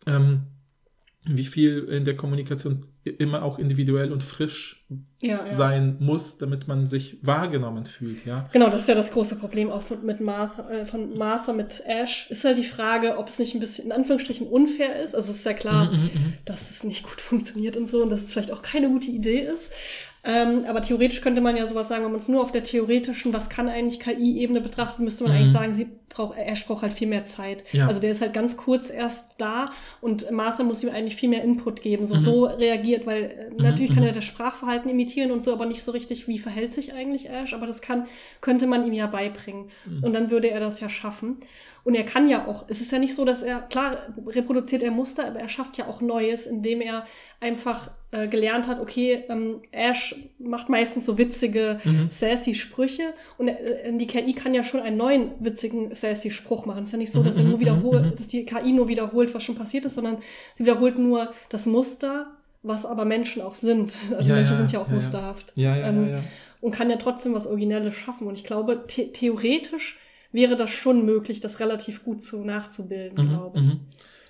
[0.06, 0.42] ähm,
[1.28, 4.84] wie viel in der Kommunikation immer auch individuell und frisch
[5.20, 5.52] ja, ja.
[5.52, 8.48] sein muss, damit man sich wahrgenommen fühlt, ja.
[8.52, 12.26] Genau, das ist ja das große Problem auch mit Martha, äh, von Martha mit Ash.
[12.28, 15.14] Ist halt die Frage, ob es nicht ein bisschen in Anführungsstrichen unfair ist.
[15.14, 16.08] Also es ist ja klar, mm -mm.
[16.44, 19.40] dass es nicht gut funktioniert und so und dass es vielleicht auch keine gute Idee
[19.42, 19.70] ist.
[20.24, 23.32] Ähm, aber theoretisch könnte man ja sowas sagen, wenn man es nur auf der theoretischen,
[23.32, 25.38] was kann eigentlich KI-Ebene betrachtet, müsste man mhm.
[25.38, 27.64] eigentlich sagen, sie braucht, er braucht halt viel mehr Zeit.
[27.72, 27.88] Ja.
[27.88, 29.70] Also der ist halt ganz kurz erst da
[30.00, 32.20] und Martha muss ihm eigentlich viel mehr Input geben, so, mhm.
[32.20, 33.56] so reagiert, weil äh, mhm.
[33.56, 34.10] natürlich kann mhm.
[34.10, 37.52] er das Sprachverhalten imitieren und so, aber nicht so richtig, wie verhält sich eigentlich Ash,
[37.52, 38.06] aber das kann,
[38.40, 39.70] könnte man ihm ja beibringen.
[39.86, 40.04] Mhm.
[40.04, 41.38] Und dann würde er das ja schaffen.
[41.84, 44.92] Und er kann ja auch, es ist ja nicht so, dass er, klar, reproduziert er
[44.92, 47.06] Muster, aber er schafft ja auch Neues, indem er
[47.40, 52.08] einfach äh, gelernt hat, okay, ähm, Ash macht meistens so witzige, mhm.
[52.10, 56.82] sassy Sprüche und äh, die KI kann ja schon einen neuen witzigen, sassy Spruch machen.
[56.82, 58.72] Es ist ja nicht so, dass er nur mhm, mhm, wiederholt, mhm, dass die KI
[58.72, 60.18] nur wiederholt, was schon passiert ist, sondern
[60.56, 62.28] sie wiederholt nur das Muster,
[62.62, 63.94] was aber Menschen auch sind.
[64.16, 65.52] Also ja, Menschen ja, sind ja auch ja, musterhaft.
[65.56, 66.22] Ja, ja, ähm, ja,
[66.60, 68.28] Und kann ja trotzdem was Originelles schaffen.
[68.28, 69.98] Und ich glaube, the theoretisch
[70.32, 73.66] wäre das schon möglich, das relativ gut zu nachzubilden, mhm, glaube ich.
[73.66, 73.80] Mhm.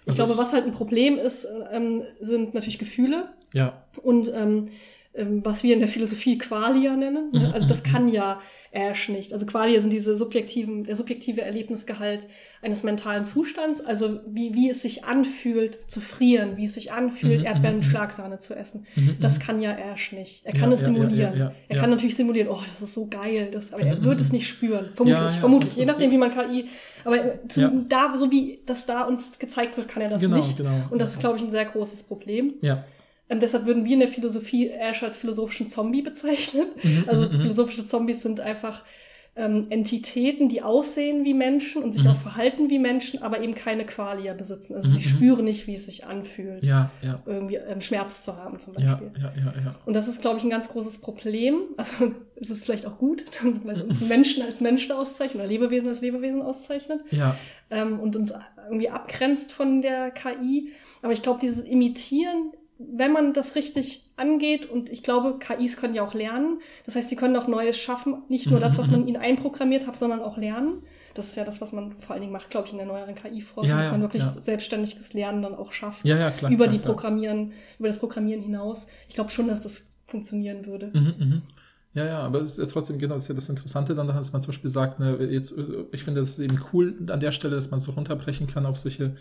[0.05, 3.29] Also ich glaube, was halt ein Problem ist, ähm, sind natürlich Gefühle.
[3.53, 3.85] Ja.
[4.03, 4.69] Und ähm,
[5.15, 7.31] ähm, was wir in der Philosophie Qualia nennen.
[7.33, 7.49] Ne?
[7.49, 8.41] Mhm, also das kann ja
[8.73, 9.33] Ash nicht.
[9.33, 12.27] Also Qualia sind diese subjektiven, der subjektive Erlebnisgehalt
[12.63, 17.41] eines mentalen Zustands, also wie, wie es sich anfühlt zu frieren, wie es sich anfühlt,
[17.41, 17.93] mhm, Erdbeeren mit mhm, mhm.
[17.93, 18.87] Schlagsahne zu essen.
[18.95, 20.47] Mhm, das kann ja Ash nicht.
[20.47, 21.37] Er kann ja, es simulieren.
[21.37, 24.21] Ja, ja, er kann natürlich simulieren, oh, das ist so geil, das, aber er wird
[24.21, 24.91] es nicht spüren.
[24.95, 25.77] Vermutlich, vermutlich.
[25.77, 26.67] Je nachdem, wie man KI,
[27.05, 30.57] aber zu, da, so wie das da uns gezeigt wird, kann er das genau, nicht.
[30.57, 32.55] Genau, Und das ist, glaube ich, ein sehr großes Problem.
[32.63, 32.85] Ja.
[33.33, 36.67] Ähm, deshalb würden wir in der Philosophie Ash als philosophischen Zombie bezeichnen.
[36.83, 37.41] Mhm, also mhm, mhm.
[37.41, 38.85] philosophische Zombies sind einfach
[39.35, 42.11] ähm, Entitäten, die aussehen wie Menschen und sich mhm.
[42.11, 44.75] auch verhalten wie Menschen, aber eben keine Qualia besitzen.
[44.75, 44.93] Also mhm.
[44.93, 47.23] sie spüren nicht, wie es sich anfühlt, ja, ja.
[47.25, 49.11] irgendwie ähm, Schmerz zu haben zum Beispiel.
[49.19, 49.33] Ja,
[49.87, 51.63] und das ist, glaube ich, ein ganz großes Problem.
[51.79, 53.25] Also es ist vielleicht auch gut,
[53.65, 57.01] weil es uns Menschen als Menschen auszeichnet oder Lebewesen als Lebewesen auszeichnet
[57.71, 58.35] ähm, und uns
[58.69, 60.73] irgendwie abgrenzt von der KI.
[61.01, 65.95] Aber ich glaube, dieses Imitieren wenn man das richtig angeht, und ich glaube, KIs können
[65.95, 69.07] ja auch lernen, das heißt, sie können auch Neues schaffen, nicht nur das, was man
[69.09, 70.83] ihnen einprogrammiert hat, sondern auch lernen.
[71.15, 73.15] Das ist ja das, was man vor allen Dingen macht, glaube ich, in der neueren
[73.15, 74.41] KI-Forschung, ja, dass man wirklich ja.
[74.41, 76.05] selbstständiges Lernen dann auch schafft.
[76.05, 76.51] Ja, ja, klar.
[76.51, 78.89] Über klar, die Programmieren, über das Programmieren hinaus.
[79.09, 80.91] Ich glaube schon, dass das funktionieren würde.
[80.95, 81.43] Mhm, mh.
[81.95, 84.33] Ja, ja, aber es ist ja trotzdem genau das, ist ja das Interessante dann, dass
[84.33, 85.55] man zum Beispiel sagt, ne, jetzt,
[85.93, 88.79] ich finde das eben cool an der Stelle, dass man es so runterbrechen kann auf
[88.79, 89.17] solche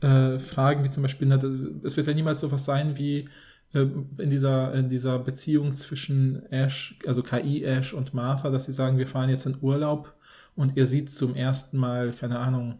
[0.00, 3.28] äh, Fragen, wie zum Beispiel, na, das, es wird ja niemals so was sein wie
[3.74, 3.86] äh,
[4.18, 8.98] in dieser, in dieser Beziehung zwischen Ash, also KI Ash und Martha, dass sie sagen,
[8.98, 10.14] wir fahren jetzt in Urlaub
[10.56, 12.78] und ihr sieht zum ersten Mal, keine Ahnung,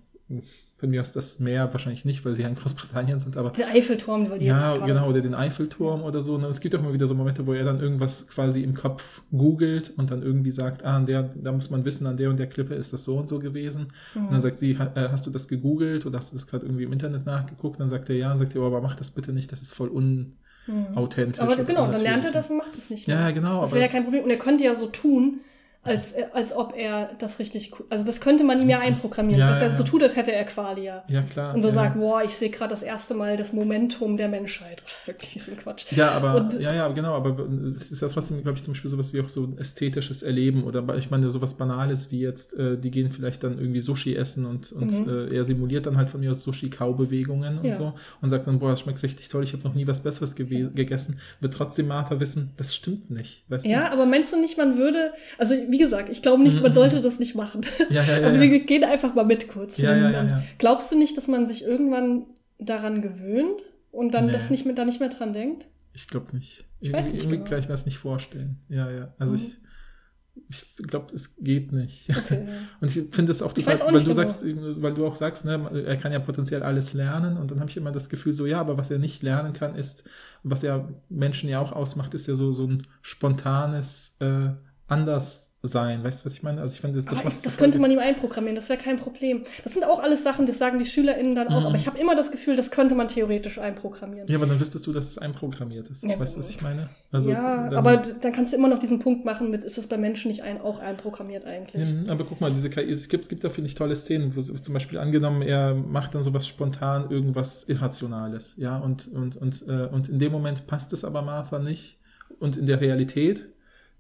[0.79, 3.51] von mir aus das Meer wahrscheinlich nicht, weil sie ja in Großbritannien sind, aber.
[3.51, 6.37] Der Eiffelturm, weil die Ja, jetzt genau, oder den Eiffelturm oder so.
[6.37, 9.23] Und es gibt auch immer wieder so Momente, wo er dann irgendwas quasi im Kopf
[9.33, 12.39] googelt und dann irgendwie sagt, ah, an der, da muss man wissen, an der und
[12.39, 13.89] der Klippe ist das so und so gewesen.
[14.15, 14.31] Und Mhm.
[14.31, 16.93] dann sagt sie, äh, hast du das gegoogelt oder hast du das gerade irgendwie im
[16.93, 17.75] Internet nachgeguckt?
[17.77, 19.63] Und dann sagt er ja, und sagt sie, oh, aber mach das bitte nicht, das
[19.63, 21.39] ist voll unauthentisch.
[21.39, 21.43] Mhm.
[21.45, 23.09] Aber oder genau, dann lernt er das und macht es nicht.
[23.09, 23.33] Ja, mehr.
[23.33, 23.63] genau.
[23.63, 24.25] Das aber- wäre ja kein Problem.
[24.25, 25.41] Und er könnte ja so tun,
[25.83, 27.73] als, als ob er das richtig.
[27.89, 30.33] Also, das könnte man ihm ja einprogrammieren, Ja, dass er ja, so tut, als hätte
[30.33, 31.05] er Qualia.
[31.09, 31.55] Ja, klar.
[31.55, 31.75] Und so ja.
[31.75, 34.83] sagt, boah, ich sehe gerade das erste Mal das Momentum der Menschheit.
[35.07, 35.91] Oder ein Quatsch.
[35.93, 37.37] Ja, aber, Und- ja, ja, genau, aber
[37.77, 40.65] es ist ja trotzdem, glaube ich, zum Beispiel sowas wie auch so ein ästhetisches Erleben
[40.65, 44.45] oder ich meine, sowas Banales wie jetzt, äh, die gehen vielleicht dann irgendwie Sushi essen
[44.47, 45.09] und, und Mhm.
[45.31, 48.71] äh, er simuliert dann halt von mir aus Sushi-Kaubewegungen und so und sagt dann, boah,
[48.71, 52.53] das schmeckt richtig toll, ich habe noch nie was Besseres gegessen, wird trotzdem Martha wissen,
[52.57, 55.13] das stimmt nicht, weißt Ja, aber meinst du nicht, man würde.
[55.39, 56.75] Also, wie gesagt, ich glaube nicht, man Mhm.
[56.75, 57.61] sollte das nicht machen.
[57.91, 58.33] Ja, ja, ja.
[58.33, 58.41] Ja.
[58.41, 59.77] wir gehen einfach mal mit kurz.
[59.79, 60.43] Ja, ja.
[60.59, 62.27] Glaubst du nicht, dass man sich irgendwann
[62.59, 64.33] daran gewöhnt und dann Nee.
[64.33, 65.67] das nicht mehr, da nicht mehr dran denkt?
[65.95, 66.65] Ich glaube nicht.
[66.81, 67.49] Ich weiß nicht Irgendwie genau.
[67.51, 68.59] kann ich mir das nicht vorstellen.
[68.69, 69.15] Ja, ja.
[69.19, 69.39] Also Mhm.
[69.41, 72.09] ich, ich glaube, es geht nicht.
[72.09, 72.53] Okay, ja.
[72.81, 74.13] Und ich finde es auch total, auch weil du genau.
[74.13, 77.69] sagst, weil du auch sagst, ne, er kann ja potenziell alles lernen und dann habe
[77.71, 80.09] ich immer das Gefühl so, ja, aber was er nicht lernen kann, ist,
[80.45, 84.51] was ja Menschen ja auch ausmacht, ist ja so, so ein spontanes äh,
[84.89, 86.03] Anderssein.
[86.05, 86.61] Weißt du, was ich meine?
[86.61, 88.97] Also ich finde, das, das macht ich, das könnte man ihm einprogrammieren, das wäre kein
[88.97, 89.45] Problem.
[89.65, 91.67] Das sind auch alles Sachen, das sagen die SchülerInnen dann auch, Mhm.
[91.67, 94.29] aber ich habe immer das Gefühl, das könnte man theoretisch einprogrammieren.
[94.29, 96.05] Ja, aber dann wüsstest du, dass es einprogrammiert ist.
[96.05, 96.19] Ja.
[96.19, 96.89] Weißt du, was ich meine?
[97.13, 99.87] Also, ja, dann- aber dann kannst du immer noch diesen Punkt machen mit, ist es
[99.89, 101.87] bei Menschen nicht ein, auch einprogrammiert eigentlich?
[101.87, 104.35] Mhm, aber guck mal, diese KI, es gibt, es gibt da, finde ich, tolle Szenen,
[104.37, 109.65] wo zum Beispiel angenommen, er macht dann sowas spontan, irgendwas Irrationales, ja, und, und, und,
[109.69, 111.99] äh, und in dem Moment passt es aber Martha nicht.
[112.41, 113.47] Und in der Realität,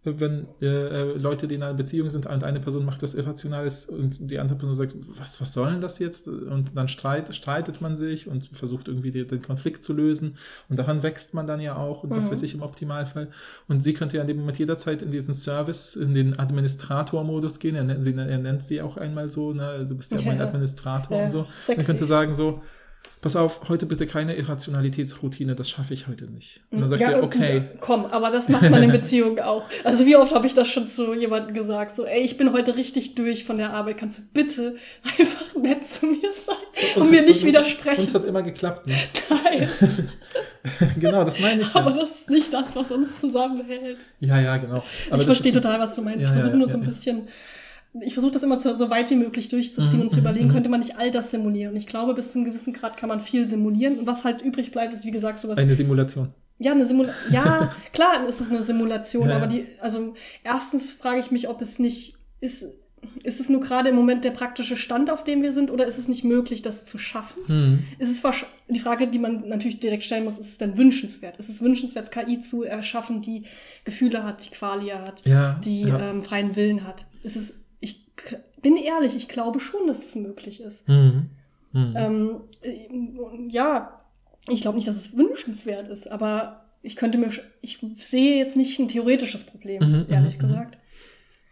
[0.05, 4.31] wenn äh, Leute, die in einer Beziehung sind und eine Person macht was Irrationales und
[4.31, 6.29] die andere Person sagt, was, was soll denn das jetzt?
[6.29, 10.37] Und dann streit, streitet man sich und versucht irgendwie die, den Konflikt zu lösen.
[10.69, 12.33] Und daran wächst man dann ja auch und was Mhm.
[12.33, 13.29] weiß ich im Optimalfall.
[13.67, 17.75] Und sie könnte ja in dem Moment jederzeit in diesen Service, in den Administrator-Modus gehen.
[17.75, 19.85] Er nennt, sie, er nennt sie auch einmal so, ne?
[19.89, 20.41] du bist ja, Ja, mein.
[20.41, 21.47] Administrator Ja, und so.
[21.67, 21.77] sexy.
[21.77, 22.63] Man könnte sagen so,
[23.21, 26.61] pass auf, heute bitte keine Irrationalitätsroutine, das schaffe ich heute nicht.
[26.71, 27.63] Und dann sagt ja, er, und- okay.
[27.81, 29.65] Komm, aber das macht man in Beziehungen auch.
[29.85, 32.77] Also wie oft habe ich das schon zu jemandem gesagt, so, ey, ich bin heute
[32.77, 34.77] richtig durch von der Arbeit, kannst du bitte
[35.19, 38.01] einfach nett zu mir sein und, mir nicht widersprechen?
[38.03, 38.87] Uns hat immer geklappt.
[38.87, 38.95] Ne?
[39.45, 39.69] Nein,
[41.01, 41.75] genau, das meine ich.
[41.75, 43.99] aber Ja, das ist nicht das, was uns zusammenhält.
[44.21, 44.83] ja, ja genau.
[45.11, 46.23] Aber ich verstehe total, was du meinst.
[46.23, 47.29] Ja, ich versuche nur so ein bisschen,
[48.01, 50.47] ich versuche das immer zu, so weit wie möglich durchzuziehen Mhm, und zu mhm, überlegen,
[50.49, 50.53] mhm.
[50.53, 51.73] könnte man nicht all das simulieren.
[51.73, 53.99] Und ich glaube, bis zu einem gewissen Grad kann man viel simulieren.
[53.99, 55.59] Und was halt übrig bleibt, ist wie gesagt sowas.
[55.59, 56.33] Eine Simulation.
[56.59, 57.33] ja, eine Simulation.
[57.33, 60.15] Ja, klar ist es eine Simulation, Ja, aber die, also
[60.45, 62.65] erstens frage ich mich, ob es nicht ist.
[63.23, 65.99] Ist es nur gerade im Moment der praktische Stand, auf dem wir sind, oder ist
[65.99, 67.43] es nicht möglich, das zu schaffen?
[67.47, 67.79] Hm.
[68.01, 68.23] Ist es
[68.69, 71.37] die Frage, die man natürlich direkt stellen muss, ist es denn wünschenswert?
[71.37, 73.45] Ist es wünschenswert, KI zu erschaffen, die
[73.85, 76.11] Gefühle hat, die Qualia hat, Ja, die ja.
[76.11, 77.07] ähm, freien Willen hat?
[77.23, 77.55] Ist es,
[78.63, 80.87] bin ehrlich, ich glaube schon, dass es möglich ist.
[80.87, 81.31] Hm.
[81.73, 81.95] Hm.
[81.97, 82.89] Ähm, äh,
[83.51, 84.01] ja,
[84.49, 88.79] ich glaube nicht, dass es wünschenswert ist, aber ich könnte mir, ich sehe jetzt nicht
[88.79, 90.49] ein theoretisches Problem, Mhm, ehrlich mhm, mhm.
[90.49, 90.79] gesagt.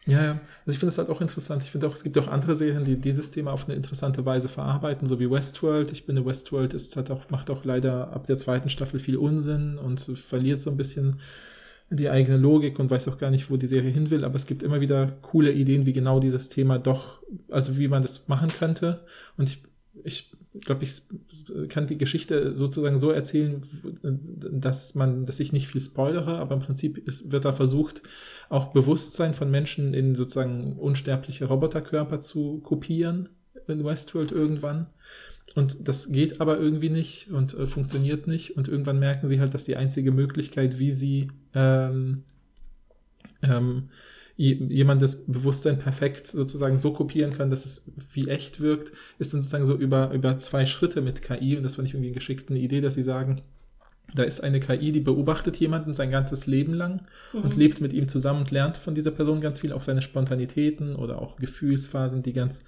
[0.07, 0.31] Ja, ja.
[0.65, 1.65] Also ich finde es halt auch interessant.
[1.65, 4.49] Ich finde auch, es gibt auch andere Serien, die dieses Thema auf eine interessante Weise
[4.49, 5.91] verarbeiten, so wie Westworld.
[5.91, 9.79] Ich finde, Westworld ist halt auch, macht auch leider ab der zweiten Staffel viel Unsinn
[9.79, 11.21] und verliert so ein bisschen
[11.91, 14.25] die eigene Logik und weiß auch gar nicht, wo die Serie hin will.
[14.25, 18.03] Aber es gibt immer wieder coole Ideen, wie genau dieses Thema doch, also wie man
[18.03, 19.05] das machen könnte.
[19.37, 19.63] Und ich,
[20.05, 20.31] ich
[20.61, 21.03] glaube, ich
[21.69, 23.61] kann die Geschichte sozusagen so erzählen,
[24.03, 28.03] dass man, dass ich nicht viel spoilere, aber im Prinzip ist, wird da versucht,
[28.49, 33.29] auch Bewusstsein von Menschen in sozusagen unsterbliche Roboterkörper zu kopieren
[33.69, 34.87] in Westworld irgendwann.
[35.55, 38.57] Und das geht aber irgendwie nicht und äh, funktioniert nicht.
[38.57, 42.25] Und irgendwann merken sie halt, dass die einzige Möglichkeit, wie sie ähm,
[43.43, 43.89] ähm,
[44.37, 49.41] je- jemandes Bewusstsein perfekt sozusagen so kopieren können, dass es wie echt wirkt, ist dann
[49.41, 51.57] sozusagen so über, über zwei Schritte mit KI.
[51.57, 53.43] Und das fand ich irgendwie eine geschickte Idee, dass sie sagen,
[54.15, 57.03] da ist eine KI, die beobachtet jemanden sein ganzes Leben lang
[57.43, 57.61] und Mhm.
[57.61, 61.21] lebt mit ihm zusammen und lernt von dieser Person ganz viel, auch seine Spontanitäten oder
[61.23, 62.65] auch Gefühlsphasen, die ganz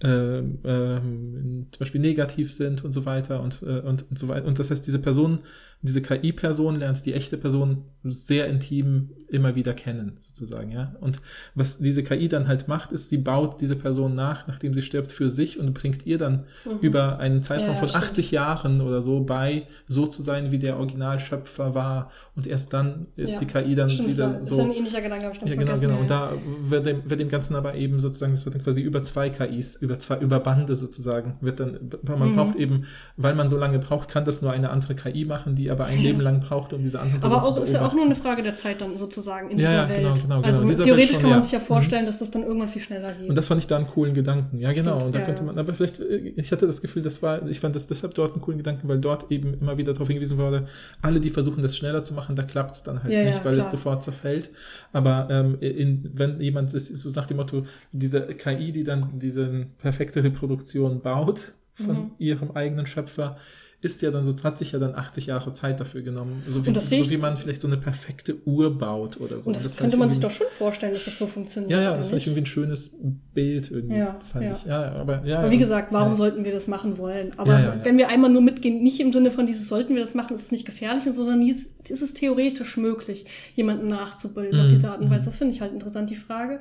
[0.00, 4.46] ähm, ähm, zum Beispiel negativ sind und so weiter und, äh, und, und so weiter.
[4.46, 5.40] Und das heißt, diese Person,
[5.86, 10.94] diese KI-Person lernt die echte Person sehr intim immer wieder kennen, sozusagen, ja.
[11.00, 11.20] Und
[11.54, 15.10] was diese KI dann halt macht, ist, sie baut diese Person nach, nachdem sie stirbt,
[15.12, 16.78] für sich und bringt ihr dann Mhm.
[16.82, 18.04] über einen Zeitraum Ja, von stimmt.
[18.04, 22.10] 80 Jahren oder so bei, so zu sein, wie der Originalschöpfer war.
[22.36, 23.38] Und erst dann ist Ja.
[23.38, 24.58] die KI dann Stimmt, wieder das so.
[24.58, 26.00] ist ein ähnlicher Gedanke, habe ich ganz Ja, genau, genau.
[26.00, 26.32] Und da
[26.68, 29.76] wird dem, wird dem Ganzen aber eben sozusagen, es wird dann quasi über zwei KIs
[29.76, 32.34] über zwei, über Bande sozusagen wird dann, man Mhm.
[32.34, 32.84] braucht eben,
[33.16, 36.00] weil man so lange braucht, kann das nur eine andere KI machen, die aber ein
[36.00, 38.16] Leben lang braucht, um diese andere Aber Person auch zu ist ja auch nur eine
[38.16, 39.98] Frage der Zeit dann sozusagen in Ja, dieser ja, Welt.
[40.02, 40.82] genau, genau, also genau.
[40.84, 41.42] Theoretisch schon, kann man ja.
[41.42, 43.28] sich ja vorstellen, dass das dann irgendwann viel schneller geht.
[43.28, 44.58] Und das fand ich da einen coolen Gedanken.
[44.58, 44.92] Ja, genau.
[44.92, 45.46] Stimmt, und da ja, könnte ja.
[45.46, 48.32] man, aber vielleicht, äh, ich hatte das Gefühl, das war, ich fand das deshalb dort
[48.32, 50.66] einen coolen Gedanken, weil dort eben immer wieder darauf hingewiesen wurde,
[51.02, 53.44] alle, die versuchen, das schneller zu machen, da klappt es dann halt Ja, ja, nicht,
[53.44, 53.64] weil klar.
[53.66, 54.50] es sofort zerfällt.
[54.92, 59.66] Aber ähm, in, wenn jemand ist, so nach dem Motto, diese KI, die dann diese
[59.78, 62.10] perfekte Reproduktion baut von Mhm.
[62.18, 63.36] ihrem eigenen Schöpfer,
[63.84, 66.42] ist ja dann so, hat sich ja dann 80 Jahre Zeit dafür genommen.
[66.48, 69.48] So wie, das so wie man vielleicht so eine perfekte Uhr baut oder so.
[69.48, 71.70] und das, fand könnte man sich doch schon vorstellen, dass das so funktioniert.
[71.70, 72.96] ja, ja, das fand ich irgendwie ein schönes
[73.34, 74.52] Bild irgendwie, Ja, fand ja.
[74.52, 74.64] ich.
[74.64, 77.30] Ja, aber, ja, Aber wie gesagt, warum sollten wir das machen wollen?
[77.36, 80.34] Aber wenn wir einmal nur mitgehen, nicht im Sinne von dieses sollten wir das machen,
[80.34, 84.88] ist es nicht gefährlich, sondern ist ist es theoretisch möglich, jemanden nachzubilden auf Mhm, diese
[84.90, 85.20] Art und Weise.
[85.20, 85.24] mhm.
[85.26, 86.60] Das finde ich halt interessant, die Frage.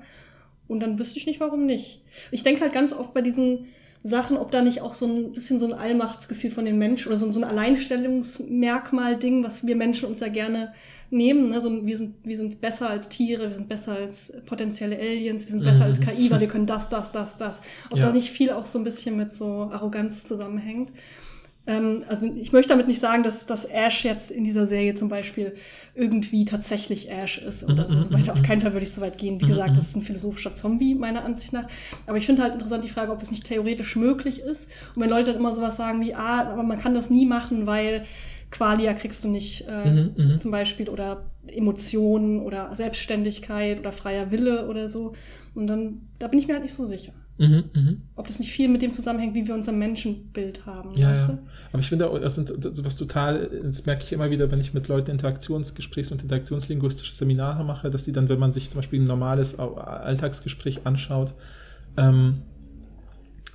[0.67, 2.01] Und dann wüsste ich nicht, warum nicht.
[2.31, 3.67] Ich denke halt ganz oft bei diesen
[4.05, 7.17] Sachen, ob da nicht auch so ein bisschen so ein Allmachtsgefühl von den Menschen oder
[7.17, 10.73] so, so ein Alleinstellungsmerkmal-Ding, was wir Menschen uns ja gerne
[11.09, 11.49] nehmen.
[11.49, 11.61] Ne?
[11.61, 15.45] So, ein- wir, sind, wir sind besser als Tiere, wir sind besser als potenzielle Aliens,
[15.45, 15.83] wir sind besser Mhm.
[15.85, 17.61] als KI, weil wir können das, das, das, das.
[17.91, 18.07] Ob Ja.
[18.07, 20.91] da nicht viel auch so ein bisschen mit so Arroganz zusammenhängt.
[21.65, 25.07] Ähm, also ich möchte damit nicht sagen, dass, dass Ash jetzt in dieser Serie zum
[25.09, 25.55] Beispiel
[25.95, 27.99] irgendwie tatsächlich Ash ist oder so.
[27.99, 28.27] Mhm, so weit.
[28.27, 29.39] mhm, Auf keinen Fall würde ich so weit gehen.
[29.39, 29.75] Wie Mhm, gesagt, mhm.
[29.77, 31.67] das ist ein philosophischer Zombie, meiner Ansicht nach.
[32.05, 34.69] Aber ich finde halt interessant die Frage, ob es nicht theoretisch möglich ist.
[34.95, 37.65] Und wenn Leute dann immer sowas sagen wie, ah, aber man kann das nie machen,
[37.65, 38.05] weil
[38.51, 40.39] Qualia kriegst du nicht äh, Mhm, mhm.
[40.39, 45.13] zum Beispiel oder Emotionen oder Selbstständigkeit oder freier Wille oder so.
[45.55, 47.13] Und dann, da bin ich mir halt nicht so sicher.
[47.37, 48.01] Mhm, mhm.
[48.15, 50.95] Ob das nicht viel mit dem zusammenhängt, wie wir unser Menschenbild haben.
[50.95, 51.37] Ja, ja.
[51.71, 52.53] Aber ich finde das sind
[52.85, 57.63] was total, das merke ich immer wieder, wenn ich mit Leuten Interaktionsgesprächs- und interaktionslinguistische Seminare
[57.63, 61.33] mache, dass die dann, wenn man sich zum Beispiel ein normales Alltagsgespräch anschaut,
[61.97, 62.43] ähm,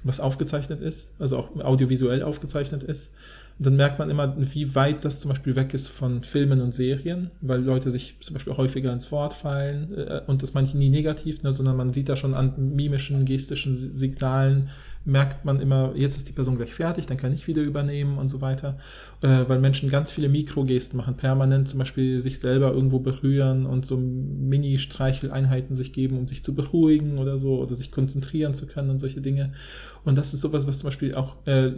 [0.02, 3.12] was aufgezeichnet ist, also auch audiovisuell aufgezeichnet ist,
[3.60, 7.30] dann merkt man immer, wie weit das zum Beispiel weg ist von Filmen und Serien,
[7.40, 11.42] weil Leute sich zum Beispiel häufiger ins Wort fallen äh, und das ich nie negativ,
[11.42, 14.70] ne, sondern man sieht da schon an mimischen, gestischen Si- Signalen,
[15.04, 18.28] merkt man immer, jetzt ist die Person gleich fertig, dann kann ich wieder übernehmen und
[18.28, 18.78] so weiter,
[19.22, 23.86] äh, weil Menschen ganz viele Mikrogesten machen, permanent zum Beispiel sich selber irgendwo berühren und
[23.86, 28.90] so Mini-Streicheleinheiten sich geben, um sich zu beruhigen oder so, oder sich konzentrieren zu können
[28.90, 29.52] und solche Dinge.
[30.04, 31.72] Und das ist sowas, was zum Beispiel auch äh,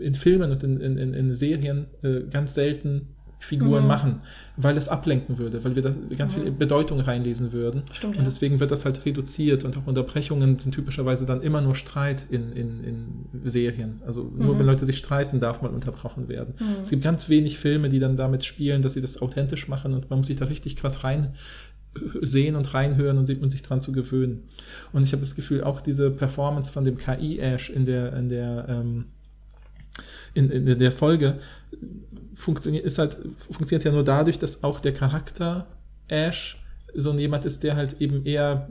[0.00, 3.08] in Filmen und in, in, in, Serien äh, ganz selten
[3.38, 3.88] Figuren Mhm.
[3.88, 4.20] machen,
[4.56, 6.42] weil es ablenken würde, weil wir da ganz Mhm.
[6.42, 7.82] viel Bedeutung reinlesen würden.
[7.92, 11.74] Stimmt, Und deswegen wird das halt reduziert und auch Unterbrechungen sind typischerweise dann immer nur
[11.74, 13.06] Streit in, in, in
[13.44, 14.00] Serien.
[14.06, 14.58] Also nur Mhm.
[14.60, 16.54] wenn Leute sich streiten, darf mal unterbrochen werden.
[16.58, 16.66] Mhm.
[16.82, 20.08] Es gibt ganz wenig Filme, die dann damit spielen, dass sie das authentisch machen und
[20.08, 21.34] man muss sich da richtig krass rein
[22.22, 24.44] sehen und reinhören und sieht man sich dran zu gewöhnen.
[24.92, 28.66] Und ich habe das Gefühl, auch diese Performance von dem KI-Ash in der, in der
[28.68, 29.04] ähm,
[30.34, 31.38] in, in der Folge
[32.34, 33.16] funktioniert, ist halt,
[33.50, 35.66] funktioniert ja nur dadurch, dass auch der Charakter
[36.08, 36.60] Ash
[36.94, 38.70] so jemand ist, der halt eben eher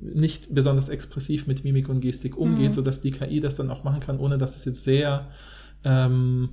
[0.00, 2.74] nicht besonders expressiv mit Mimik und Gestik umgeht, Mhm.
[2.74, 5.28] sodass die KI das dann auch machen kann, ohne dass es jetzt sehr
[5.84, 6.50] ähm,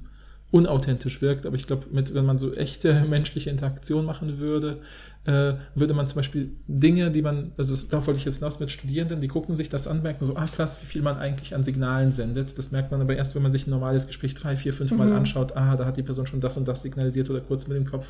[0.51, 1.45] unauthentisch wirkt.
[1.45, 4.79] Aber ich glaube, wenn man so echte menschliche Interaktion machen würde,
[5.27, 8.71] äh, würde man zum Beispiel Dinge, die man, also darauf wollte ich jetzt hinaus mit
[8.71, 11.63] Studierenden, die gucken sich das an, merken so, ah krass, wie viel man eigentlich an
[11.63, 12.57] Signalen sendet.
[12.57, 15.07] Das merkt man aber erst, wenn man sich ein normales Gespräch drei, vier, fünf Mal
[15.07, 15.13] Mhm.
[15.17, 17.85] anschaut, ah, da hat die Person schon das und das signalisiert oder kurz mit dem
[17.85, 18.07] Kopf,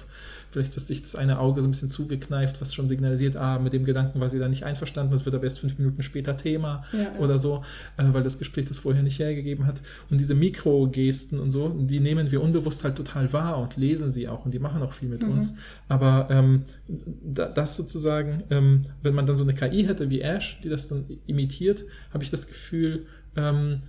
[0.52, 3.74] vielleicht wird sich das eine Auge so ein bisschen zugekneift, was schon signalisiert, ah, mit
[3.74, 6.84] dem Gedanken war sie da nicht einverstanden, das wird aber erst fünf Minuten später Thema
[6.94, 7.64] Ja, oder so,
[7.98, 9.82] äh, weil das Gespräch das vorher nicht hergegeben hat.
[10.12, 14.28] Und diese Mikrogesten und so, die nehmen wir unbewusst halt total wahr und lesen sie
[14.28, 15.32] auch und die machen auch viel mit Mhm.
[15.32, 15.56] uns.
[15.90, 20.60] Aber ähm, da, das sozusagen, ähm, wenn man dann so eine KI hätte wie Ash,
[20.64, 23.06] die das dann imitiert, habe ich das Gefühl,
[23.36, 23.80] ähm,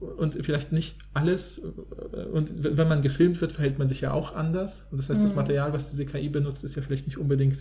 [0.00, 4.34] und vielleicht nicht alles, äh, und wenn man gefilmt wird, verhält man sich ja auch
[4.34, 4.86] anders.
[4.90, 5.36] Und das heißt, das Mhm.
[5.36, 7.56] Material, was diese KI benutzt, ist ja vielleicht nicht unbedingt.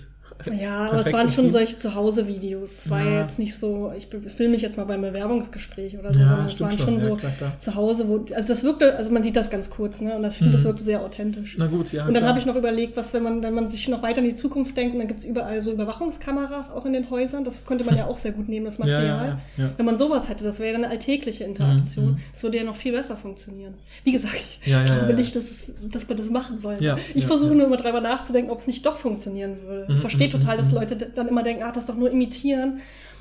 [0.60, 2.72] Ja, aber es waren schon solche Zuhause-Videos.
[2.86, 3.22] Es war Ja.
[3.22, 6.62] jetzt nicht so, ich filme mich jetzt mal beim Bewerbungsgespräch oder so, Ja, sondern es
[6.62, 7.60] waren schon, schon ja, so klar, klar.
[7.60, 10.16] zu Hause, wo, also das wirkte, also man sieht das ganz kurz, ne?
[10.16, 10.58] Und das, ich finde, Mhm.
[10.58, 11.56] das wirkte sehr authentisch.
[11.58, 12.06] Na gut, ja.
[12.08, 14.30] und dann habe ich noch überlegt, was, wenn man, wenn man sich noch weiter in
[14.30, 17.44] die Zukunft denkt, und dann gibt es überall so Überwachungskameras auch in den Häusern.
[17.44, 19.40] Das könnte man ja auch sehr gut nehmen, das Material.
[19.58, 19.70] ja.
[19.78, 22.12] Wenn man sowas hätte, das wäre eine alltägliche Interaktion.
[22.12, 22.34] Mhm, mhm.
[22.34, 23.74] Das würde ja noch viel besser funktionieren.
[24.04, 25.16] Wie gesagt, ich Ja, ja, glaube ja.
[25.16, 26.84] nicht, dass, es, dass man das machen sollte.
[26.84, 29.86] Ja, ich versuche nur immer drüber nachzudenken, ob es nicht doch funktionieren würde.
[29.90, 30.76] Mhm, ich verstehe mhm, total, dass mhm.
[30.76, 32.80] Leute d- dann immer denken, ach, das ist doch nur imitieren.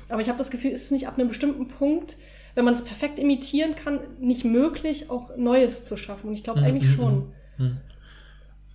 [0.09, 2.17] Aber ich habe das Gefühl, ist es nicht ab einem bestimmten Punkt,
[2.55, 6.27] wenn man es perfekt imitieren kann, nicht möglich, auch Neues zu schaffen.
[6.29, 7.33] Und ich glaube Mhm, eigentlich mhm, schon.
[7.57, 7.77] mhm.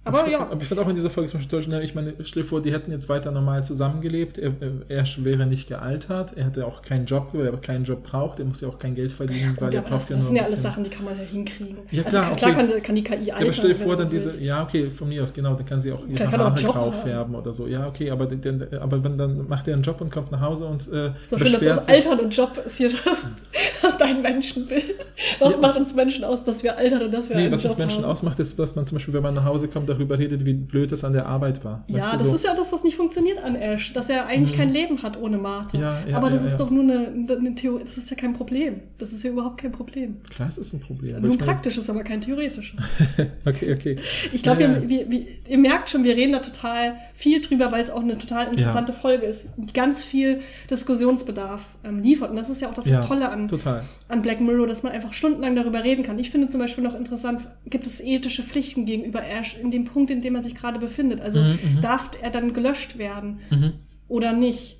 [0.06, 0.40] Aber ich, ja.
[0.40, 2.60] Aber ich fand auch in dieser Folge zum Beispiel, ne, ich meine, stell dir vor,
[2.60, 4.38] die hätten jetzt weiter normal zusammengelebt.
[4.38, 4.52] Er,
[4.88, 6.34] er wäre nicht gealtert.
[6.36, 8.38] Er hätte auch keinen Job, weil er keinen Job braucht.
[8.38, 10.36] Er muss ja auch kein Geld verdienen, weil er braucht das, ja das nur sind
[10.36, 11.78] ja alles Sachen, die kann man ja hinkriegen.
[11.90, 12.66] Ja, klar, also, klar okay.
[12.72, 13.26] kann, kann die KI altern.
[13.28, 14.44] Ja, aber stell dir vor, dann diese, willst.
[14.44, 17.34] ja, okay, von mir aus, genau, dann kann sie auch ihre Klar, Haare grau färben
[17.34, 17.66] oder so.
[17.66, 20.66] Ja, okay, aber, den, aber wenn, dann macht er einen Job und kommt nach Hause
[20.66, 21.88] und äh, So schön, dass das.
[21.88, 23.02] Altern und Job ist hier das,
[23.82, 24.84] das dein Menschenbild.
[25.38, 25.58] Was Ja.
[25.60, 28.10] macht uns Menschen aus, dass wir altern und dass wir Nee, was uns Menschen haben?
[28.10, 30.92] ausmacht, ist, dass man zum Beispiel, wenn man nach Hause kommt, darüber redet, wie blöd
[30.92, 31.84] es an der Arbeit war.
[31.88, 32.34] Ja, Weißt du, das so.
[32.34, 35.38] ist ja das, was nicht funktioniert an Ash, dass er eigentlich kein Leben hat ohne
[35.38, 35.76] Martha.
[35.76, 35.82] Mhm.
[35.82, 38.34] Ja, ja, Aber das ja, ist doch nur eine, eine Theorie, das ist ja kein
[38.34, 38.80] Problem.
[38.98, 40.16] Das ist ja überhaupt kein Problem.
[40.30, 41.20] Klar, es ist ein Problem.
[41.20, 42.80] Nur ein praktisches, aber kein theoretisches.
[43.46, 43.96] Okay, okay.
[44.32, 45.06] Ich glaube, wir,
[45.48, 48.92] ihr merkt schon, wir reden da total viel drüber, weil es auch eine total interessante
[48.92, 49.44] Folge ist.
[49.56, 50.40] Die ganz viel
[50.70, 52.30] Diskussionsbedarf ähm, liefert.
[52.30, 53.82] Und das ist ja auch das Tolle an, Total.
[54.08, 56.18] an Black Mirror, dass man einfach stundenlang darüber reden kann.
[56.18, 60.10] Ich finde zum Beispiel noch interessant, gibt es ethische Pflichten gegenüber Ash in dem Punkt,
[60.10, 61.20] in dem er sich gerade befindet?
[61.20, 61.80] Also Mhm, mhm.
[61.80, 63.72] darf er dann gelöscht werden Mhm.
[64.08, 64.78] oder nicht?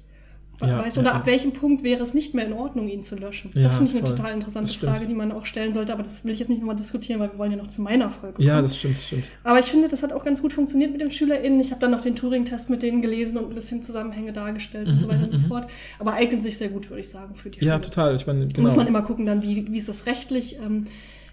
[0.63, 1.17] Ja, weißt, ja, oder ja.
[1.17, 3.51] ab welchem Punkt wäre es nicht mehr in Ordnung, ihn zu löschen?
[3.55, 4.15] Ja, das finde ich eine voll.
[4.15, 4.73] total interessante.
[4.73, 7.33] Frage, die man auch stellen sollte, aber das will ich jetzt nicht nochmal diskutieren, weil
[7.33, 8.47] wir wollen ja noch zu meiner Folge kommen.
[8.47, 9.25] Ja, das stimmt, das stimmt.
[9.43, 11.59] Aber ich finde, das hat auch ganz gut funktioniert mit den SchülerInnen.
[11.59, 15.01] Ich habe dann noch den Turing-Test mit denen gelesen und ein bisschen Zusammenhänge dargestellt und
[15.01, 15.49] so weiter und so Mhm, mhm.
[15.49, 15.67] fort.
[15.99, 17.81] Aber eignet sich sehr gut, würde ich sagen, für die Ja, Schule.
[17.81, 18.15] total.
[18.15, 18.63] Ich meine, genau.
[18.63, 20.57] Muss man immer gucken, dann, wie, wie ist das rechtlich.
[20.65, 20.85] Ähm,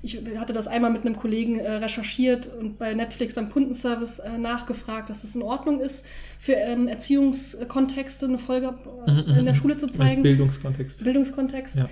[0.04, 4.38] ich hatte das einmal mit einem Kollegen äh, recherchiert und bei Netflix beim Kundenservice äh,
[4.38, 6.06] nachgefragt, dass es in Ordnung ist,
[6.40, 8.74] für ähm, Erziehungskontexte eine Folge
[9.08, 9.58] äh, Mhm, in der mhm.
[9.58, 10.24] Schule zu zeigen.
[10.24, 11.04] Bildungskontext.
[11.04, 11.76] Bildungskontext.
[11.76, 11.90] Ja.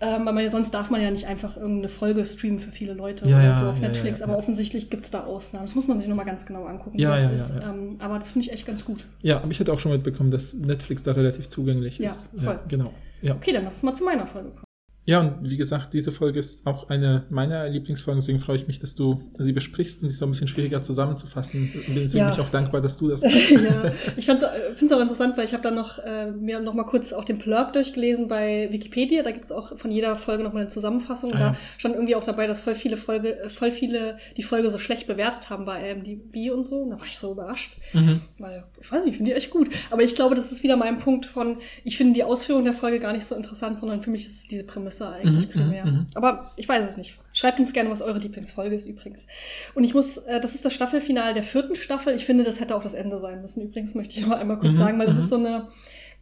[0.00, 3.42] Ähm, aber sonst darf man ja nicht einfach irgendeine Folge streamen für viele Leute Ja,
[3.42, 4.22] ja, so auf ja, Netflix.
[4.22, 5.66] aber offensichtlich gibt es da Ausnahmen.
[5.66, 7.64] Das muss man sich nochmal ganz genau angucken, Ja, wie das ja, ist.
[7.64, 9.04] Ähm, aber das finde ich echt ganz gut.
[9.22, 12.30] Ja, aber ich hatte auch schon mitbekommen, dass Netflix da relativ zugänglich Ja, ist.
[12.36, 12.60] voll.
[12.68, 12.92] genau.
[13.22, 13.34] Ja.
[13.34, 14.62] Okay, dann lass uns mal zu meiner Folge kommen.
[15.08, 18.78] Ja, und wie gesagt, diese Folge ist auch eine meiner Lieblingsfolgen, deswegen freue ich mich,
[18.78, 21.72] dass du sie besprichst und sie ist so ein bisschen schwieriger zusammenzufassen.
[21.86, 22.32] Bin deswegen Ja.
[22.34, 23.50] ich auch dankbar, dass du das bist.
[23.52, 24.50] ja, ich finde
[24.84, 27.38] es auch interessant, weil ich habe dann noch äh, mir noch mal kurz auch den
[27.38, 29.22] Plurb durchgelesen bei Wikipedia.
[29.22, 31.32] Da gibt es auch von jeder Folge noch mal eine Zusammenfassung.
[31.32, 31.56] Ah, da ja.
[31.78, 35.06] stand irgendwie auch dabei, dass voll viele Folge, äh, voll viele die Folge so schlecht
[35.06, 36.80] bewertet haben bei IMDb und so.
[36.80, 37.78] Und da war ich so überrascht.
[37.94, 38.20] Mhm.
[38.36, 39.70] Weil, ich weiß nicht, ich finde die echt gut.
[39.90, 43.00] Aber ich glaube, das ist wieder mein Punkt von, ich finde die Ausführung der Folge
[43.00, 45.84] gar nicht so interessant, sondern für mich ist es diese Prämisse eigentlich Mhm, primär.
[45.86, 46.06] mhm, mhm.
[46.14, 47.18] Aber ich weiß es nicht.
[47.32, 49.26] Schreibt uns gerne, was eure Lieblingsfolge ist übrigens.
[49.74, 52.14] Und ich muss, äh, das ist das Staffelfinale der vierten Staffel.
[52.14, 53.62] Ich finde, das hätte auch das Ende sein müssen.
[53.62, 55.22] Übrigens möchte ich noch einmal kurz Mhm, sagen, weil das mhm.
[55.22, 55.68] ist so eine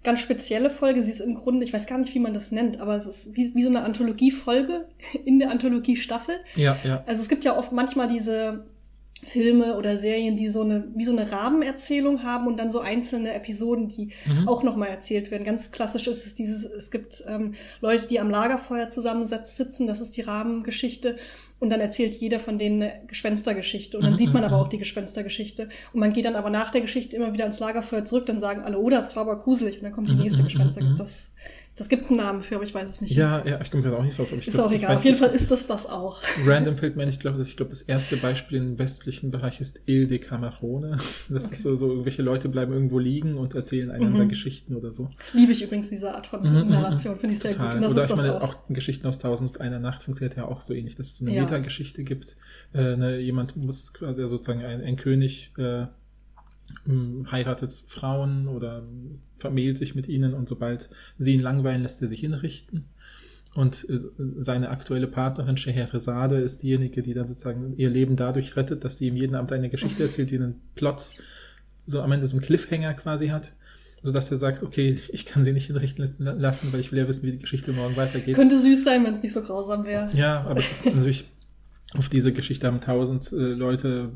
[0.04, 1.02] ganz spezielle Folge.
[1.02, 3.34] Sie ist im Grunde, ich weiß gar nicht, wie man das nennt, aber es ist
[3.34, 4.86] wie, wie so eine Anthologie-Folge
[5.24, 6.36] in der Anthologie-Staffel.
[6.54, 7.02] Ja, ja.
[7.06, 8.66] Also es gibt ja oft manchmal diese
[9.26, 13.34] Filme oder Serien, die so eine, wie so eine Rahmenerzählung haben und dann so einzelne
[13.34, 14.48] Episoden, die Mhm.
[14.48, 15.44] auch nochmal erzählt werden.
[15.44, 20.00] Ganz klassisch ist es dieses, es gibt ähm, Leute, die am Lagerfeuer zusammen sitzen, das
[20.00, 21.16] ist die Rahmengeschichte.
[21.58, 23.96] Und dann erzählt jeder von denen eine Gespenstergeschichte.
[23.98, 24.62] Und dann Mhm, sieht man mhm, aber mhm.
[24.62, 25.68] auch die Gespenstergeschichte.
[25.92, 28.62] Und man geht dann aber nach der Geschichte immer wieder ans Lagerfeuer zurück, dann sagen
[28.62, 29.76] alle, oder, das war aber gruselig.
[29.78, 31.02] Und dann kommt die Mhm, nächste Gespenstergeschichte.
[31.02, 31.30] Das,
[31.76, 33.14] das gibt es einen Namen für, aber ich weiß es nicht.
[33.14, 34.32] Ja, ja, ich komme gerade auch nicht drauf.
[34.32, 34.94] Ist glaub, auch egal.
[34.94, 36.22] Auf jeden nicht, Fall ist das das auch.
[36.46, 39.60] Random fällt mir ein, ich glaube, dass ich glaube, das erste Beispiel im westlichen Bereich
[39.60, 40.96] ist Il de Camerone.
[41.28, 44.28] Das ist so, so, irgendwelche Leute bleiben irgendwo liegen und erzählen einander Mhm.
[44.30, 45.06] Geschichten oder so.
[45.34, 47.66] Liebe ich übrigens diese Art von Mhm, mhm, Narration, finde ich sehr Total.
[47.66, 47.76] gut.
[47.76, 48.54] Und das Oder ist ich meine, auch.
[48.54, 51.34] auch Geschichten aus Tausend einer Nacht funktioniert ja auch so ähnlich, dass es so eine
[51.34, 51.42] Ja.
[51.42, 52.36] Metageschichte gibt.
[52.72, 55.86] Äh, ne, jemand muss quasi ja sozusagen ein, ein König äh,
[57.30, 58.82] heiratet Frauen oder
[59.38, 62.84] vermählt sich mit ihnen und sobald sie ihn langweilen, lässt er sich hinrichten.
[63.54, 68.84] Und äh, seine aktuelle Partnerin Scheherazade ist diejenige, die dann sozusagen ihr Leben dadurch rettet,
[68.84, 71.06] dass sie ihm jeden Abend eine Geschichte erzählt, die einen Plot,
[71.86, 73.52] so am Ende so einen Cliffhanger quasi hat,
[74.02, 77.22] sodass er sagt, okay, ich kann sie nicht hinrichten lassen, weil ich will ja wissen,
[77.22, 78.34] wie die Geschichte morgen weitergeht.
[78.34, 80.10] Könnte süß sein, wenn es nicht so grausam wäre.
[80.14, 81.24] Ja, aber es ist natürlich
[81.98, 84.12] auf diese Geschichte haben tausend äh, Leute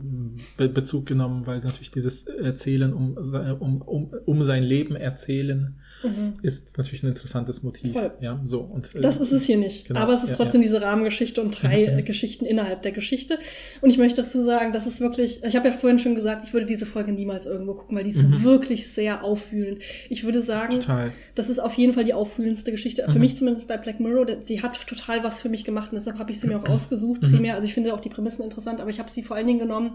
[0.57, 3.17] Be Bezug genommen, weil natürlich dieses Erzählen um,
[3.61, 6.35] um, um, um sein Leben erzählen Mhm.
[6.43, 7.93] ist natürlich ein interessantes Motiv.
[7.93, 8.13] Voll.
[8.21, 9.87] Ja, so und äh, Das ist es hier nicht.
[9.89, 10.69] Genau, Aber es ist ja, trotzdem ja.
[10.69, 12.05] diese Rahmengeschichte und drei Mhm, mhm.
[12.05, 13.39] Geschichten innerhalb der Geschichte.
[13.81, 16.53] Und ich möchte dazu sagen, das ist wirklich, ich habe ja vorhin schon gesagt, ich
[16.53, 18.43] würde diese Folge niemals irgendwo gucken, weil die ist Mhm.
[18.45, 19.81] wirklich sehr aufwühlend.
[20.09, 21.13] Ich würde sagen, total.
[21.35, 23.05] das ist auf jeden Fall die aufwühlendste Geschichte.
[23.07, 23.19] Für Mhm.
[23.21, 24.27] mich zumindest bei Black Mirror.
[24.27, 27.23] Die- hat total was für mich gemacht und deshalb habe ich sie mir auch ausgesucht,
[27.23, 27.31] Mhm.
[27.33, 27.55] primär.
[27.55, 29.93] Also ich finde auch die Prämissen interessant, aber ich habe sie vor allen Dingen genommen,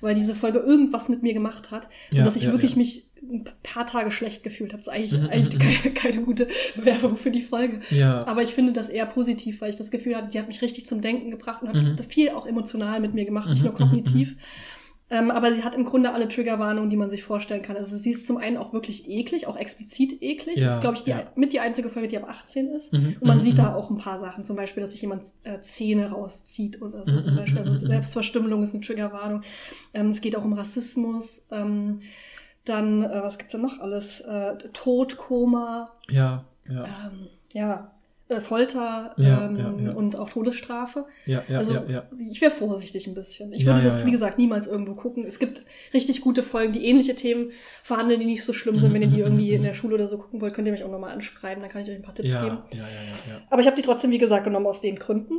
[0.00, 2.78] weil diese Folge irgendwas mit mir gemacht hat, Ja, sodass ich ja, wirklich ja.
[2.78, 4.82] mich ein paar Tage schlecht gefühlt habe.
[4.82, 7.78] Das ist eigentlich, Mhm, eigentlich mhm, keine, keine gute Werbung für die Folge.
[7.90, 10.62] Ja, Aber ich finde das eher positiv, weil ich das Gefühl hatte, die hat mich
[10.62, 11.96] richtig zum Denken gebracht und hat Mhm.
[12.08, 14.36] viel auch emotional mit mir gemacht, nicht Mhm, nur kognitiv.
[15.10, 17.78] Ähm, aber sie hat im Grunde alle Triggerwarnungen, die man sich vorstellen kann.
[17.78, 20.58] Also sie ist zum einen auch wirklich eklig, auch explizit eklig.
[20.58, 21.22] Ja, das ist, glaube ich, die, ja.
[21.34, 22.92] mit die einzige Folge, die ab 18 ist.
[22.92, 23.56] Mhm, Und man mhm, sieht mhm.
[23.62, 24.44] da auch ein paar Sachen.
[24.44, 27.58] Zum Beispiel, dass sich jemand äh, Zähne rauszieht oder so zum Beispiel.
[27.60, 27.88] Also.
[27.88, 29.44] Selbstverstümmelung ist eine Triggerwarnung.
[29.94, 31.46] Ähm, es geht auch um Rassismus.
[31.50, 32.00] Ähm,
[32.68, 34.20] dann, äh, was gibt's da noch alles?
[34.20, 37.92] Äh, Tod, Koma, Ja, ja, ähm, ja,
[38.28, 41.06] äh, Folter Ja, ähm, ja, und auch Todesstrafe.
[41.24, 43.52] ja, ja, also ja, ich wäre vorsichtig ein bisschen.
[43.52, 45.24] Ich würde das, wie gesagt, niemals irgendwo gucken.
[45.26, 45.62] Es gibt
[45.94, 48.90] richtig gute Folgen, die ähnliche Themen verhandeln, die nicht so schlimm sind.
[48.90, 49.56] Mhm, Wenn ihr die mhm, irgendwie mhm.
[49.56, 51.82] in der Schule oder so gucken wollt, könnt ihr mich auch nochmal anschreiben, dann kann
[51.82, 52.58] ich euch ein paar Tipps geben.
[52.74, 53.40] ja, ja, ja, ja.
[53.50, 55.38] Aber ich habe die trotzdem, wie gesagt, genommen aus den Gründen.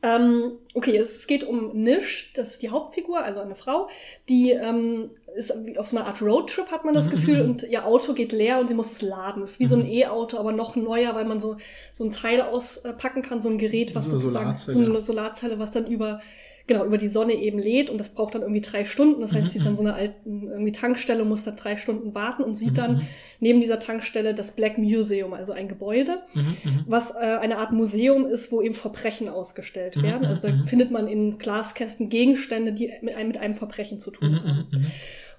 [0.00, 3.88] Ähm, okay, es geht um Nish, das ist die Hauptfigur, also eine Frau,
[4.28, 7.50] die ähm, ist auf so einer Art Roadtrip, hat man das Mhm, Gefühl, mhm.
[7.50, 9.40] und ihr Auto geht leer und sie muss es laden.
[9.40, 9.88] Das ist wie so ein Mhm.
[9.90, 11.56] E-Auto, aber noch neuer, weil man so,
[11.92, 14.86] so ein Teil auspacken kann, so ein Gerät, was So sozusagen, Solarzelle.
[14.86, 16.20] so eine Solarzelle, was dann über,
[16.68, 19.20] genau, über die Sonne eben lädt und das braucht dann irgendwie drei Stunden.
[19.20, 19.76] Das heißt, Mhm, sie ist an mhm.
[19.76, 23.02] so einer alten irgendwie Tankstelle, muss da drei Stunden warten und sieht Mhm, dann mhm.
[23.40, 26.84] neben dieser Tankstelle das Black Museum, also ein Gebäude Mhm, mhm.
[26.86, 30.26] was äh, eine Art Museum ist, wo eben Verbrechen ausgestellt Mhm, werden.
[30.26, 30.68] Also da mhm.
[30.68, 34.68] findet man in Glaskästen Gegenstände, die mit einem, mit einem Verbrechen zu tun Mhm, haben.
[34.70, 34.86] mhm, mhm.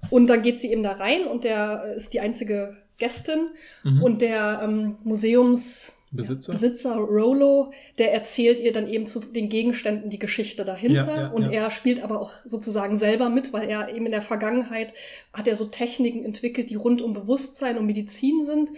[0.09, 3.49] Und dann geht sie eben da rein und der äh, ist die einzige Gästin
[3.83, 4.01] Mhm.
[4.03, 6.53] und der ähm, Museums Besitzer?
[6.53, 11.07] Besitzer Rollo, der erzählt ihr dann eben zu den Gegenständen die Geschichte dahinter.
[11.07, 11.63] Ja, ja, und ja.
[11.63, 14.93] er spielt aber auch sozusagen selber mit, weil er eben in der Vergangenheit
[15.33, 18.71] hat er so Techniken entwickelt, die rund um Bewusstsein und Medizin sind.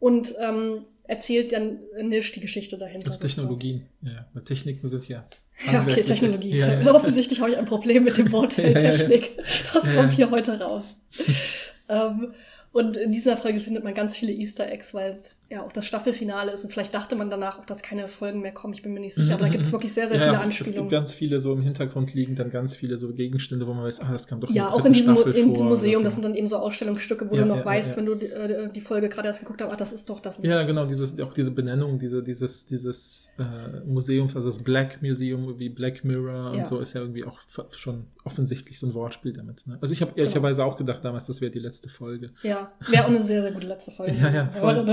[0.00, 3.04] Und ähm, erzählt dann Nish die Geschichte dahinter.
[3.04, 3.86] Das Technologien.
[4.02, 5.24] Ja, Techniken sind ja.
[5.72, 6.02] Ja, okay.
[6.02, 6.56] Technologie.
[6.56, 6.92] Ja, ja.
[6.92, 8.46] Offensichtlich habe ich ein Problem mit dem ja.
[8.48, 9.36] Technik.
[9.72, 10.96] Das kommt hier heute raus.
[11.88, 12.34] ähm,
[12.72, 15.86] und in dieser Folge findet man ganz viele Easter Eggs, weil es ja auch das
[15.86, 16.64] Staffelfinale ist.
[16.64, 18.74] Und vielleicht dachte man danach auch, dass keine Folgen mehr kommen.
[18.74, 19.34] Ich bin mir nicht sicher.
[19.34, 20.76] Aber da gibt es wirklich sehr, sehr ja, viele ja, Es Anspielungen.
[20.82, 24.00] gibt ganz viele so im Hintergrund liegen dann ganz viele so Gegenstände, wo man weiß,
[24.02, 26.34] ah, das kam doch Ja, auch in diesem Staffel in vor Museum, das sind dann
[26.34, 29.08] eben so Ausstellungsstücke, wo Ja, du noch ja, weißt, wenn du die, äh, die Folge
[29.08, 30.40] gerade erst geguckt hast, ah, das ist doch das.
[30.42, 35.58] Ja, genau, dieses, auch diese Benennung, diese, dieses, dieses äh, Museums, also das Black Museum
[35.58, 37.38] wie Black Mirror und so ist ja irgendwie auch
[37.76, 39.66] schon offensichtlich so ein Wortspiel damit.
[39.66, 39.78] Ne?
[39.80, 40.22] Also ich habe Genau.
[40.22, 42.30] ehrlicherweise auch gedacht damals, das wäre die letzte Folge.
[42.42, 44.14] Ja, wäre auch eine sehr, sehr gute letzte Folge.
[44.24, 44.70] Ja, ja, voll.
[44.78, 44.86] Aber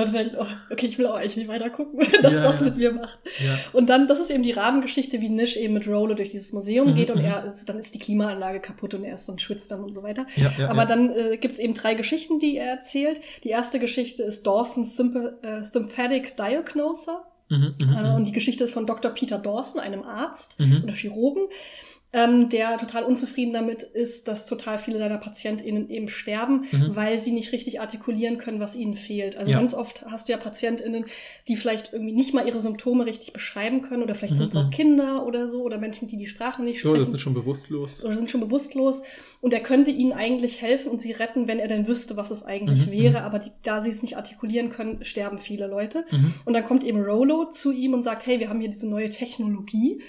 [0.71, 2.65] okay, ich will auch eigentlich nicht weiter gucken, dass Ja, das ja.
[2.65, 3.19] mit mir macht.
[3.45, 3.57] Ja.
[3.73, 6.89] Und dann, das ist eben die Rahmengeschichte, wie Nish eben mit Rolo durch dieses Museum
[6.91, 7.25] Mhm, geht und mhm.
[7.25, 10.03] er ist, dann ist die Klimaanlage kaputt und er ist dann schwitzt dann und so
[10.03, 10.25] weiter.
[10.35, 13.19] Ja, ja, Aber dann äh, gibt es eben drei Geschichten, die er erzählt.
[13.43, 17.23] Die erste Geschichte ist Dawson's Symp äh, Sympathetic Diagnoser.
[17.49, 18.15] Mhm, mhm, Äh, mhm.
[18.15, 19.11] und die Geschichte ist von Dr.
[19.11, 20.81] Peter Dawson, einem Arzt Mhm.
[20.85, 21.43] oder Chirurgen,
[22.13, 26.95] ähm, der total unzufrieden damit ist, dass total viele seiner PatientInnen eben sterben, Mhm.
[26.95, 29.37] weil sie nicht richtig artikulieren können, was ihnen fehlt.
[29.37, 29.57] Also Ja.
[29.59, 31.05] ganz oft hast du ja PatientInnen,
[31.47, 34.55] die vielleicht irgendwie nicht mal ihre Symptome richtig beschreiben können oder vielleicht Mhm, sind es
[34.57, 34.69] auch mhm.
[34.71, 38.03] Kinder oder so oder Menschen, die die Sprache nicht sprechen das ist schon bewusstlos.
[38.03, 39.01] oder sind schon bewusstlos
[39.39, 42.43] und er könnte ihnen eigentlich helfen und sie retten, wenn er denn wüsste, was es
[42.43, 43.19] eigentlich Mhm, wäre.
[43.19, 43.25] mhm.
[43.25, 46.03] Aber die, da sie es nicht artikulieren können, sterben viele Leute.
[46.11, 48.87] Mhm, Und dann kommt eben Rolo zu ihm und sagt, hey, wir haben hier diese
[48.87, 50.01] neue Technologie.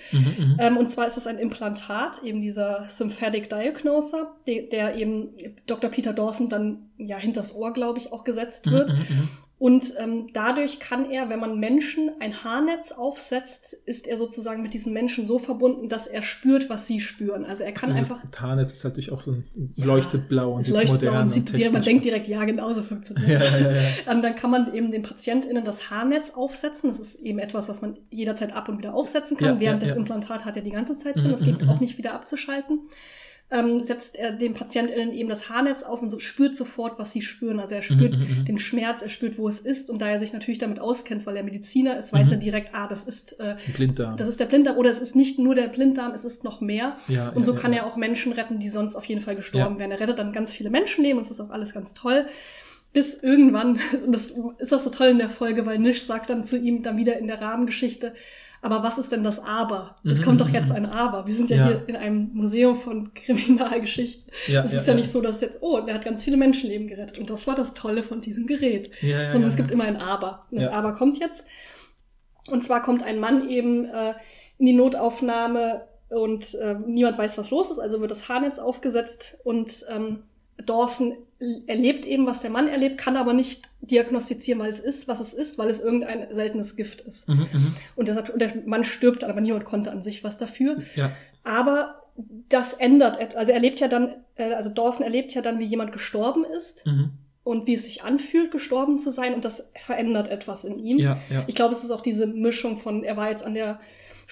[0.58, 1.91] Ähm, und zwar ist es ein Implantat,
[2.22, 5.30] eben dieser Sympathetic Diagnoser, der, der eben
[5.66, 5.90] Dr.
[5.90, 8.92] Peter Dawson dann ja hinters Ohr, glaube ich, auch gesetzt wird.
[8.92, 9.28] Mhm, mhm, mhm.
[9.62, 14.74] Und ähm, dadurch kann er, wenn man Menschen ein Haarnetz aufsetzt, ist er sozusagen mit
[14.74, 17.44] diesen Menschen so verbunden, dass er spürt, was sie spüren.
[17.44, 18.28] Also er kann Dieses einfach.
[18.32, 19.44] Tarnet ist natürlich auch so ein
[19.74, 22.44] Ja, leuchtet blau und sieht leuchtet blau modern und sieht, und man denkt direkt, ja,
[22.44, 23.52] genauso funktioniert Ja, das.
[23.52, 23.82] ja, ja, ja.
[24.08, 26.90] Ähm, dann kann man eben den PatientInnen das Haarnetz aufsetzen.
[26.90, 29.54] Das ist eben etwas, was man jederzeit ab und wieder aufsetzen kann.
[29.54, 30.00] Ja, Während ja, das ja.
[30.00, 31.28] Implantat hat ja die ganze Zeit drin.
[31.28, 31.82] Mhm, Das geht mhm, auch mhm.
[31.82, 32.80] nicht wieder abzuschalten.
[33.52, 37.20] Ähm, setzt er dem PatientInnen eben das Haarnetz auf und so spürt sofort, was sie
[37.22, 37.60] spüren.
[37.60, 38.44] Also er spürt Mhm, mhm, mhm.
[38.46, 39.90] den Schmerz, er spürt, wo es ist.
[39.90, 42.32] Und da er sich natürlich damit auskennt, weil er Mediziner ist, weiß Mhm.
[42.32, 44.16] er direkt, ah, das ist, äh, Blinddarm.
[44.16, 46.96] das ist der Blinddarm oder es ist nicht nur der Blinddarm, es ist noch mehr.
[47.08, 47.80] ja, Und so ja, kann ja.
[47.80, 49.90] er auch Menschen retten, die sonst auf jeden Fall gestorben wären.
[49.90, 52.26] Er rettet dann ganz viele Menschenleben und das ist auch alles ganz toll.
[52.94, 56.44] Bis irgendwann, und das ist auch so toll in der Folge, weil Nish sagt dann
[56.44, 58.14] zu ihm dann wieder in der Rahmengeschichte,
[58.62, 59.96] aber was ist denn das Aber?
[60.04, 61.26] Es Mhm, kommt doch jetzt ein Aber.
[61.26, 61.66] Wir sind ja, Ja.
[61.66, 64.32] hier in einem Museum von Kriminalgeschichten.
[64.46, 64.98] Ja, es ist ja, ja.
[64.98, 67.18] nicht so, dass jetzt, oh, der hat ganz viele Menschenleben gerettet.
[67.18, 68.90] Und das war das Tolle von diesem Gerät.
[69.02, 70.46] Ja, ja, Sondern es gibt immer ein Aber.
[70.50, 70.68] Und das.
[70.72, 71.44] Aber kommt jetzt.
[72.50, 74.14] Und zwar kommt ein Mann eben äh,
[74.58, 77.78] in die Notaufnahme und äh, niemand weiß, was los ist.
[77.78, 80.24] Also wird das Haarnetz aufgesetzt und ähm,
[80.66, 81.16] Dawson
[81.66, 85.32] erlebt eben, was der Mann erlebt, kann aber nicht diagnostizieren, weil es ist, was es
[85.32, 87.28] ist, weil es irgendein seltenes Gift ist.
[87.28, 87.76] Mhm, mhm.
[87.96, 90.82] Und deshalb, und der Mann stirbt, aber niemand konnte an sich was dafür.
[90.94, 91.10] Ja.
[91.42, 92.02] Aber
[92.48, 95.92] das ändert, also er erlebt ja dann, äh, also Dawson erlebt ja dann, wie jemand
[95.92, 97.10] gestorben ist Mhm.
[97.42, 100.98] und wie es sich anfühlt, gestorben zu sein und das verändert etwas in ihm.
[100.98, 101.44] Ja, ja.
[101.46, 103.80] Ich glaube, es ist auch diese Mischung von, er war jetzt an der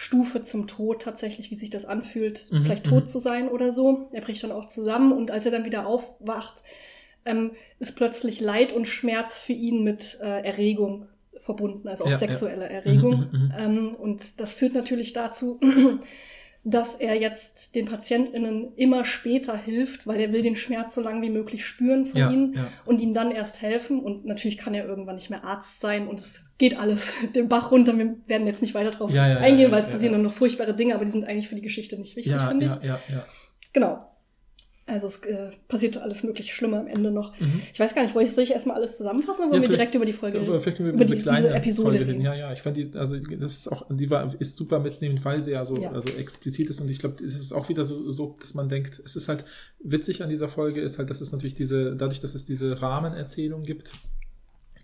[0.02, 2.90] Stufe zum Tod tatsächlich, wie sich das anfühlt, Mhm, vielleicht mhm.
[2.90, 4.08] tot zu sein oder so.
[4.12, 6.62] Er bricht dann auch zusammen und als er dann wieder aufwacht,
[7.26, 7.50] ähm,
[7.80, 11.06] ist plötzlich Leid und Schmerz für ihn mit äh, Erregung
[11.42, 12.18] verbunden, also auch Ja, ja.
[12.18, 13.28] sexuelle Erregung.
[13.30, 13.54] Mhm, mhm, mhm.
[13.58, 15.60] Ähm, und das führt natürlich dazu,
[16.62, 21.22] dass er jetzt den PatientInnen immer später hilft, weil er will den Schmerz so lange
[21.22, 22.66] wie möglich spüren von Ja, ihnen ja.
[22.84, 24.00] und ihnen dann erst helfen.
[24.00, 27.70] Und natürlich kann er irgendwann nicht mehr Arzt sein und es geht alles den Bach
[27.70, 27.96] runter.
[27.96, 30.74] Wir werden jetzt nicht weiter drauf Ja, eingehen, weil es ja, passieren dann noch furchtbare
[30.74, 32.86] Dinge, aber die sind eigentlich für die Geschichte nicht wichtig, finde ich.
[32.86, 33.24] ja, ja, ja.
[33.72, 34.09] Genau.
[34.86, 37.38] Also es äh, passiert alles mögliche Schlimme am Ende noch.
[37.38, 37.62] Mhm.
[37.72, 39.94] Ich weiß gar nicht, soll ich, erstmal alles zusammenfassen oder Ja, wollen wir vielleicht- direkt
[39.94, 42.10] über die Folge Aber vielleicht können wir über diese die, kleine diese Episode Folge reden?
[42.10, 42.20] reden.
[42.22, 45.42] Ja, ja, ich fand die, also das ist auch, die war, ist super mitnehmend, weil
[45.42, 45.92] sie ja so Ja.
[45.92, 49.00] also explizit ist und ich glaube, es ist auch wieder so, so, dass man denkt,
[49.04, 49.44] es ist halt
[49.78, 53.62] witzig an dieser Folge, ist halt, dass es natürlich diese, dadurch, dass es diese Rahmenerzählung
[53.62, 53.92] gibt,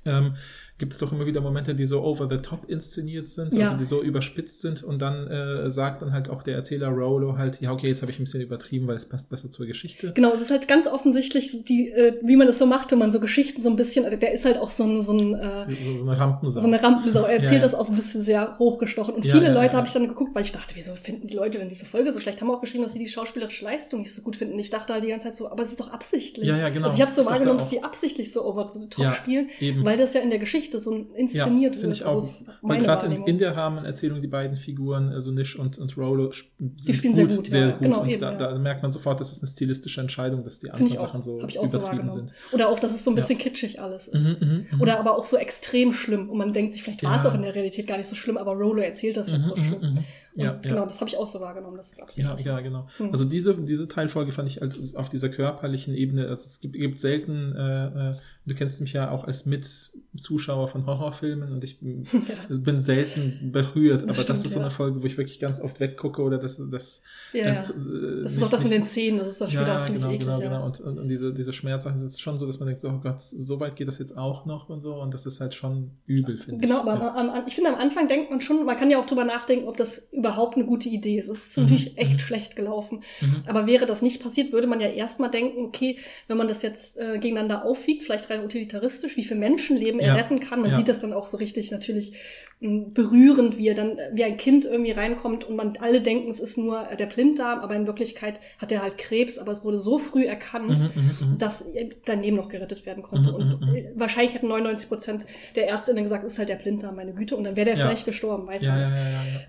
[0.05, 0.36] ähm,
[0.78, 3.66] gibt es auch immer wieder Momente, die so over the top inszeniert sind, Ja.
[3.66, 7.38] also die so überspitzt sind und dann äh, sagt dann halt auch der Erzähler Rolo
[7.38, 10.12] halt, ja, okay, jetzt habe ich ein bisschen übertrieben, weil es passt besser zur Geschichte.
[10.14, 13.10] Genau, es ist halt ganz offensichtlich, die, äh, wie man das so macht, wenn man
[13.10, 15.66] so Geschichten so ein bisschen, also der ist halt auch so ein, so ein äh,
[15.82, 16.60] So, so eine Rampensau.
[16.60, 17.20] so eine Rampensau.
[17.24, 17.58] Er erzählt Ja, ja.
[17.60, 19.14] das auch ein bisschen sehr hochgestochen.
[19.14, 21.70] Und viele Leute habe ich dann geguckt, weil ich dachte, wieso finden die Leute denn
[21.70, 22.40] diese Folge so schlecht?
[22.42, 24.58] Haben auch geschrieben, dass sie die schauspielerische Leistung nicht so gut finden.
[24.58, 26.46] Ich dachte halt die ganze Zeit so, aber es ist doch absichtlich.
[26.46, 26.86] Ja, ja, genau.
[26.86, 29.82] Also ich habe so Ich wahrgenommen, dass die absichtlich so over the top spielen, eben.
[29.84, 31.97] weil das ja in der Geschichte so Ja, inszeniert finde wird.
[31.97, 32.14] ich auch.
[32.16, 35.78] Also es ist Weil gerade in, in der Rahmenerzählung die beiden Figuren, also Nish und,
[35.78, 37.80] und Rolo, sind spielen sehr gut, sehr ja, gut.
[37.82, 38.36] genau, und eben, da, ja.
[38.38, 41.02] da merkt man sofort, das ist eine stilistische Entscheidung, dass die anderen auch.
[41.02, 42.09] Sachen so auch so übertrieben wahrgenommen.
[42.09, 42.32] sind.
[42.52, 43.22] Oder auch, dass es so ein Ja.
[43.22, 44.22] bisschen kitschig alles ist.
[44.24, 44.80] Mhm, mhm, mhm.
[44.80, 46.28] Oder aber auch so extrem schlimm.
[46.30, 47.30] Und man denkt sich, vielleicht war es Ja.
[47.30, 49.56] auch in der Realität gar nicht so schlimm, aber Rolo erzählt das jetzt Mhm, so
[49.56, 49.98] mhm, schlimm.
[50.36, 50.86] Ja, genau, ja.
[50.86, 52.62] das habe ich auch so wahrgenommen, dass es Ja, absichtlich ja, ist.
[52.64, 52.88] genau.
[52.98, 53.10] Mhm.
[53.12, 56.98] Also diese, diese Teilfolge fand ich halt auf dieser körperlichen Ebene, also es gibt, gibt
[57.00, 58.14] selten, äh, äh,
[58.44, 62.56] du kennst mich ja auch als Mitzuschauer von Horrorfilmen und ich bin, Ja.
[62.58, 64.66] bin selten berührt, aber das stimmt, ist so ja.
[64.66, 67.02] eine Folge, wo ich wirklich ganz oft weggucke oder das, das,
[67.32, 67.52] Ja, äh, ja.
[67.54, 70.02] äh, Das ist auch das mit den Zähnen, das ist dann später ja, auch ziemlich
[70.02, 70.26] genau, eklig.
[70.28, 70.48] genau, ja.
[70.48, 70.66] genau.
[70.66, 73.20] Und, und, und diese, diese Schmerzsachen sind schon so, dass man denkt, so, oh Gott,
[73.20, 74.94] so weit geht das jetzt auch noch und so.
[74.96, 76.88] Und das ist halt schon übel, finde Genau, ich.
[76.90, 77.14] aber ja.
[77.14, 79.68] am, am, ich finde, am Anfang denkt man schon, man kann ja auch drüber nachdenken,
[79.68, 81.18] ob das überhaupt eine gute Idee.
[81.18, 82.18] Es ist Mhm, natürlich echt mhm.
[82.18, 83.02] schlecht gelaufen.
[83.20, 83.42] Mhm.
[83.46, 85.96] Aber wäre das nicht passiert, würde man ja erstmal denken, okay,
[86.28, 90.14] wenn man das jetzt äh, gegeneinander aufwiegt, vielleicht rein utilitaristisch, wie viel Menschenleben er Ja,
[90.14, 90.60] retten kann.
[90.60, 90.76] Man ja.
[90.76, 92.12] sieht das dann auch so richtig natürlich
[92.60, 96.40] mh, berührend, wie er dann, wie ein Kind irgendwie reinkommt und man alle denken, es
[96.40, 99.98] ist nur der Blinddarm, aber in Wirklichkeit hat er halt Krebs, aber es wurde so
[99.98, 101.38] früh erkannt, Mhm, mhm, mhm.
[101.38, 101.64] dass
[102.06, 103.30] dein Leben noch gerettet werden konnte.
[103.30, 106.96] Mhm, und mhm, äh, wahrscheinlich hätten 99 Prozent der Ärztinnen gesagt, ist halt der Blinddarm,
[106.96, 107.36] meine Güte.
[107.36, 107.86] Und dann wäre der Ja.
[107.86, 108.92] vielleicht gestorben, weiß man nicht.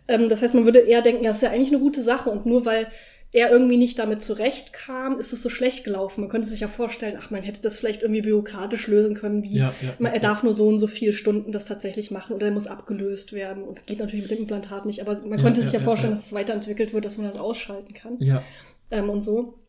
[0.08, 2.30] Ähm, das heißt, man würde eher denken, das ist ja eigentlich eine gute Sache.
[2.30, 2.88] Und nur weil
[3.34, 6.22] er irgendwie nicht damit zurechtkam, ist es so schlecht gelaufen.
[6.22, 9.58] Man könnte sich ja vorstellen, ach, man hätte das vielleicht irgendwie bürokratisch lösen können, wie
[9.58, 10.22] Ja, ja, man, er ja.
[10.22, 13.64] darf nur so und so viele Stunden das tatsächlich machen oder er muss abgelöst werden.
[13.64, 15.80] Und das geht natürlich mit dem Implantat nicht, aber man Ja, könnte ja, sich ja
[15.80, 16.18] ja, vorstellen, ja.
[16.18, 18.44] dass es weiterentwickelt wird, dass man das ausschalten kann Ja,
[18.92, 19.60] ähm, und so.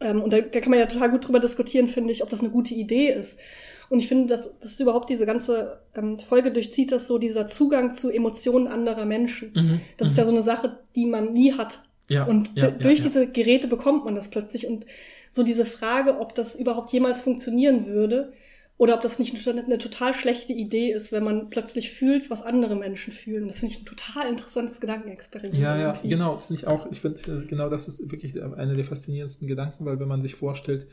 [0.00, 2.40] Ähm, und da, da kann man ja total gut drüber diskutieren, finde ich, ob das
[2.40, 3.38] eine gute Idee ist.
[3.88, 7.94] Und ich finde, dass, dass überhaupt diese ganze ähm, Folge durchzieht das so dieser Zugang
[7.94, 9.52] zu Emotionen anderer Menschen.
[9.54, 11.80] Mhm, Das ist ja so eine Sache, die man nie hat.
[12.08, 14.66] ja, Und ja, durch ja, diese Geräte bekommt man das plötzlich.
[14.66, 14.86] Und
[15.30, 18.32] so diese Frage, ob das überhaupt jemals funktionieren würde
[18.76, 22.42] oder ob das nicht eine, eine total schlechte Idee ist, wenn man plötzlich fühlt, was
[22.42, 23.46] andere Menschen fühlen.
[23.48, 25.56] Das finde ich ein total interessantes Gedankenexperiment.
[25.56, 26.86] Ja, ja, genau, das finde ich auch.
[26.90, 30.86] Ich finde, genau das ist wirklich einer der faszinierendsten Gedanken, weil wenn man sich vorstellt,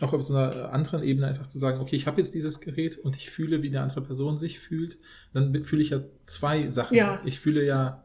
[0.00, 2.98] auch auf so einer anderen Ebene einfach zu sagen, okay, ich habe jetzt dieses Gerät
[2.98, 4.98] und ich fühle, wie eine andere Person sich fühlt,
[5.32, 6.96] dann fühle ich ja zwei Sachen.
[6.96, 7.20] Ja.
[7.24, 8.04] Ich fühle ja,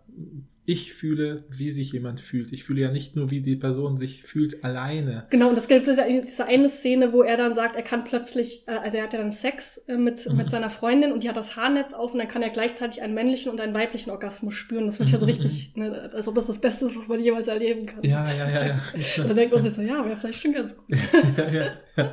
[0.65, 2.53] ich fühle, wie sich jemand fühlt.
[2.53, 5.25] Ich fühle ja nicht nur, wie die Person sich fühlt alleine.
[5.29, 7.81] Genau, und das gibt es ja in dieser eine Szene, wo er dann sagt, er
[7.81, 10.37] kann plötzlich, äh, also er hat ja dann Sex äh, mit, Mhm.
[10.37, 13.13] mit seiner Freundin und die hat das Haarnetz auf und dann kann er gleichzeitig einen
[13.13, 14.85] männlichen und einen weiblichen Orgasmus spüren.
[14.85, 17.19] Das wird ja so Mhm, richtig, ne, als ob das das Beste ist, was man
[17.19, 18.03] jemals erleben kann.
[18.03, 18.79] Ja, ja, ja, ja.
[19.17, 20.85] Dann denkt man sich so, ja, wäre vielleicht schon ganz gut.
[21.37, 21.65] ja, ja.
[21.95, 22.07] Für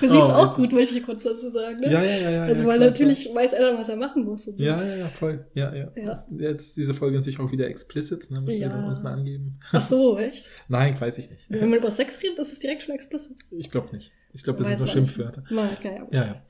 [0.00, 1.80] sie ist Oh, auch jetzt- gut, möchte ich kurz dazu sagen.
[1.80, 1.90] Ne?
[1.90, 2.42] Ja, ja, ja, ja.
[2.44, 4.44] also ja, weil klar, natürlich weiß er dann, was er machen muss.
[4.44, 4.52] So.
[4.56, 5.44] Ja, ja, ja, voll.
[5.54, 5.90] Ja, ja.
[5.96, 6.14] Ja.
[6.38, 8.40] Jetzt ist diese Folge natürlich auch wieder explicit, ne?
[8.40, 8.72] Müssen wir Ja.
[8.72, 9.58] dann unten angeben.
[9.72, 10.48] Ach so, echt?
[10.68, 11.46] Nein, weiß ich nicht.
[11.48, 13.36] Wenn man über Sex redet, das ist direkt schon explicit.
[13.50, 14.12] Ich glaube nicht.
[14.32, 14.92] Ich glaube, das Weiß sind so.
[14.92, 15.42] Schimpfwörter.
[15.50, 16.20] Na, okay, ja.
[16.20, 16.42] Ja, ja.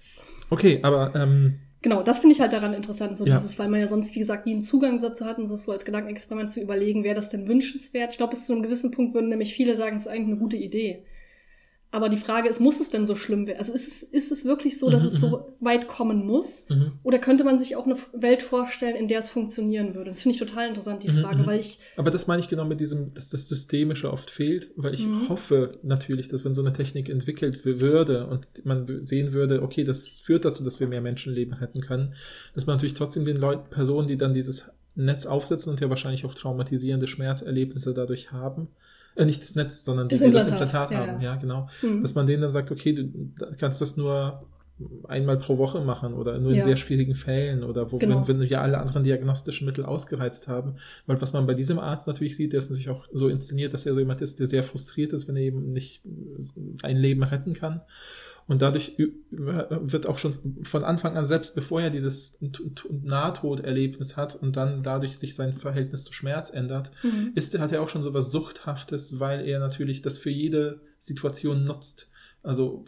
[0.50, 3.36] Okay, aber ähm, Genau, das finde ich halt daran interessant, so Ja.
[3.36, 5.72] dieses, weil man ja sonst, wie gesagt, nie einen Zugang dazu hat und das so
[5.72, 8.12] als Gedankenexperiment zu überlegen, wäre das denn wünschenswert?
[8.12, 10.36] Ich glaube, bis zu einem gewissen Punkt würden nämlich viele sagen, es ist eigentlich eine
[10.38, 11.04] gute Idee.
[11.94, 13.60] Aber die Frage ist, muss es denn so schlimm werden?
[13.60, 16.64] Also ist es, ist es wirklich so, dass Mhm, es so weit kommen muss?
[16.68, 16.98] mhm.
[17.04, 20.10] Oder könnte man sich auch eine Welt vorstellen, in der es funktionieren würde?
[20.10, 21.46] Das finde ich total interessant, die Mhm, Frage, mhm.
[21.46, 24.92] weil ich, aber das meine ich genau mit diesem, dass das Systemische oft fehlt, weil
[24.92, 25.28] ich Mhm.
[25.28, 30.18] hoffe natürlich, dass wenn so eine Technik entwickelt würde und man sehen würde, okay, das
[30.18, 32.14] führt dazu, dass wir mehr Menschenleben retten können,
[32.54, 36.24] dass man natürlich trotzdem den Leuten, Personen, die dann dieses Netz aufsetzen und ja wahrscheinlich
[36.24, 38.68] auch traumatisierende Schmerzerlebnisse dadurch haben.
[39.16, 41.32] Äh, nicht das Netz, sondern Das die, die das Implantat, ja, haben, ja.
[41.32, 41.68] ja, genau.
[41.82, 42.02] Mhm.
[42.02, 43.08] Dass man denen dann sagt, okay, du
[43.58, 44.44] kannst das nur
[45.06, 46.64] einmal pro Woche machen oder nur in Ja.
[46.64, 48.26] sehr schwierigen Fällen oder wo, Genau.
[48.26, 50.76] wenn, wenn wir alle anderen diagnostischen Mittel ausgereizt haben.
[51.06, 53.86] Weil was man bei diesem Arzt natürlich sieht, der ist natürlich auch so inszeniert, dass
[53.86, 56.02] er so jemand ist, der sehr frustriert ist, wenn er eben nicht
[56.82, 57.82] ein Leben retten kann.
[58.46, 58.92] Und dadurch
[59.30, 62.38] wird auch schon von Anfang an, selbst bevor er dieses
[62.90, 67.32] Nahtoderlebnis hat und dann dadurch sich sein Verhältnis zu Schmerz ändert, Mhm.
[67.34, 71.64] ist, hat er auch schon so was Suchthaftes, weil er natürlich das für jede Situation
[71.64, 72.10] nutzt.
[72.44, 72.84] Also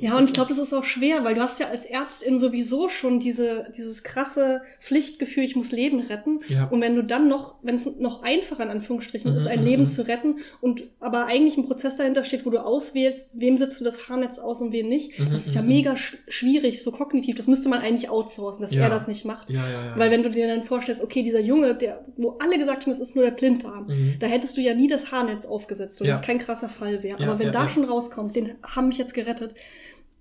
[0.00, 2.88] Ja, und ich glaube, das ist auch schwer, weil du hast ja als Ärztin sowieso
[2.88, 6.40] schon diese, dieses krasse Pflichtgefühl, ich muss Leben retten.
[6.48, 9.62] ja, Und wenn du dann noch, wenn es noch einfacher in Anführungsstrichen Mhm, ist, ein
[9.62, 9.86] Leben mhm.
[9.86, 13.84] zu retten und aber eigentlich ein Prozess dahinter steht, wo du auswählst, wem setzt du
[13.84, 16.90] das Haarnetz aus und wem nicht, Mhm, das ist ja mhm, mega sch schwierig, so
[16.90, 17.36] kognitiv.
[17.36, 19.48] Das müsste man eigentlich outsourcen, dass er das nicht macht.
[19.48, 19.94] ja, ja, ja.
[19.96, 22.98] Weil wenn du dir dann vorstellst, okay, dieser Junge, der, wo alle gesagt haben, das
[23.00, 24.14] ist nur der Blinddarm, Mhm.
[24.18, 26.06] da hättest du ja nie das Haarnetz aufgesetzt, Ja.
[26.08, 27.22] das kein krasser Fall wäre.
[27.22, 29.54] Aber wenn da schon rauskommt, den haben mich jetzt gerettet,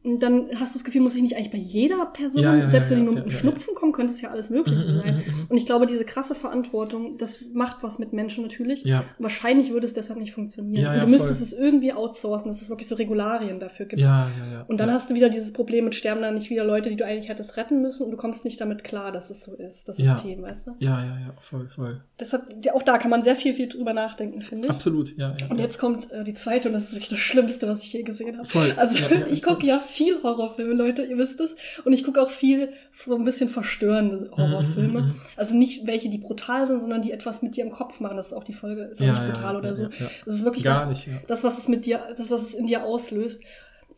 [0.03, 2.90] dann hast du das Gefühl, muss ich nicht eigentlich bei jeder Person, Ja, ja, selbst
[2.90, 5.15] wenn die nur mit dem ja, Schnupfen kommen, könnte es ja alles Mögliche Mhm, sein.
[5.15, 5.45] mhm, mhm.
[5.49, 8.84] Und ich glaube, diese krasse Verantwortung, das macht was mit Menschen natürlich.
[8.84, 10.84] Ja, Wahrscheinlich würde es deshalb nicht funktionieren.
[10.84, 11.48] Ja, und du müsstest voll.
[11.48, 14.02] es irgendwie outsourcen, dass es wirklich so Regularien dafür gibt.
[14.02, 14.65] ja, ja, ja.
[14.68, 17.06] Und dann hast du wieder dieses Problem mit sterben dann nicht wieder Leute, die du
[17.06, 19.98] eigentlich hättest retten müssen und du kommst nicht damit klar, dass es so ist, das.
[19.98, 20.72] System, weißt du?
[20.80, 22.02] Ja, ja, ja, voll, voll.
[22.19, 24.73] Deshalb, auch da kann man sehr viel, viel drüber nachdenken, finde ich.
[24.73, 25.48] Absolut, ja, ja.
[25.48, 28.02] Und jetzt kommt äh, die zweite und das ist wirklich das Schlimmste, was ich je
[28.03, 28.48] gesehen habe.
[28.48, 28.73] Voll.
[28.78, 28.95] Also
[29.32, 31.55] ich gucke ja viel Horrorfilme, Leute, ihr wisst es.
[31.85, 35.01] Und ich gucke auch viel so ein bisschen verstörende Horrorfilme.
[35.01, 35.22] Mhm, mhm, mhm.
[35.35, 38.18] Also nicht welche, die brutal sind, sondern die etwas mit dir im Kopf machen.
[38.18, 38.84] Das ist auch die Folge.
[38.85, 39.89] Ist ja, Ja, nicht brutal ja, oder ja, so.
[40.26, 42.84] Es ist wirklich das, nicht, das, was es mit dir, das, was es in dir
[42.84, 43.43] auslöst.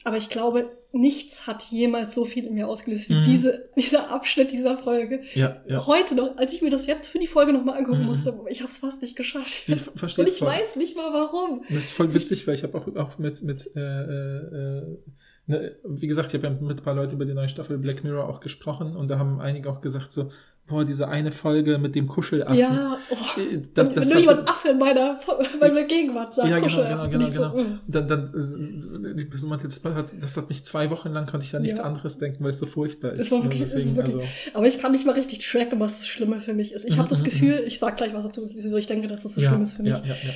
[0.05, 3.23] Aber ich glaube, nichts hat jemals so viel in mir ausgelöst wie Mhm.
[3.23, 5.21] diese, dieser Abschnitt dieser Folge.
[5.33, 5.85] Ja, ja.
[5.87, 8.07] Heute noch, als ich mir das jetzt für die Folge nochmal angucken Mhm.
[8.07, 9.53] musste, ich habe es fast nicht geschafft.
[9.67, 10.49] Ich verstehe Und ich voll.
[10.49, 11.63] weiß nicht mal warum.
[11.69, 14.97] Das ist voll witzig, weil ich habe auch, auch mit, mit äh, äh, äh,
[15.47, 18.03] ne, wie gesagt, ich habe ja mit ein paar Leuten über die neue Staffel Black
[18.03, 20.31] Mirror auch gesprochen und da haben einige auch gesagt so,
[20.65, 22.55] boah, diese eine Folge mit dem Kuschelaffen.
[22.57, 23.15] Ja, oh.
[23.73, 25.19] Das, wenn, das wenn nur jemand Affe in meiner,
[25.53, 27.63] in meiner Gegenwart sagt, ja, genau, Kuschel, genau, bin genau, ich so, genau.
[27.63, 27.79] mm.
[27.87, 28.31] Dann, dann,
[29.17, 31.79] die Person meinte, das hat, das hat mich zwei Wochen lang, konnte ich da nichts
[31.79, 31.83] Ja.
[31.83, 33.25] anderes denken, weil es so furchtbar ist.
[33.25, 35.81] Es war Ne, wirklich, es deswegen, wirklich, also, aber ich kann nicht mal richtig tracken,
[35.81, 36.85] was das Schlimme für mich ist.
[36.85, 39.33] Ich habe Mhm, das mhm, Gefühl, ich sag gleich was dazu, ich denke, dass das
[39.33, 39.91] so ja, schlimm ist für mich.
[39.99, 40.33] Ja, ja, ja.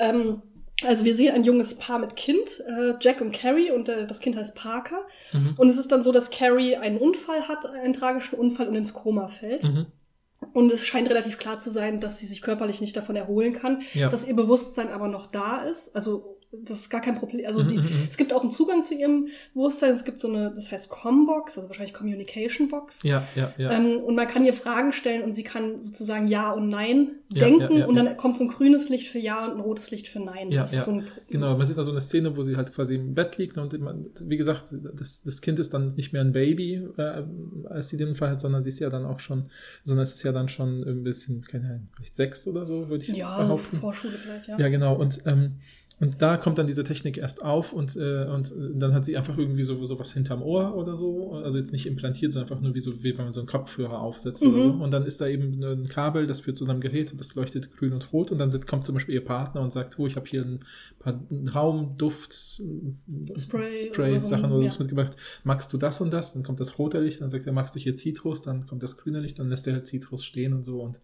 [0.00, 0.42] Ähm,
[0.84, 4.20] also wir sehen ein junges Paar mit Kind, äh, Jack und Carrie, und äh, das
[4.20, 5.06] Kind heißt Parker.
[5.32, 5.54] Mhm.
[5.56, 8.94] Und es ist dann so, dass Carrie einen Unfall hat, einen tragischen Unfall und ins
[8.94, 9.64] Koma fällt.
[9.64, 9.86] Mhm.
[10.52, 13.82] Und es scheint relativ klar zu sein, dass sie sich körperlich nicht davon erholen kann,
[13.92, 14.08] Ja.
[14.08, 15.96] dass ihr Bewusstsein aber noch da ist.
[15.96, 17.46] Also das ist gar kein Problem.
[17.46, 18.06] Also Mhm, sie, mhm, mhm.
[18.08, 19.92] es gibt auch einen Zugang zu ihrem Bewusstsein.
[19.94, 23.00] Es gibt so eine, das heißt Combox, also wahrscheinlich Communication Box.
[23.02, 23.72] ja, ja, ja.
[23.72, 27.40] Ähm, und man kann ihr Fragen stellen und sie kann sozusagen Ja und Nein Ja,
[27.40, 28.14] denken ja, ja, und dann ja.
[28.14, 30.50] kommt so ein grünes Licht für Ja und ein rotes Licht für Nein.
[30.50, 30.84] Ja, ja.
[30.84, 33.58] so Genau, man sieht da so eine Szene, wo sie halt quasi im Bett liegt
[33.58, 37.24] und man, wie gesagt, das, das Kind ist dann nicht mehr ein Baby, äh,
[37.68, 39.50] als sie den Unfall hat, sondern sie ist ja dann auch schon,
[39.84, 43.04] sondern es ist ja dann schon ein bisschen, keine Ahnung, vielleicht sechs oder so, würde
[43.04, 43.76] ich ja, so behaupten.
[43.76, 44.58] Vorschule vielleicht, ja.
[44.58, 44.96] Ja, genau.
[44.96, 45.56] Und, ähm,
[46.00, 49.36] und da kommt dann diese Technik erst auf und, äh, und dann hat sie einfach
[49.36, 51.32] irgendwie so, so was hinterm Ohr oder so.
[51.32, 54.00] Also jetzt nicht implantiert, sondern einfach nur wie so, wie wenn man so einen Kopfhörer
[54.00, 54.78] aufsetzt oder Mhm.
[54.78, 54.84] so.
[54.84, 57.76] Und dann ist da eben ein Kabel, das führt zu einem Gerät und das leuchtet
[57.76, 58.30] grün und rot.
[58.30, 60.60] Und dann kommt zum Beispiel ihr Partner und sagt, oh, ich habe hier ein
[61.00, 61.20] paar
[61.52, 64.70] Raumduft, Spray Sprays, oder Sachen oder ja.
[64.70, 65.16] so mitgebracht.
[65.42, 66.32] Magst du das und das?
[66.32, 68.42] Dann kommt das rote Licht, dann sagt er, magst du hier Zitrus?
[68.42, 71.00] Dann kommt das grüne Licht, dann lässt er halt Zitrus stehen und so und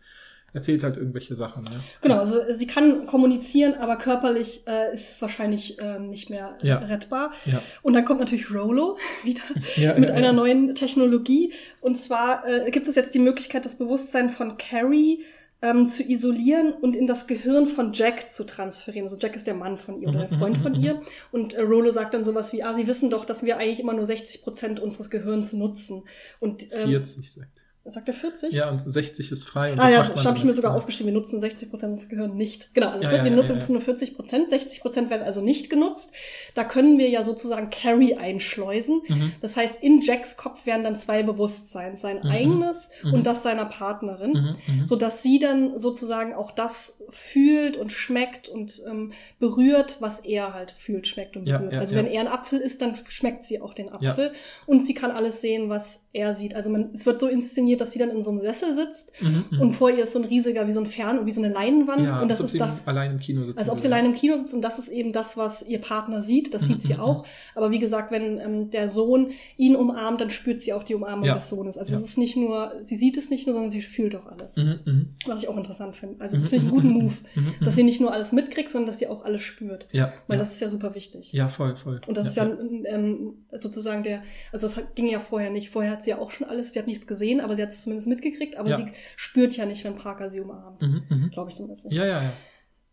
[0.55, 1.64] erzählt halt irgendwelche Sachen.
[1.66, 1.81] Ja.
[2.01, 6.78] Genau, also sie kann kommunizieren, aber körperlich äh, ist es wahrscheinlich äh, nicht mehr Ja.
[6.78, 7.32] rettbar.
[7.44, 7.60] Ja.
[7.82, 9.43] Und dann kommt natürlich Rolo wieder
[9.76, 11.52] Ja, mit einer neuen Technologie.
[11.81, 15.24] Und zwar äh, gibt es jetzt die Möglichkeit, das Bewusstsein von Carrie
[15.60, 19.06] ähm, zu isolieren und in das Gehirn von Jack zu transferieren.
[19.09, 20.82] Also Jack ist der Mann von ihr oder Mhm, der Freund mhm, von mhm.
[20.85, 21.01] ihr.
[21.32, 23.94] Und äh, Rolo sagt dann sowas wie, ah, sie wissen doch, dass wir eigentlich immer
[23.94, 26.05] nur 60 Prozent unseres Gehirns nutzen.
[26.39, 27.64] Und ähm, 40, sagt.
[27.86, 28.52] Sagt er 40?
[28.52, 29.73] Ja, und 60 ist frei.
[29.73, 30.78] Und Ah ja, das habe ich mir sogar nicht.
[30.78, 31.12] aufgeschrieben.
[31.12, 32.74] Wir nutzen 60 Prozent des Gehirns nicht.
[32.74, 33.73] Genau, also Ja, wir ja, nutzen ja.
[33.74, 34.48] nur 40 Prozent.
[34.51, 36.12] 60 Prozent werden also nicht genutzt.
[36.55, 39.02] Da können wir ja sozusagen Carrie einschleusen.
[39.06, 39.32] Mhm.
[39.43, 42.31] Das heißt, in Jacks Kopf wären dann zwei Bewusstsein, sein Mhm.
[42.31, 43.12] eigenes Mhm.
[43.15, 44.86] und das seiner Partnerin, Mhm, mhm.
[44.86, 50.55] so dass sie dann sozusagen auch das fühlt und schmeckt und ähm, berührt, was er
[50.55, 51.74] halt fühlt, schmeckt und berührt.
[51.74, 54.32] also wenn er ein Apfel isst, dann schmeckt sie auch den Apfel
[54.66, 56.55] und sie kann alles sehen, was er sieht.
[56.55, 59.12] Also man, es wird so inszeniert, inszeniert, dass sie dann in so einem Sessel sitzt
[59.20, 59.60] Mhm, mhm.
[59.60, 62.06] und vor ihr ist so ein riesiger, wie so ein Fern, wie so eine Leinwand
[62.09, 62.86] ja, und das als ob ist sie das.
[62.86, 63.59] allein im Kino sitzen.
[63.59, 66.22] Also ob sie allein im Kino sitzt und das ist eben das, was ihr Partner
[66.22, 67.26] sieht, das Mhm, sieht sie mhm, auch.
[67.55, 71.24] Aber wie gesagt, wenn ähm, der Sohn ihn umarmt, dann spürt sie auch die Umarmung
[71.26, 71.34] Ja.
[71.34, 71.76] des Sohnes.
[71.78, 71.98] Also Ja.
[71.98, 74.56] es ist nicht nur, sie sieht es nicht nur, sondern sie fühlt auch alles.
[74.56, 75.09] Mhm, mhm.
[75.26, 76.20] Was ich auch interessant finde.
[76.20, 77.76] Also das Mhm, finde ich einen guten mhm, Move, mhm, dass mhm.
[77.76, 79.86] sie nicht nur alles mitkriegt, sondern dass sie auch alles spürt.
[79.92, 80.12] Ja.
[80.26, 81.32] Weil das ist ja super wichtig.
[81.32, 82.01] ja, voll, voll.
[82.06, 82.44] Und das ist ja
[82.86, 84.22] ähm, sozusagen der,
[84.52, 85.70] also das hat- ging ja vorher nicht.
[85.70, 87.82] Vorher hat sie ja auch schon alles, sie hat nichts gesehen, aber sie hat es
[87.82, 88.77] zumindest mitgekriegt, aber Ja.
[88.77, 88.86] sie
[89.16, 90.82] spürt ja nicht, wenn Parker sie umarmt.
[90.82, 91.31] Mhm, mhm.
[91.31, 91.97] Glaube ich zumindest nicht.
[91.97, 92.32] Ja, ja, ja.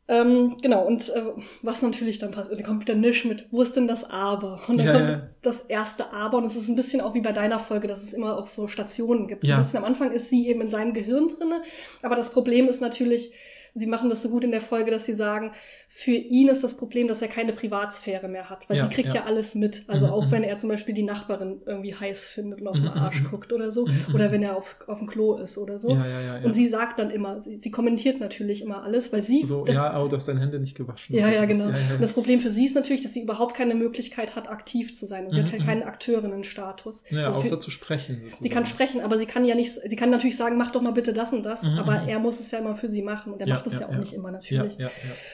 [0.07, 1.21] Ähm, genau, und äh,
[1.61, 4.59] was natürlich dann passiert, da kommt wieder Nisch mit, wo ist denn das Aber?
[4.67, 5.29] Und dann Ja, kommt ja.
[5.41, 8.11] das erste Aber und es ist ein bisschen auch wie bei deiner Folge, dass es
[8.11, 9.45] immer auch so Stationen gibt.
[9.45, 9.55] Ja.
[9.57, 11.61] Ein bisschen am Anfang ist sie eben in seinem Gehirn drinne,
[12.01, 13.31] aber das Problem ist natürlich,
[13.73, 15.51] sie machen das so gut in der Folge, dass sie sagen,
[15.93, 19.09] für ihn ist das Problem, dass er keine Privatsphäre mehr hat, weil Ja, sie kriegt
[19.09, 19.15] ja.
[19.15, 19.23] ja.
[19.25, 19.83] alles mit.
[19.87, 20.31] Also Mhm, auch mhm.
[20.31, 23.29] wenn er zum Beispiel die Nachbarin irgendwie heiß findet und auf den Arsch mhm.
[23.29, 25.89] guckt oder so, oder wenn er aufs, auf dem Klo ist oder so.
[25.89, 26.45] Ja, ja, ja.
[26.45, 29.75] Und sie sagt dann immer, sie, sie kommentiert natürlich immer alles, weil sie so, das
[29.75, 31.13] ja, oh, du hast deine Hände nicht gewaschen.
[31.13, 31.65] ja, ja, genau.
[31.65, 35.05] Und das Problem für sie ist natürlich, dass sie überhaupt keine Möglichkeit hat, aktiv zu
[35.05, 35.25] sein.
[35.27, 37.03] Und sie hat halt keinen Akteurinnenstatus.
[37.09, 38.15] ja, Also für- außer zu sprechen.
[38.21, 38.43] Sozusagen.
[38.43, 40.91] sie kann sprechen, aber sie kann ja nicht, sie kann natürlich sagen, mach doch mal
[40.91, 43.47] bitte das und das, aber er muss es ja immer für sie machen und er
[43.47, 44.77] macht es ja, auch nicht immer natürlich.
[44.77, 44.91] ja, ja.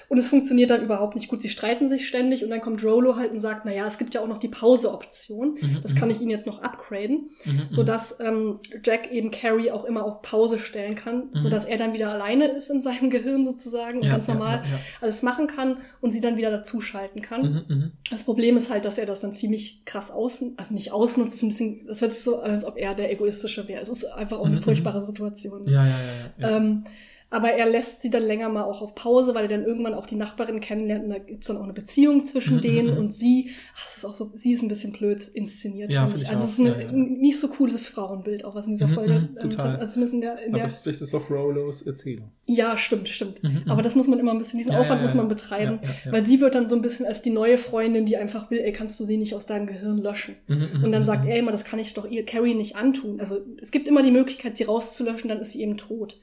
[0.10, 1.42] Und es funktioniert dann überhaupt nicht gut.
[1.42, 4.22] Sie streiten sich ständig und dann kommt Rolo halt und sagt, naja, es gibt ja
[4.22, 5.58] auch noch die Pause-Option.
[5.60, 5.98] Mhm, Das mhm.
[5.98, 10.22] kann ich Ihnen jetzt noch upgraden, Mhm, sodass ähm, Jack eben Carrie auch immer auf
[10.22, 11.30] Pause stellen kann, Mhm.
[11.34, 14.72] sodass er dann wieder alleine ist in seinem Gehirn sozusagen und Ja, ganz normal ja,
[14.72, 14.80] ja.
[15.02, 17.66] alles machen kann und sie dann wieder dazuschalten kann.
[17.68, 17.92] Mhm.
[18.12, 21.50] Das Problem ist halt, dass er das dann ziemlich krass außen, also nicht ausnutzt, ein
[21.50, 23.82] bisschen, das hört sich so an, als ob er der Egoistische wäre.
[23.82, 25.66] Es ist einfach auch eine furchtbare Situation.
[25.68, 25.90] Ja, ja.
[25.90, 26.58] ja, ja.
[26.58, 26.84] Ähm,
[27.30, 30.06] aber er lässt sie dann länger mal auch auf Pause, weil er dann irgendwann auch
[30.06, 32.98] die Nachbarin kennenlernt und da gibt's dann auch eine Beziehung zwischen Mhm, denen mhm.
[32.98, 35.92] und sie, ach, es ist auch so, sie ist ein bisschen blöd inszeniert.
[35.92, 36.92] Ja, finde ich Also es ist ein Ja, ja.
[36.94, 39.66] nicht so cooles Frauenbild, auch was in dieser Mhm, Folge, ähm, total.
[39.74, 42.32] was- also zumindest in der, in Aber der es- vielleicht ist auch Rolos Erzählung.
[42.46, 43.42] ja, stimmt, stimmt.
[43.68, 45.80] Aber das muss man immer ein bisschen, diesen Aufwand muss man betreiben,
[46.10, 48.72] weil sie wird dann so ein bisschen als die neue Freundin, die einfach will, ey,
[48.72, 50.36] kannst du sie nicht aus deinem Gehirn löschen?
[50.48, 53.20] Und dann sagt er immer, das kann ich doch ihr Carrie nicht antun.
[53.20, 56.20] Also es gibt immer die Möglichkeit, sie rauszulöschen, dann ist sie eben tot.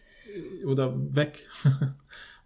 [0.65, 1.47] Oder weg.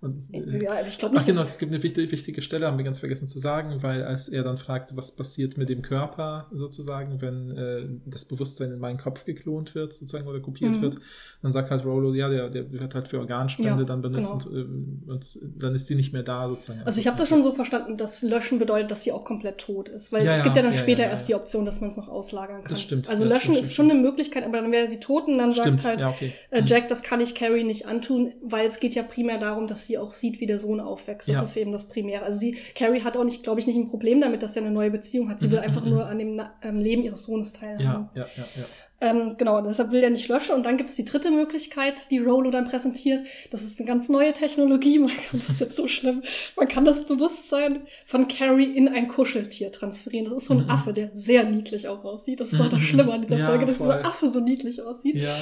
[0.00, 1.22] Und, äh, Ja, ich glaube nicht.
[1.22, 4.04] Ach genau, es gibt eine wichtige, wichtige Stelle, haben wir ganz vergessen zu sagen, weil
[4.04, 8.78] als er dann fragt, was passiert mit dem Körper sozusagen, wenn äh, das Bewusstsein in
[8.78, 10.82] meinen Kopf geklont wird sozusagen oder kopiert Mhm.
[10.82, 10.96] wird,
[11.42, 14.60] dann sagt halt Rolo, ja, der, der wird halt für Organspende Ja, dann benutzt genau.
[14.62, 16.80] und, äh, und dann ist sie nicht mehr da sozusagen.
[16.84, 19.88] Also ich habe das schon so verstanden, dass Löschen bedeutet, dass sie auch komplett tot
[19.88, 20.12] ist.
[20.12, 22.62] Weil Ja, es gibt ja dann später erst die Option, dass man es noch auslagern
[22.62, 22.68] kann.
[22.70, 25.26] Das stimmt, Also Löschen stimmt, ist stimmt, schon eine Möglichkeit, aber dann wäre sie tot
[25.26, 26.32] und dann Stimmt, sagt halt okay.
[26.50, 26.66] äh, Mhm.
[26.66, 29.98] Jack, das kann ich Carrie nicht antun, weil es geht ja primär darum, dass sie
[29.98, 31.28] auch sieht, wie der Sohn aufwächst.
[31.28, 31.42] Das Ja.
[31.42, 32.24] ist eben das Primäre.
[32.24, 34.70] Also sie, Carrie hat auch nicht, glaube ich, nicht ein Problem damit, dass er eine
[34.70, 35.40] neue Beziehung hat.
[35.40, 38.10] Sie Mhm, will einfach mhm, nur an dem ähm, Leben ihres Sohnes teilhaben.
[38.14, 38.66] Ja, ja, ja, ja.
[39.00, 40.56] Ähm, genau, deshalb will er nicht löschen.
[40.56, 43.22] Und dann gibt es die dritte Möglichkeit, die Rolo dann präsentiert.
[43.50, 44.98] Das ist eine ganz neue Technologie.
[44.98, 46.22] Man kann, das ist jetzt so schlimm.
[46.56, 50.24] Man kann das Bewusstsein von Carrie in ein Kuscheltier transferieren.
[50.28, 50.70] Das ist so ein Mhm.
[50.70, 52.40] Affe, der sehr niedlich auch aussieht.
[52.40, 52.84] Das ist doch das Mhm.
[52.84, 53.86] Schlimme an dieser Ja, Folge, dass voll.
[53.94, 55.14] dieser Affe so niedlich aussieht.
[55.14, 55.36] Ja.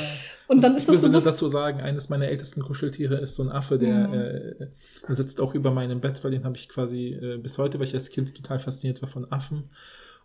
[0.48, 1.26] Und dann ist ich das will nur bewusst.
[1.26, 4.14] dazu sagen, eines meiner ältesten Kuscheltiere ist so ein Affe, der Mhm.
[5.08, 7.86] äh, sitzt auch über meinem Bett, weil den habe ich quasi äh, bis heute, weil
[7.86, 9.70] ich als Kind total fasziniert war von Affen.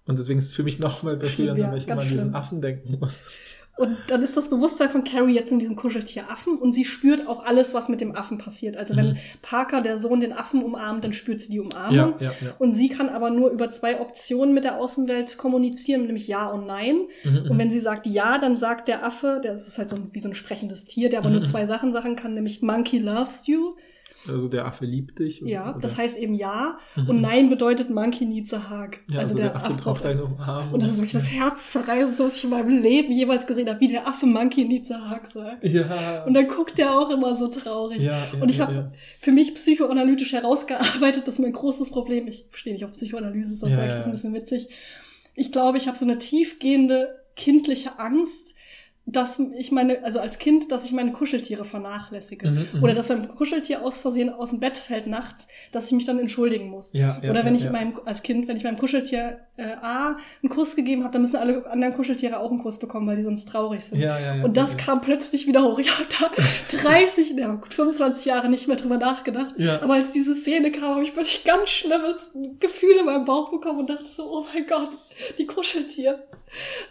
[0.06, 2.36] Und deswegen ist es für mich nochmal befriedigend, Ja, weil ich immer an diesen.
[2.36, 3.22] Affen denken muss.
[3.78, 7.28] Und dann ist das Bewusstsein von Carrie jetzt in diesem Kuscheltier Affen und sie spürt
[7.28, 8.78] auch alles, was mit dem Affen passiert.
[8.78, 9.18] Also wenn Mhm.
[9.42, 11.96] Parker, der Sohn, den Affen umarmt, dann spürt sie die Umarmung.
[11.96, 12.54] Ja, ja, ja.
[12.60, 16.68] Und sie kann aber nur über zwei Optionen mit der Außenwelt kommunizieren, nämlich Ja und
[16.68, 17.08] Nein.
[17.24, 20.10] Mhm, Und wenn sie sagt Ja, dann sagt der Affe, der ist halt so ein,
[20.12, 21.46] wie so ein sprechendes Tier, der aber nur Mhm.
[21.46, 23.76] zwei Sachen sagen kann, nämlich Monkey loves you.
[24.30, 25.42] Also der Affe liebt dich.
[25.42, 25.80] oder- Ja, oder?
[25.80, 26.78] das heißt eben Ja.
[26.96, 27.10] Mhm.
[27.10, 28.98] Und Nein bedeutet Monkey needs a hug.
[29.10, 30.74] Ja, also, der, Affe braucht eine Umarmung.
[30.74, 33.88] Und das ist wirklich das Herzzerreißendste, was ich in meinem Leben jemals gesehen habe, wie
[33.88, 35.64] der Affe Monkey needs a hug sagt.
[35.64, 36.24] Ja.
[36.26, 38.00] Und dann guckt er auch immer so traurig.
[38.00, 38.92] ja, ja, Und ich habe ja.
[39.20, 42.28] für mich psychoanalytisch herausgearbeitet, das ist mein großes Problem.
[42.28, 43.98] Ich stehe nicht auf Psychoanalyse, das Ja, war echt ja.
[44.00, 44.70] das ein bisschen witzig.
[45.36, 48.56] Ich glaube, ich habe so eine tiefgehende kindliche Angst,
[49.06, 52.50] dass ich meine, also als Kind, dass ich meine Kuscheltiere vernachlässige.
[52.50, 52.84] Mhm, mhm.
[52.84, 56.20] Oder dass mein Kuscheltier aus Versehen aus dem Bett fällt nachts, dass ich mich dann
[56.20, 56.94] entschuldigen muss.
[56.94, 57.72] Ja, ja, Oder wenn ich ja.
[57.72, 61.38] meinem, als Kind, wenn ich meinem Kuscheltier äh, A einen Kuss gegeben habe, dann müssen
[61.38, 64.00] alle anderen Kuscheltiere auch einen Kuss bekommen, weil die sonst traurig sind.
[64.00, 65.80] Ja, ja, ja, Und das kam plötzlich wieder hoch.
[65.80, 66.32] Ich habe da
[66.90, 69.56] 30, ja, gut, 25 Jahre nicht mehr drüber nachgedacht.
[69.58, 69.82] Ja.
[69.82, 72.30] Aber als diese Szene kam, habe ich plötzlich ganz schlimmes
[72.60, 74.92] Gefühl in meinem Bauch bekommen und dachte so, oh mein Gott,
[75.38, 76.24] die Kuscheltier.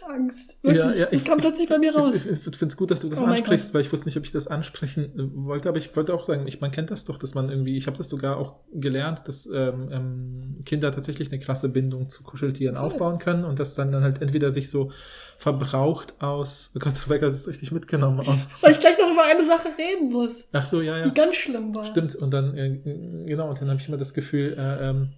[0.07, 0.63] Angst.
[0.63, 0.83] Wirklich.
[0.83, 2.15] Ja, ja, das kam plötzlich bei mir raus.
[2.15, 4.25] Ich, ich finde es gut, dass du das Oh ansprichst, weil ich wusste nicht, ob
[4.25, 7.35] ich das ansprechen wollte, aber ich wollte auch sagen, ich, man kennt das doch, dass
[7.35, 11.69] man irgendwie, ich habe das sogar auch gelernt, dass ähm, ähm, Kinder tatsächlich eine krasse
[11.69, 12.81] Bindung zu Kuscheltieren Cool.
[12.81, 14.91] aufbauen können und das dann, dann halt entweder sich so
[15.37, 18.39] verbraucht aus, oh Gott, Rebecca hat es richtig mitgenommen aus.
[18.61, 21.03] Weil ich gleich noch über eine Sache reden muss, Ach so, ja, ja.
[21.07, 21.85] die ganz schlimm war.
[21.85, 22.79] Stimmt, und dann, äh,
[23.25, 25.09] genau, und dann habe ich immer das Gefühl, äh, ähm,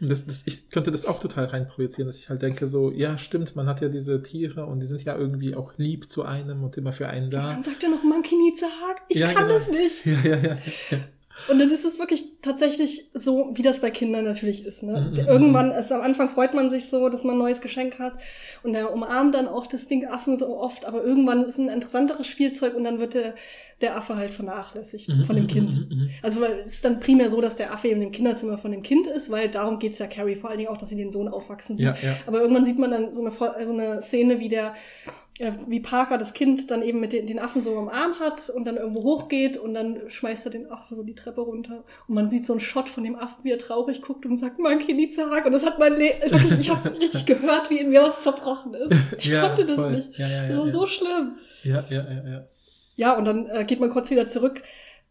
[0.00, 3.56] das, das, ich könnte das auch total reinprojizieren, dass ich halt denke, so, ja, stimmt,
[3.56, 6.76] man hat ja diese Tiere und die sind ja irgendwie auch lieb zu einem und
[6.76, 7.52] immer für einen da.
[7.52, 8.96] Dann sagt er noch Monkey hug.
[9.08, 9.58] Ich Ja, kann genau.
[9.58, 10.04] das nicht.
[10.08, 10.58] Ja, ja, ja.
[10.90, 10.98] ja.
[11.48, 14.82] Und dann ist es wirklich tatsächlich so, wie das bei Kindern natürlich ist.
[14.82, 15.00] Ne?
[15.00, 17.98] Mhm, mhm, Irgendwann, also am Anfang freut man sich so, dass man ein neues Geschenk
[17.98, 18.14] hat
[18.62, 22.26] und er umarmt dann auch das Ding Affen so oft, aber irgendwann ist ein interessanteres
[22.26, 23.34] Spielzeug und dann wird der,
[23.80, 25.90] der Affe halt vernachlässigt Mhm, von dem mhm, Kind.
[25.90, 26.10] mhm, mhm.
[26.22, 28.82] Also weil es ist dann primär so, dass der Affe eben im Kinderzimmer von dem
[28.82, 31.28] Kind ist, weil darum geht's ja Carrie vor allen Dingen auch, dass sie den Sohn
[31.28, 31.86] aufwachsen sieht.
[31.86, 32.16] Ja, ja.
[32.26, 34.74] Aber irgendwann sieht man dann so eine, so eine Szene, wie der,
[35.38, 38.50] äh, wie Parker das Kind dann eben mit den, den Affen so am Arm hat
[38.50, 42.14] und dann irgendwo hochgeht und dann schmeißt er den Affen so die Treppe runter und
[42.14, 45.18] man sieht so einen Shot von dem Affen, wie er traurig guckt und sagt, needs
[45.18, 45.46] a hug.
[45.46, 48.74] Und das hat mein Leben, wirklich, ich habe richtig gehört, wie in mir was zerbrochen
[48.74, 48.92] ist.
[49.18, 49.92] Ich Ja, konnte das voll.
[49.92, 50.18] nicht.
[50.18, 51.32] Ja, ja, das war so schlimm.
[51.62, 52.44] Ja, ja, ja, ja.
[52.96, 54.62] Ja, und dann äh, geht man kurz wieder zurück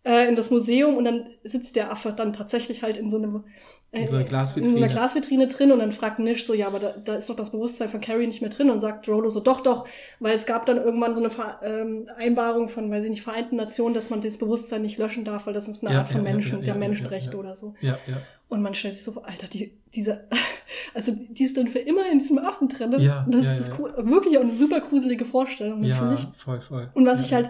[0.04, 3.44] äh, in das Museum und dann sitzt der Affe dann tatsächlich halt in so einem
[3.92, 4.78] äh, In so einer Glasvitrine.
[4.78, 7.36] in einer Glasvitrine drin und dann fragt Nish so, ja, aber da, da ist doch
[7.36, 9.88] das Bewusstsein von Carrie nicht mehr drin und sagt Rolo so, doch, doch,
[10.20, 14.10] weil es gab dann irgendwann so eine Vereinbarung von, weiß ich nicht, Vereinten Nationen, dass
[14.10, 16.60] man das Bewusstsein nicht löschen darf, weil das ist eine Ja, Art von ja, Menschen,
[16.60, 17.74] ja, der Menschenrechte oder so.
[17.82, 18.18] Ja, ja.
[18.50, 20.28] Und man stellt sich so, vor, Alter, die, diese,
[20.94, 22.96] also die ist dann für immer in diesem Affen drin.
[23.00, 24.10] Ja, und das ja, ist das ja.
[24.10, 26.22] wirklich auch eine super gruselige Vorstellung natürlich.
[26.24, 26.90] Ja, voll, voll.
[26.94, 27.50] Und was ich halt,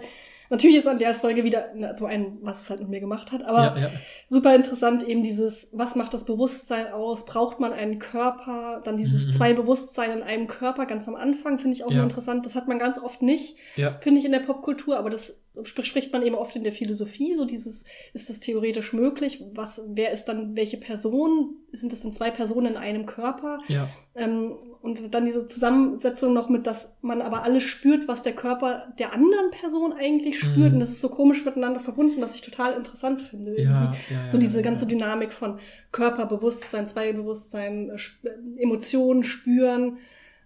[0.50, 1.66] natürlich ist an der Folge wieder
[1.98, 3.92] so ein, was es halt mit mir gemacht hat, aber Ja, ja.
[4.30, 7.26] super interessant eben dieses, was macht das Bewusstsein aus?
[7.26, 8.82] Braucht man einen Körper?
[8.84, 9.32] Dann dieses Mhm.
[9.32, 12.04] zwei Bewusstsein in einem Körper ganz am Anfang finde ich auch Ja.
[12.04, 12.46] interessant.
[12.46, 13.58] Das hat man ganz oft nicht,
[14.02, 15.42] finde ich, in der Popkultur, aber das
[15.76, 19.44] bespricht man eben oft in der Philosophie, so dieses, ist das theoretisch möglich?
[19.54, 21.56] Was, wer ist dann welche Person?
[21.72, 23.60] Sind das dann zwei Personen in einem Körper?
[23.68, 23.88] ja.
[24.16, 28.94] Ähm, und dann diese Zusammensetzung noch mit, dass man aber alles spürt, was der Körper
[29.00, 30.70] der anderen Person eigentlich spürt.
[30.70, 30.74] Mhm.
[30.76, 33.60] Und das ist so komisch miteinander verbunden, was ich total interessant finde.
[33.62, 34.86] Ja, ja, so diese ganze.
[34.86, 35.60] Dynamik von
[35.92, 39.98] Körper, Bewusstsein, Zweibewusstsein, Sp- Emotionen spüren.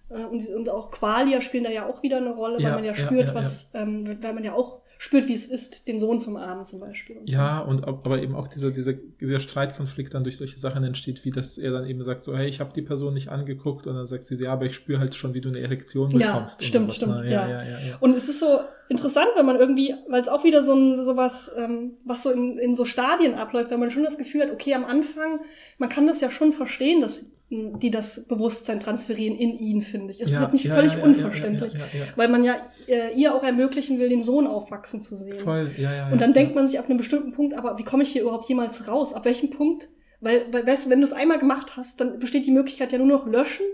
[0.09, 3.35] Äh, Und, auch Qualia spielen da ja auch wieder eine Rolle, weil man ja spürt,
[3.35, 6.79] was, Ähm, weil man ja auch spürt, wie es ist, den Sohn zum Armen zum
[6.79, 7.17] Beispiel.
[7.17, 7.35] Und so.
[7.35, 11.25] Ja, und ab- aber eben auch dieser, dieser, dieser Streitkonflikt dann durch solche Sachen entsteht,
[11.25, 13.95] wie dass er dann eben sagt, so, hey, ich habe die Person nicht angeguckt und
[13.95, 16.33] dann sagt sie, so, ja, aber ich spüre halt schon, wie du eine Erektion Ja,
[16.33, 16.59] bekommst.
[16.61, 17.31] und stimmt, sowas, stimmt, ne?
[17.31, 17.63] Ja, ja.
[17.63, 17.97] ja, ja, ja.
[17.99, 18.59] Und es ist so
[18.89, 22.59] interessant, wenn man irgendwie, weil es auch wieder so ein sowas, ähm, was so in,
[22.59, 25.39] in so Stadien abläuft, wenn man schon das Gefühl hat, okay, am Anfang,
[25.79, 30.21] man kann das ja schon verstehen, dass die das Bewusstsein transferieren in ihn, finde ich.
[30.21, 31.73] Es ist Ja, jetzt nicht ja, völlig ja, unverständlich,
[32.15, 32.55] weil man ja
[32.87, 35.35] äh, ihr auch ermöglichen will, den Sohn aufwachsen zu sehen.
[35.35, 36.09] Voll, ja, ja.
[36.09, 38.47] Und dann denkt man sich ab einem bestimmten Punkt, aber wie komme ich hier überhaupt
[38.47, 39.13] jemals raus?
[39.13, 39.89] Ab welchem Punkt?
[40.21, 42.99] Weil, weil weißt du, wenn du es einmal gemacht hast, dann besteht die Möglichkeit ja
[42.99, 43.65] nur noch löschen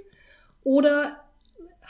[0.63, 1.17] oder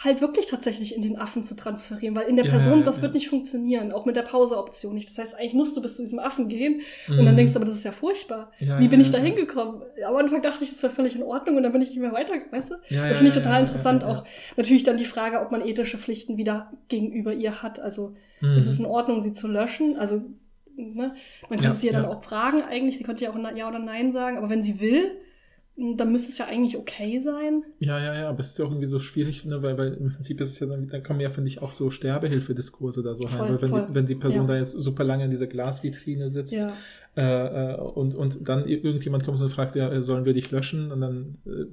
[0.03, 3.01] halt wirklich tatsächlich in den Affen zu transferieren, weil in der Ja, Person, das ja.
[3.01, 5.09] wird nicht funktionieren, auch mit der Pause-Option nicht.
[5.09, 7.25] Das heißt, eigentlich musst du bis zu diesem Affen gehen und Mhm.
[7.25, 8.51] dann denkst du, aber das ist ja furchtbar.
[8.59, 9.81] Ja, Wie bin ich da hingekommen?
[10.07, 12.13] Am Anfang dachte ich, das wäre völlig in Ordnung und dann bin ich nicht mehr
[12.13, 12.75] weiter, weißt du?
[12.89, 14.03] Das finde ich total interessant.
[14.03, 14.23] Auch
[14.55, 17.79] natürlich dann die Frage, ob man ethische Pflichten wieder gegenüber ihr hat.
[17.79, 18.55] Also Mhm.
[18.55, 19.97] ist es in Ordnung, sie zu löschen?
[19.97, 20.21] Also,
[20.75, 21.15] ne?
[21.49, 22.99] Man könnte sie ja dann auch fragen eigentlich.
[22.99, 24.37] Sie könnte ja auch Ja oder Nein sagen.
[24.37, 25.09] Aber wenn sie will,
[25.95, 27.63] dann müsste es ja eigentlich okay sein.
[27.79, 30.11] Ja, ja, ja, aber es ist ja auch irgendwie so schwierig, ne, weil, weil im
[30.11, 33.25] Prinzip ist es ja dann, dann kommen ja, finde ich, auch so Sterbehilfediskurse da so
[33.27, 33.37] rein.
[33.37, 33.85] Voll, weil wenn voll.
[33.87, 34.47] die, wenn die Person Ja.
[34.47, 36.73] da jetzt super lange in dieser Glasvitrine sitzt Ja.
[37.15, 40.91] äh, äh, und, und dann irgendjemand kommt und fragt, ja, äh, sollen wir dich löschen?
[40.91, 41.65] Und dann äh,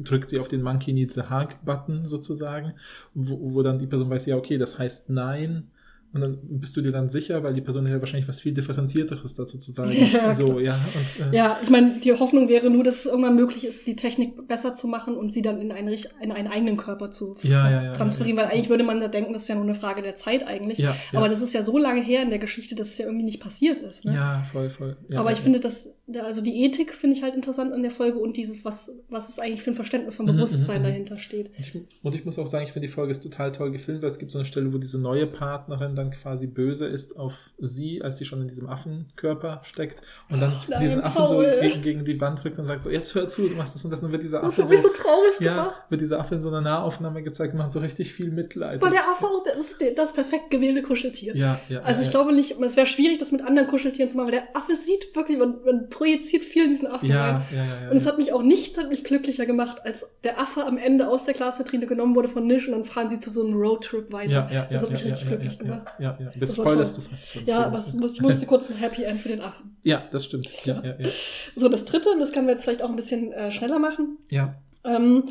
[0.00, 2.74] drückt sie auf den Monkey Needs a Hug-Button sozusagen,
[3.14, 5.68] wo, wo dann die Person weiß, ja, okay, das heißt nein.
[6.16, 9.34] Und dann bist du dir dann sicher, weil die Person ja wahrscheinlich was viel differenzierteres
[9.34, 9.92] dazu zu sagen.
[10.12, 10.60] Ja, so, klar.
[10.60, 10.74] ja.
[10.74, 13.96] Und, äh, Ja, ich meine, die Hoffnung wäre nur, dass es irgendwann möglich ist, die
[13.96, 17.70] Technik besser zu machen und sie dann in einen, in einen eigenen Körper zu Ja,
[17.70, 18.38] ja, transferieren.
[18.38, 20.78] Weil eigentlich würde man da denken, das ist ja nur eine Frage der Zeit eigentlich.
[21.12, 23.40] Aber das ist ja so lange her in der Geschichte, dass es ja irgendwie nicht
[23.40, 24.04] passiert ist.
[24.04, 24.14] Ne?
[24.14, 24.96] ja, voll, voll.
[25.14, 25.88] Aber ich finde das,
[26.22, 29.38] also die Ethik finde ich halt interessant an der Folge und dieses, was, was es
[29.38, 30.90] eigentlich für ein Verständnis von Mhm, Bewusstsein mhm, mhm.
[30.90, 31.48] dahinter steht.
[31.48, 34.02] Und ich, und ich muss auch sagen, ich finde die Folge ist total toll gefilmt,
[34.02, 37.18] weil es gibt so eine Stelle, wo diese neue Partnerin dann dann quasi böse ist
[37.18, 41.34] auf sie, als sie schon in diesem Affenkörper steckt und dann Nein, diesen Affen so
[41.36, 41.58] Paul.
[41.60, 43.90] gegen, gegen die Wand drückt und sagt so, jetzt hör zu, du machst das und
[43.90, 44.00] das.
[44.00, 45.82] Und dann wird dieser Affe so, so traurig ja, gemacht.
[45.88, 48.82] wird dieser Affe in so einer Nahaufnahme gezeigt und macht so richtig viel Mitleid.
[48.82, 51.36] Weil der Affe auch, das ist das perfekt gewählte Kuscheltier.
[51.36, 54.16] ja, ja, Also ja, ich glaube nicht, es wäre schwierig, das mit anderen Kuscheltieren zu
[54.16, 57.42] machen, weil der Affe sieht wirklich, man, man projiziert viel in diesen Affen rein.
[57.52, 60.06] ja, ja, ja, ja, Und es hat mich auch nichts hat mich glücklicher gemacht, als
[60.24, 63.18] der Affe am Ende aus der Glasvitrine genommen wurde von Nisch und dann fahren sie
[63.18, 64.48] zu so einem Roadtrip weiter.
[64.50, 65.86] ja, ja, das hat ja, mich ja, richtig ja, glücklich ja, gemacht.
[65.98, 66.30] Ja, ja, ja.
[66.40, 67.46] Das Das spoilerst du fast schon.
[67.46, 69.76] Ja, aber es musste kurz ein Happy End für den Affen.
[69.84, 70.48] Ja, das stimmt.
[70.64, 71.08] Ja, ja, ja.
[71.56, 74.18] So, das dritte, und das können wir jetzt vielleicht auch ein bisschen äh, schneller machen.
[74.30, 74.54] Ja,
[74.84, 75.24] Ähm,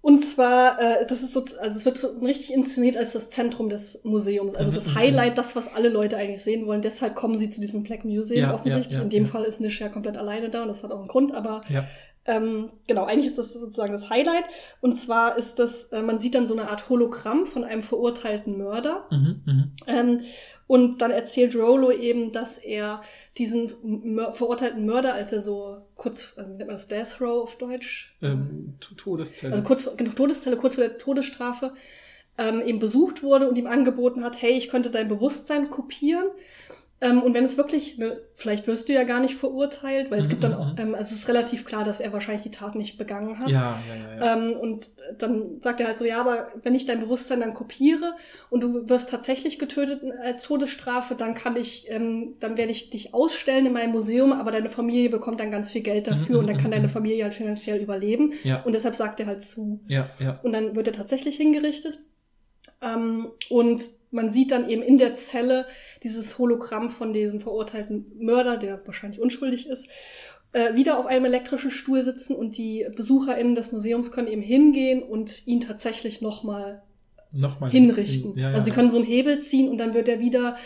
[0.00, 3.68] und zwar, äh, das ist so, also es wird so richtig inszeniert als das Zentrum
[3.68, 6.82] des Museums, also Mhm, das mhm, Highlight, das, was alle Leute eigentlich sehen wollen.
[6.82, 8.92] Deshalb kommen sie zu diesem Black Museum Ja, offensichtlich.
[8.92, 9.30] ja, ja, In dem ja.
[9.30, 11.84] Fall ist Nish ja komplett alleine da und das hat auch einen Grund, aber ja.
[12.28, 14.44] Ähm, genau, eigentlich ist das sozusagen das Highlight.
[14.82, 18.58] Und zwar ist das, äh, man sieht dann so eine Art Hologramm von einem verurteilten
[18.58, 19.06] Mörder.
[19.10, 19.72] Mhm, mhm.
[19.86, 20.20] Ähm,
[20.66, 23.00] und dann erzählt Rolo eben, dass er
[23.38, 27.42] diesen Mör verurteilten Mörder, als er so kurz, also wie nennt man das Death Row
[27.42, 28.14] auf Deutsch?
[28.20, 29.54] Ähm, Todeszelle.
[29.54, 31.72] Also kurz genau, Todeszelle, kurz vor der Todesstrafe,
[32.36, 36.26] ähm, eben besucht wurde und ihm angeboten hat, hey, ich könnte dein Bewusstsein kopieren.
[37.00, 40.26] Ähm, und wenn es wirklich, ne, vielleicht wirst du ja gar nicht verurteilt, weil es
[40.26, 40.78] Mhm, gibt dann mhm, auch, mhm.
[40.78, 43.48] ähm, also es ist relativ klar, dass er wahrscheinlich die Tat nicht begangen hat.
[43.50, 44.32] ja, ja, ja, ja.
[44.36, 44.88] Ähm, und
[45.18, 48.14] dann sagt er halt so, ja, aber wenn ich dein Bewusstsein dann kopiere
[48.50, 53.14] und du wirst tatsächlich getötet als Todesstrafe, dann kann ich, ähm, dann werde ich dich
[53.14, 56.46] ausstellen in meinem Museum, aber deine Familie bekommt dann ganz viel Geld dafür Mhm, und
[56.48, 56.88] dann kann deine.
[56.88, 58.32] Familie halt finanziell überleben.
[58.42, 59.80] ja, Und deshalb sagt er halt zu.
[59.86, 60.40] ja, ja.
[60.42, 62.00] Und dann wird er tatsächlich hingerichtet.
[62.82, 65.66] Ähm, und man sieht dann eben in der Zelle
[66.02, 69.88] dieses Hologramm von diesem verurteilten Mörder, der wahrscheinlich unschuldig ist,
[70.52, 75.02] äh, wieder auf einem elektrischen Stuhl sitzen und die BesucherInnen des Museums können eben hingehen
[75.02, 76.82] und ihn tatsächlich nochmal
[77.32, 78.36] Nochmal hinrichten.
[78.36, 78.54] Ja, ja.
[78.54, 80.56] Also sie können so einen Hebel ziehen und dann wird er wieder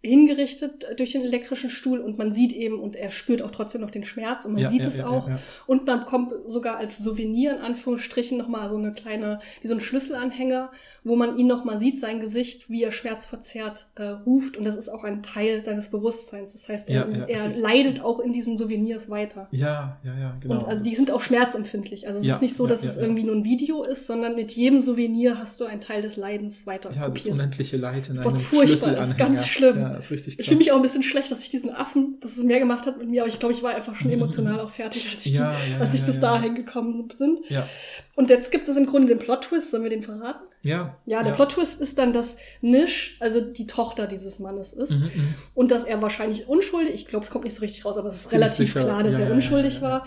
[0.00, 3.90] hingerichtet durch den elektrischen Stuhl und man sieht eben und er spürt auch trotzdem noch
[3.90, 5.30] den Schmerz und man ja, sieht ja, es ja, auch.
[5.66, 9.80] Und man bekommt sogar als Souvenir in Anführungsstrichen nochmal so eine kleine, wie so ein
[9.80, 10.70] Schlüsselanhänger,
[11.06, 14.56] wo man ihn nochmal sieht, sein Gesicht, wie er schmerzverzerrt äh, ruft.
[14.56, 16.52] Und das ist auch ein Teil seines Bewusstseins.
[16.52, 19.46] Das heißt, er, Ja, er leidet auch in diesen Souvenirs weiter.
[19.50, 20.54] Ja, ja, ja, genau.
[20.54, 22.06] Und also die sind auch schmerzempfindlich.
[22.06, 24.52] Also es Ja, ist nicht so, dass es irgendwie nur ein Video ist, sondern mit
[24.52, 27.34] jedem Souvenir hast du einen Teil des Leidens weiter Ja, das kopiert.
[27.34, 29.78] unendliche Leid in einem furchtbar ist, ganz schlimm.
[29.78, 30.40] Ja, ist richtig krass.
[30.44, 32.86] Ich fühle mich auch ein bisschen schlecht, dass ich diesen Affen, dass es mehr gemacht
[32.86, 35.32] hat mit mir, aber ich glaube, ich war einfach schon emotional auch fertig, als ich,
[35.32, 37.40] die, als ich bis dahin gekommen sind.
[37.50, 37.68] Ja,
[38.14, 40.44] Und jetzt gibt es im Grunde den Plot-Twist, sollen wir den verraten?
[40.64, 40.96] Ja.
[41.06, 45.34] Ja, der Plot-Twist ist dann, dass Nish, also die Tochter dieses Mannes ist, Mhm, mhm.
[45.54, 48.14] und dass er wahrscheinlich unschuldig, ich glaube, es kommt nicht so richtig raus, aber es
[48.16, 48.80] ist Ziemlich relativ sicher.
[48.84, 49.92] klar, dass Ja, er ja, unschuldig ja, ja, ja.
[50.00, 50.06] war.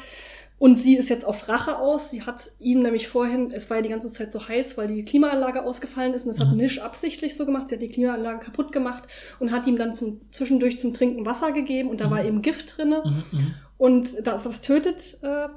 [0.59, 2.09] Und sie ist jetzt auf Rache aus.
[2.09, 5.05] Sie hat ihm nämlich vorhin, es war ja die ganze Zeit so heiß, weil die
[5.05, 6.23] Klimaanlage ausgefallen ist.
[6.25, 6.57] Und das hat Mhm.
[6.57, 7.69] Nish absichtlich so gemacht.
[7.69, 9.03] Sie hat die Klimaanlage kaputt gemacht
[9.39, 11.89] und hat ihm dann zum, zwischendurch zum Trinken Wasser gegeben.
[11.89, 12.11] Und da Mhm.
[12.11, 13.03] war eben Gift drinne.
[13.05, 13.53] Mhm, mhm.
[13.77, 15.47] Und das, das tötet äh,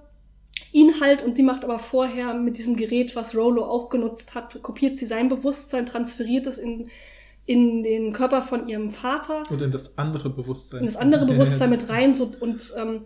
[0.73, 1.23] ihn halt.
[1.23, 5.07] Und sie macht aber vorher mit diesem Gerät, was Rolo auch genutzt hat, kopiert sie
[5.07, 6.89] sein Bewusstsein, transferiert es in,
[7.47, 10.81] in den Körper von ihrem Vater Oder in das andere Bewusstsein.
[10.81, 13.03] in das andere Bewusstsein mit rein so, und ähm,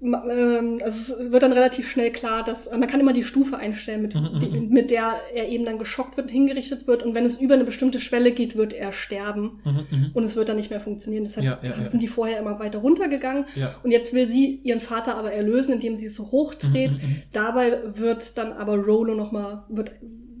[0.00, 4.02] also es wird dann relativ schnell klar, dass äh, man kann immer die Stufe einstellen,
[4.02, 4.68] mit, Mhm, die, mhm.
[4.68, 7.64] mit der er eben dann geschockt wird und hingerichtet wird und wenn es über eine
[7.64, 10.10] bestimmte Schwelle geht, wird er sterben Mhm, mhm.
[10.14, 11.24] und es wird dann nicht mehr funktionieren.
[11.24, 11.84] Deshalb Ja, ja, ja.
[11.86, 13.74] sind die vorher immer weiter runtergegangen Ja.
[13.82, 16.92] und jetzt will sie ihren Vater aber erlösen, indem sie es so hochdreht.
[16.92, 17.16] Mhm, mhm.
[17.32, 19.92] Dabei wird dann aber Rolo nochmal, wird,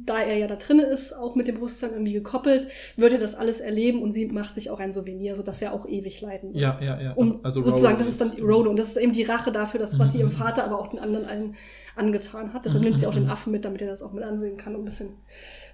[0.08, 3.34] da er ja da drinne ist, auch mit dem Bewusstsein irgendwie gekoppelt, wird er das
[3.34, 6.62] alles erleben und sie macht sich auch ein Souvenir, sodass er auch ewig leiden wird.
[6.62, 7.12] Ja, ja, ja.
[7.14, 9.52] Um Also sozusagen, Rolo das ist dann die Rolo und das ist eben die Rache
[9.52, 10.32] dafür, dass, was sie ihrem Mhm.
[10.32, 11.56] Vater, aber auch den anderen allen
[11.96, 12.64] angetan hat.
[12.64, 13.30] Deshalb nimmt sie auch den mhm.
[13.30, 15.10] Affen mit, damit er das auch mit ansehen kann und ein bisschen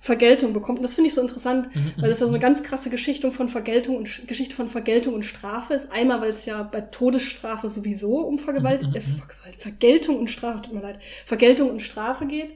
[0.01, 0.79] Vergeltung bekommt.
[0.79, 3.31] Und das finde ich so interessant, Mhm, weil das ja so eine ganz krasse Geschichte
[3.31, 5.93] von Vergeltung und Sch- Geschichte von Vergeltung und Strafe ist.
[5.93, 9.01] Einmal, weil es ja bei Todesstrafe sowieso um Vergewalt, äh,
[9.59, 12.55] Vergeltung und Strafe, tut mir leid, Vergeltung und Strafe geht.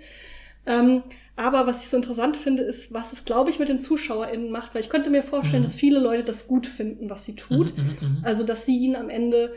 [0.67, 1.03] Ähm,
[1.39, 4.75] aber was ich so interessant finde, ist, was es, glaube ich, mit den ZuschauerInnen macht,
[4.75, 5.67] weil ich könnte mir vorstellen, Mhm.
[5.67, 7.77] dass viele Leute das gut finden, was sie tut.
[7.77, 8.19] Mhm, mhm, mhm.
[8.25, 9.53] Also, dass sie ihn am Ende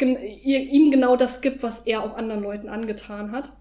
[0.00, 3.52] ihr, ihm genau das gibt, was er auch anderen Leuten angetan hat.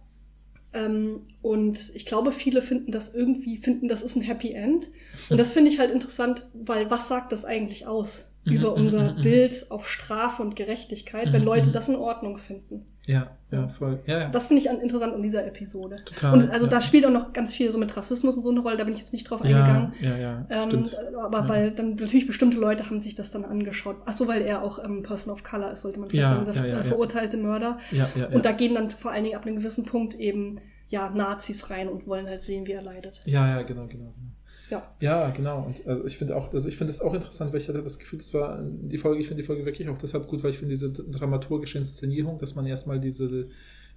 [0.74, 4.90] Ähm, und ich glaube, viele finden das irgendwie, finden, das ist ein Happy End.
[5.30, 9.14] Und das finde ich halt interessant, weil was sagt das eigentlich aus Mhm, über unser.
[9.14, 12.86] Bild auf Strafe und Gerechtigkeit, wenn Leute das in Ordnung finden?
[13.06, 14.00] Ja, ja, voll.
[14.06, 14.30] Ja, ja.
[14.30, 15.98] Das finde ich an, interessant an dieser Episode.
[16.06, 16.34] Total.
[16.34, 16.72] Und also ja.
[16.72, 18.94] da spielt auch noch ganz viel so mit Rassismus und so eine Rolle, da bin
[18.94, 19.94] ich jetzt nicht drauf eingegangen.
[20.00, 20.98] ja, ja, Ähm, stimmt.
[21.20, 23.98] aber weil dann natürlich bestimmte Leute haben sich das dann angeschaut.
[24.06, 26.54] Ach so, weil er auch ähm, Person of Color ist, sollte man vielleicht Ja, sagen,
[26.54, 27.78] dieser ja, ja, äh, verurteilte Mörder.
[27.92, 28.28] Ja, ja, ja.
[28.30, 31.90] Und da gehen dann vor allen Dingen ab einem gewissen Punkt eben ja Nazis rein
[31.90, 33.20] und wollen halt sehen, wie er leidet.
[33.26, 34.14] ja, ja, genau, genau.
[34.16, 34.32] genau.
[34.74, 34.96] Ja.
[35.00, 35.66] Ja, genau.
[35.66, 38.00] Und also ich finde auch, also ich finde es auch interessant, weil ich hatte das
[38.00, 40.58] Gefühl, das war die Folge, ich finde die Folge wirklich auch deshalb gut, weil ich
[40.58, 43.48] finde diese dramaturgische Inszenierung, dass man erstmal diese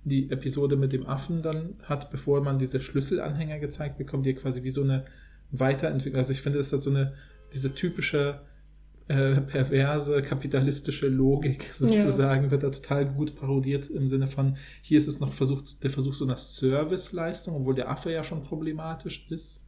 [0.04, 4.62] die Episode mit dem Affen dann hat, bevor man diese Schlüsselanhänger gezeigt bekommt, die quasi
[4.62, 5.04] wie so eine
[5.50, 6.18] Weiterentwicklung.
[6.18, 7.14] Also ich finde, das hat so eine,
[7.52, 8.40] diese typische
[9.08, 12.50] äh, perverse kapitalistische Logik sozusagen ja.
[12.52, 16.14] wird da total gut parodiert im Sinne von, hier ist es noch versucht, der Versuch
[16.14, 19.65] so einer Serviceleistung, obwohl der Affe ja schon problematisch ist.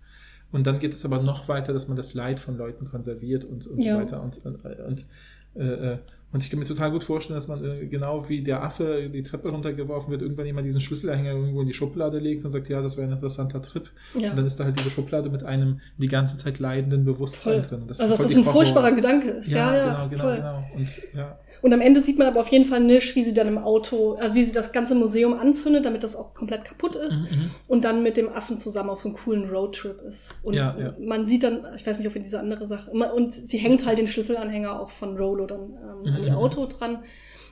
[0.51, 3.67] Und dann geht es aber noch weiter, dass man das Leid von Leuten konserviert und,
[3.67, 3.95] und ja.
[3.95, 4.23] so weiter.
[4.23, 5.07] Und, und, und
[5.55, 5.99] äh, äh
[6.31, 9.23] und ich kann mir total gut vorstellen, dass man äh, genau wie der Affe die
[9.23, 12.83] Treppe runtergeworfen wird, irgendwann jemand diesen Schlüsselanhänger irgendwo in die Schublade legt und sagt, ja,
[12.83, 13.89] das wäre ein interessanter Trip.
[14.15, 14.31] Ja.
[14.31, 17.79] Und dann ist da halt diese Schublade mit einem die ganze Zeit leidenden Bewusstsein voll.
[17.79, 17.87] drin.
[17.89, 19.49] Das also, dass das ein furchtbarer Gedanke ist.
[19.49, 20.37] Ja, ja, genau, genau, voll.
[20.37, 20.65] genau.
[20.77, 21.39] Und, ja.
[21.63, 24.15] Und am Ende sieht man aber auf jeden Fall Nisch, wie sie dann im Auto,
[24.15, 27.23] also wie sie das ganze Museum anzündet, damit das auch komplett kaputt ist.
[27.23, 27.51] Mhm, mhm.
[27.67, 30.35] und dann mit dem Affen zusammen auf so einem coolen Roadtrip ist.
[30.43, 30.89] Und ja, ja.
[31.01, 33.99] man sieht dann, ich weiß nicht, ob wir diese andere Sache, und sie hängt halt
[33.99, 35.61] den Schlüsselanhänger auch von Rolo dann
[36.05, 36.99] ähm, an ihr mhm, Auto dran.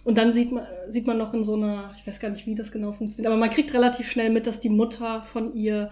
[0.05, 2.55] Und dann sieht man, sieht man noch in so einer, ich weiß gar nicht, wie
[2.55, 5.91] das genau funktioniert, aber man kriegt relativ schnell mit, dass die Mutter von ihr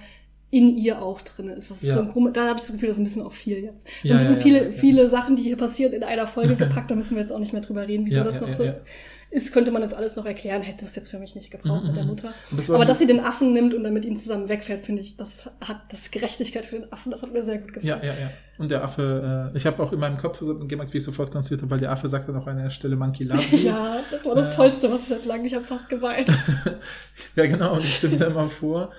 [0.51, 1.73] in ihr auch drin ist.
[1.73, 1.95] Das ist ja.
[1.95, 3.89] so ein, da habe ich das Gefühl, das ist ein bisschen auch viel jetzt.
[4.05, 6.95] Ja, ein bisschen ja, viele, viele Sachen, die hier passieren, in einer Folge gepackt, da
[6.95, 8.73] müssen wir jetzt auch nicht mehr drüber reden, wieso das noch so
[9.35, 11.89] ist, könnte man jetzt alles noch erklären, hätte es jetzt für mich nicht gebraucht mhm.
[11.89, 12.11] mit der mhm.
[12.11, 12.33] Mutter.
[12.69, 15.51] Aber dass sie den Affen nimmt und dann mit ihm zusammen wegfährt, finde ich, das
[15.61, 18.01] hat das Gerechtigkeit für den Affen, das hat mir sehr gut gefallen.
[18.03, 18.31] Ja, ja, ja.
[18.57, 20.39] Und der Affe, äh, ich habe auch in meinem Kopf
[20.69, 22.95] gemerkt, wie ich sofort konstruiert habe, weil der Affe sagt dann auch an einer Stelle
[22.95, 23.69] Monkey Loves you.
[23.71, 26.29] ja, das war das äh, Tollste, was ich seit langem, ich habe fast geweint.
[27.37, 28.93] ja, genau, und ich stimme da immer vor,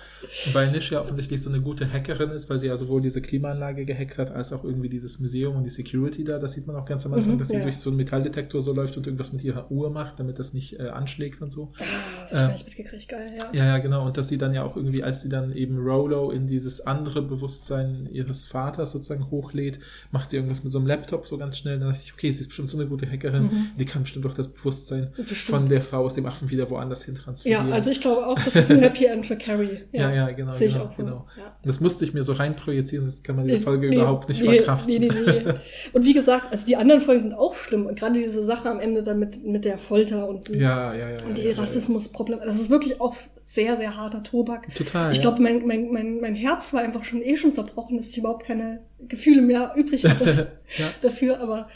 [0.51, 3.85] weil Nish ja offensichtlich so eine gute Hackerin ist, weil sie ja sowohl diese Klimaanlage
[3.85, 6.85] gehackt hat, als auch irgendwie dieses Museum und die Security da, das sieht man auch
[6.85, 9.45] ganz am Anfang, mhm, dass sie durch so einen Metalldetektor so läuft und irgendwas mit
[9.45, 11.71] ihrer Uhr macht, damit das nicht äh, anschlägt und so.
[11.77, 11.83] Ah,
[12.21, 13.59] das hab ich äh, gar nicht mitgekriegt, geil, ja.
[13.59, 16.31] Ja, ja, genau, und dass sie dann ja auch irgendwie, als sie dann eben Rolo
[16.31, 19.79] in dieses andere Bewusstsein ihres Vaters sozusagen hochlädt,
[20.11, 21.79] macht sie irgendwas mit so einem Laptop so ganz schnell.
[21.79, 23.43] Dann dachte ich, okay, sie ist bestimmt so eine gute Hackerin.
[23.43, 23.67] Mhm.
[23.77, 25.39] Die kann bestimmt auch das Bewusstsein bestimmt.
[25.39, 27.69] von der Frau aus dem Affen wieder woanders hin transferieren.
[27.69, 29.79] Ja, also ich glaube auch, das ist ein Happy End für Carrie.
[29.91, 30.53] Ja, ja, ja genau.
[30.53, 31.03] Sehe genau, ich auch so.
[31.03, 31.27] genau.
[31.37, 31.55] Ja.
[31.63, 34.57] Das musste ich mir so reinprojizieren, sonst kann man diese Folge nee, überhaupt nicht nee,
[34.57, 34.91] verkraften.
[34.91, 35.53] Nee, nee, nee.
[35.93, 37.85] Und wie gesagt, also die anderen Folgen sind auch schlimm.
[37.85, 39.77] Und gerade diese Sache am Ende dann mit, mit der
[40.07, 42.45] Folter und, ja, ja, ja, und die Rassismusprobleme.
[42.45, 44.73] Das ist wirklich auch sehr, sehr harter Tobak.
[44.75, 45.11] Total.
[45.11, 48.17] Ich glaube, mein, mein, mein, mein Herz war einfach schon eh schon zerbrochen, dass ich
[48.17, 50.51] überhaupt keine Gefühle mehr übrig hatte
[51.01, 51.39] dafür.
[51.39, 51.67] Aber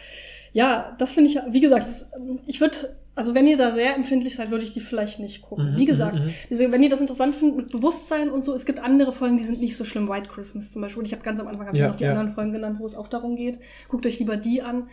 [0.53, 2.07] ja, das finde ich, wie gesagt, das,
[2.47, 2.75] ich würde,
[3.15, 5.73] also wenn ihr da sehr empfindlich seid, würde ich die vielleicht nicht gucken.
[5.73, 8.65] Mhm, wie gesagt, mhm, diese, wenn ihr das interessant findet mit Bewusstsein und so, es
[8.65, 10.09] gibt andere Folgen, die sind nicht so schlimm.
[10.09, 10.99] White Christmas zum Beispiel.
[10.99, 12.11] Und ich habe ganz am Anfang hab ja, noch die ja.
[12.11, 13.59] anderen Folgen genannt, wo es auch darum geht.
[13.89, 14.87] Guckt euch lieber die an.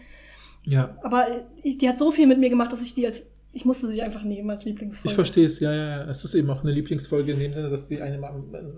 [0.67, 0.97] Ja.
[1.03, 1.27] Aber
[1.65, 3.23] die hat so viel mit mir gemacht, dass ich die als
[3.57, 5.09] ich musste sie einfach nehmen als Lieblingsfolge.
[5.09, 6.11] Ich verstehe es, ja, ja, ja.
[6.11, 8.23] Es ist eben auch eine Lieblingsfolge in dem Sinne, dass die einem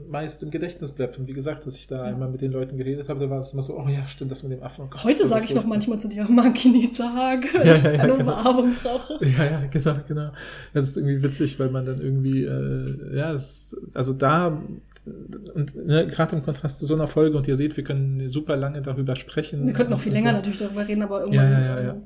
[0.08, 1.18] meist im Gedächtnis bleibt.
[1.18, 2.02] Und wie gesagt, dass ich da ja.
[2.04, 4.44] einmal mit den Leuten geredet habe, da war es immer so, oh ja, stimmt, das
[4.44, 4.84] mit dem Affen.
[4.84, 7.74] Oh Gott, Heute sage ich noch manchmal zu dir, Monkey needs a hug, ja, ja,
[7.74, 8.38] ja, eine genau.
[8.38, 9.18] Umarmung brauche.
[9.36, 10.30] Ja, ja, genau, genau.
[10.72, 14.62] Das ist irgendwie witzig, weil man dann irgendwie, äh, ja, es, also da
[15.54, 18.56] und ne, gerade im Kontrast zu so einer Folge, und ihr seht, wir können super
[18.56, 19.66] lange darüber sprechen.
[19.66, 20.36] Wir könnten noch viel länger so.
[20.36, 21.52] natürlich darüber reden, aber irgendwann.
[21.52, 21.96] Ja, ja, ja, ja.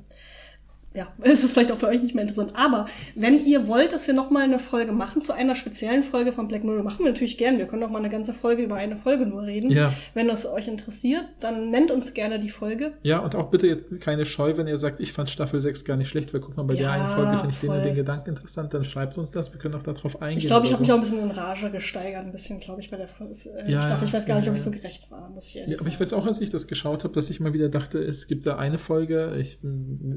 [0.93, 2.53] Ja, es ist vielleicht auch für euch nicht mehr interessant.
[2.55, 6.47] Aber wenn ihr wollt, dass wir nochmal eine Folge machen zu einer speziellen Folge von
[6.47, 7.57] Black Mirror, machen wir natürlich gern.
[7.57, 9.71] Wir können auch mal eine ganze Folge über eine Folge nur reden.
[9.71, 9.93] Ja.
[10.13, 12.93] Wenn das euch interessiert, dann nennt uns gerne die Folge.
[13.03, 15.97] Ja, und auch bitte jetzt keine Scheu, wenn ihr sagt, ich fand Staffel 6 gar
[15.97, 18.29] nicht schlecht, weil guck mal, bei ja, der einen Folge finde ich den den Gedanken
[18.29, 19.51] interessant, dann schreibt uns das.
[19.51, 20.39] Wir können auch darauf eingehen.
[20.39, 20.81] Ich glaube, ich habe so.
[20.81, 23.81] mich auch ein bisschen in Rage gesteigert, ein bisschen, glaube ich, bei der äh, ja,
[23.81, 24.07] Staffel.
[24.07, 25.99] Ich weiß gar nicht, ob ich so gerecht war, muss ich ehrlich Ja, aber ich
[25.99, 28.57] weiß auch, als ich das geschaut habe, dass ich mal wieder dachte, es gibt da
[28.57, 29.59] eine Folge, ich,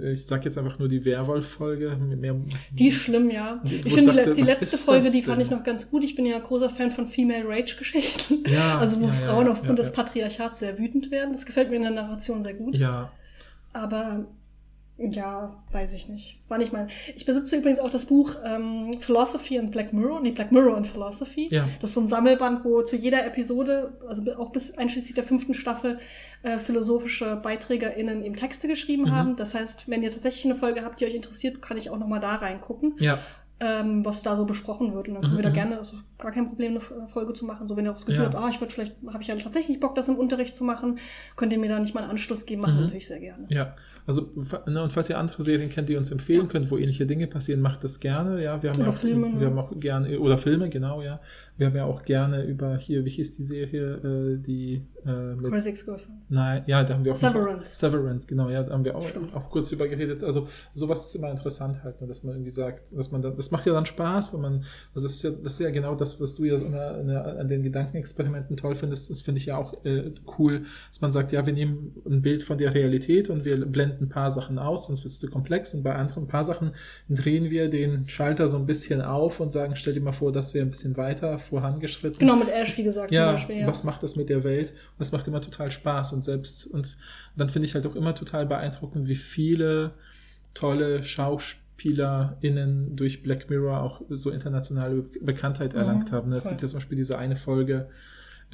[0.02, 1.96] ich sag jetzt einfach nur die Werwolf Folge.
[1.96, 2.36] Mehr,
[2.72, 3.60] die ist schlimm, ja.
[3.64, 6.04] Ich finde, die, die letzte Folge, die fand ich noch ganz gut.
[6.04, 8.44] Ich bin ja großer Fan von Female Rage-Geschichten.
[8.48, 11.32] Ja, also wo ja, Frauen ja, aufgrund des Patriarchats sehr wütend werden.
[11.32, 12.76] Das gefällt mir in der Narration sehr gut.
[12.76, 13.12] Ja.
[13.72, 14.26] Aber
[14.98, 16.40] ja, weiß ich nicht.
[16.48, 16.88] War nicht mal.
[17.14, 20.86] Ich besitze übrigens auch das Buch ähm, Philosophy and Black Mirror, nee, Black Mirror and
[20.86, 21.48] Philosophy.
[21.50, 21.68] Ja.
[21.80, 25.52] Das ist so ein Sammelband, wo zu jeder Episode, also auch bis einschließlich der fünften
[25.52, 25.98] Staffel,
[26.42, 29.10] äh, philosophische BeiträgerInnen eben Texte geschrieben mhm.
[29.10, 29.36] haben.
[29.36, 32.20] Das heißt, wenn ihr tatsächlich eine Folge habt, die euch interessiert, kann ich auch nochmal
[32.20, 32.94] da reingucken.
[32.98, 33.18] Ja
[33.58, 35.08] ähm, was da so besprochen wird.
[35.08, 35.38] Und dann können mhm.
[35.38, 35.54] wir da mhm.
[35.54, 37.66] gerne, also gar kein Problem, eine Folge zu machen.
[37.66, 38.28] So, wenn ihr auch das Gefühl ja.
[38.30, 40.98] habt, ah, ich würde vielleicht, habe ich ja tatsächlich Bock, das im Unterricht zu machen,
[41.36, 42.82] könnt ihr mir da nicht mal einen Anschluss geben, machen mhm.
[42.82, 43.46] natürlich sehr gerne.
[43.48, 43.74] Ja,
[44.06, 44.30] also,
[44.66, 47.60] ne, und falls ihr andere Serien kennt, die uns empfehlen könnt, wo ähnliche Dinge passieren,
[47.60, 48.62] macht das gerne, ja.
[48.62, 49.40] Wir haben oder ja auch, Filme.
[49.40, 51.20] Wir haben auch gerne, oder Filme, genau, ja.
[51.56, 55.50] Wir haben ja auch gerne über hier, wie hieß die Serie, äh, die äh, mit,
[55.50, 56.18] Crazy Ex-Girlfriend.
[56.28, 57.16] Nein, ja, da haben wir auch.
[57.16, 57.74] Severance.
[57.74, 60.22] Severance, genau, ja, da haben wir auch, auch kurz über geredet.
[60.22, 63.50] Also sowas ist immer interessant halt, ne, dass man irgendwie sagt, dass man da, das
[63.50, 64.64] macht ja dann Spaß, wenn man,
[64.94, 67.62] also das ist ja, das ist ja genau das, was du ja immer an den
[67.62, 71.54] Gedankenexperimenten toll findest, das finde ich ja auch äh, cool, dass man sagt, ja, wir
[71.54, 75.12] nehmen ein Bild von der Realität und wir blenden ein paar Sachen aus, sonst wird
[75.12, 76.72] es zu komplex und bei anderen paar Sachen
[77.08, 80.54] drehen wir den Schalter so ein bisschen auf und sagen, stell dir mal vor, das
[80.54, 82.18] wäre ein bisschen weiter vorangeschritten.
[82.18, 83.56] Genau, mit Ash, wie gesagt, ja, zum Beispiel.
[83.58, 83.66] Ja.
[83.66, 84.70] Was macht das mit der Welt?
[84.70, 86.96] Und das macht immer total Spaß und selbst, und
[87.36, 89.92] dann finde ich halt auch immer total beeindruckend, wie viele
[90.54, 96.32] tolle SchauspielerInnen durch Black Mirror auch so internationale Bekanntheit mhm, erlangt haben.
[96.32, 97.88] Es gibt ja zum Beispiel diese eine Folge,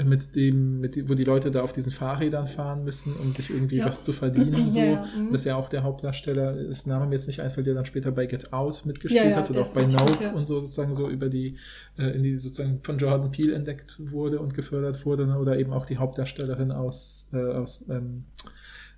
[0.03, 3.77] mit dem, mit, wo die Leute da auf diesen Fahrrädern fahren müssen, um sich irgendwie
[3.77, 3.87] ja.
[3.87, 4.79] was zu verdienen und so.
[4.79, 5.07] Ja, ja.
[5.17, 5.33] Mhm.
[5.33, 8.11] Das ist ja auch der Hauptdarsteller, das Name mir jetzt nicht einfällt, der dann später
[8.11, 11.57] bei Get Out mitgespielt hat oder auch bei Nope und so sozusagen so über die,
[11.99, 15.39] äh, in die sozusagen von Jordan Peele entdeckt wurde und gefördert wurde, ne?
[15.39, 18.25] oder eben auch die Hauptdarstellerin aus, äh, aus ähm,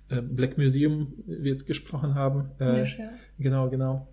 [0.09, 2.51] äh, Black Museum, wie wir jetzt gesprochen haben.
[2.59, 3.09] Äh, ja.
[3.37, 4.07] Genau, genau.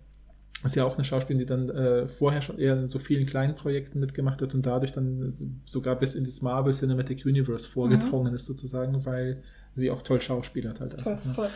[0.63, 3.55] Ist ja auch eine Schauspielerin, die dann äh, vorher schon eher in so vielen kleinen
[3.55, 5.33] Projekten mitgemacht hat und dadurch dann
[5.65, 8.35] sogar bis in das Marvel Cinematic Universe vorgedrungen mhm.
[8.35, 9.41] ist, sozusagen, weil
[9.75, 11.19] sie auch toll schauspielert halt einfach.
[11.19, 11.33] Voll, ne?
[11.33, 11.49] voll.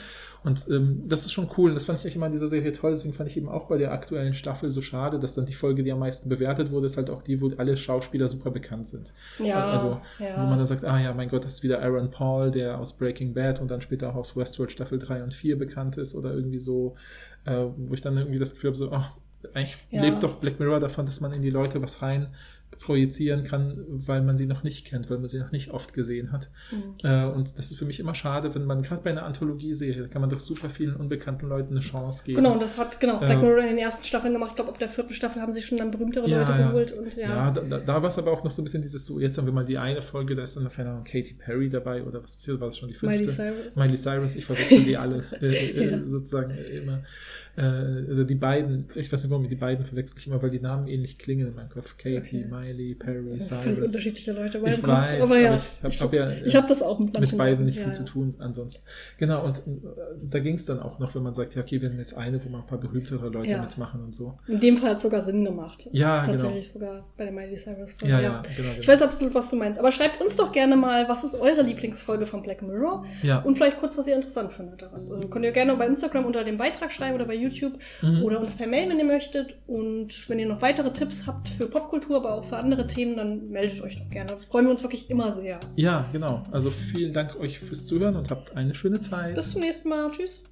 [0.44, 1.70] Und ähm, das ist schon cool.
[1.70, 2.92] Und das fand ich immer in dieser Serie toll.
[2.92, 5.84] Deswegen fand ich eben auch bei der aktuellen Staffel so schade, dass dann die Folge,
[5.84, 9.14] die am meisten bewertet wurde, ist halt auch die, wo alle Schauspieler super bekannt sind.
[9.40, 9.70] Ja.
[9.72, 10.36] Also, ja.
[10.38, 12.94] wo man dann sagt, ah ja, mein Gott, das ist wieder Aaron Paul, der aus
[12.94, 16.34] Breaking Bad und dann später auch aus Westworld Staffel 3 und 4 bekannt ist oder
[16.34, 16.96] irgendwie so,
[17.48, 19.16] äh, wo ich dann irgendwie das Gefühl habe, so, ach,
[19.54, 20.02] eigentlich ja.
[20.02, 22.28] lebt doch Black Mirror davon, dass man in die Leute was rein
[22.80, 26.32] projizieren kann, weil man sie noch nicht kennt, weil man sie noch nicht oft gesehen
[26.32, 26.50] hat.
[26.72, 26.96] Mhm.
[27.04, 30.08] Äh, und das ist für mich immer schade, wenn man gerade bei einer Anthologieserie, da
[30.08, 32.38] kann man doch super vielen unbekannten Leuten eine Chance geben.
[32.38, 34.52] Genau, und das hat genau Black Mirror in den ersten Staffeln gemacht.
[34.52, 36.68] Ich glaube, ab der vierten Staffel haben sich schon dann berühmtere ja, Leute ja.
[36.68, 36.92] geholt.
[36.92, 39.06] Und, ja, ja da, da, da war es aber auch noch so ein bisschen dieses
[39.06, 41.36] so, jetzt haben wir mal die eine Folge, da ist dann noch keine Ahnung, Katy
[41.36, 43.20] Perry dabei oder was war das schon die fünfte?
[43.20, 43.76] Miley Cyrus.
[43.76, 47.04] Miley Cyrus, ich verwechsel die alle äh, äh, sozusagen immer.
[47.58, 50.60] Äh, oder die beiden, ich weiß nicht warum, die beiden verwechsel ich immer, weil die
[50.60, 51.98] Namen ähnlich klingen in meinem Kopf.
[51.98, 52.46] Katy, okay.
[52.48, 53.64] Miley, Perry, Cyrus.
[53.64, 54.94] Völlig unterschiedliche Leute bei ich Kopf.
[54.94, 57.66] Weiß, aber ja, aber ich habe hab ja, ich hab das auch mit, mit beiden
[57.66, 57.98] nicht ja, viel ja.
[57.98, 58.84] zu tun ansonsten.
[59.18, 59.62] Genau, und äh,
[60.30, 62.44] da ging es dann auch noch, wenn man sagt, ja, okay, wir haben jetzt eine,
[62.46, 63.62] wo mal ein paar berühmtere Leute ja.
[63.62, 64.38] mitmachen und so.
[64.48, 65.90] In dem Fall hat es sogar Sinn gemacht.
[65.94, 66.34] Ja, genau.
[66.34, 66.86] Tatsächlich genau.
[66.86, 68.14] sogar bei der Miley Cyrus Folge.
[68.14, 69.80] Ja, ja, genau, genau, Ich weiß absolut, was du meinst.
[69.80, 73.04] Aber schreibt uns doch gerne mal, was ist eure Lieblingsfolge von Black Mirror?
[73.24, 73.40] Ja.
[73.40, 75.12] Und vielleicht kurz, was ihr interessant findet daran.
[75.12, 77.47] Also könnt ihr gerne bei Instagram unter dem Beitrag schreiben oder bei YouTube
[78.02, 78.24] mhm.
[78.24, 79.58] oder uns per Mail, wenn ihr möchtet.
[79.68, 83.50] Und wenn ihr noch weitere Tipps habt für Popkultur, aber auch für andere Themen, dann
[83.50, 84.32] meldet euch doch gerne.
[84.50, 85.60] Freuen wir uns wirklich immer sehr.
[85.76, 86.44] Ja, genau.
[86.52, 89.36] Also vielen Dank euch fürs Zuhören und habt eine schöne Zeit.
[89.36, 90.10] Bis zum nächsten Mal.
[90.10, 90.44] Tschüss.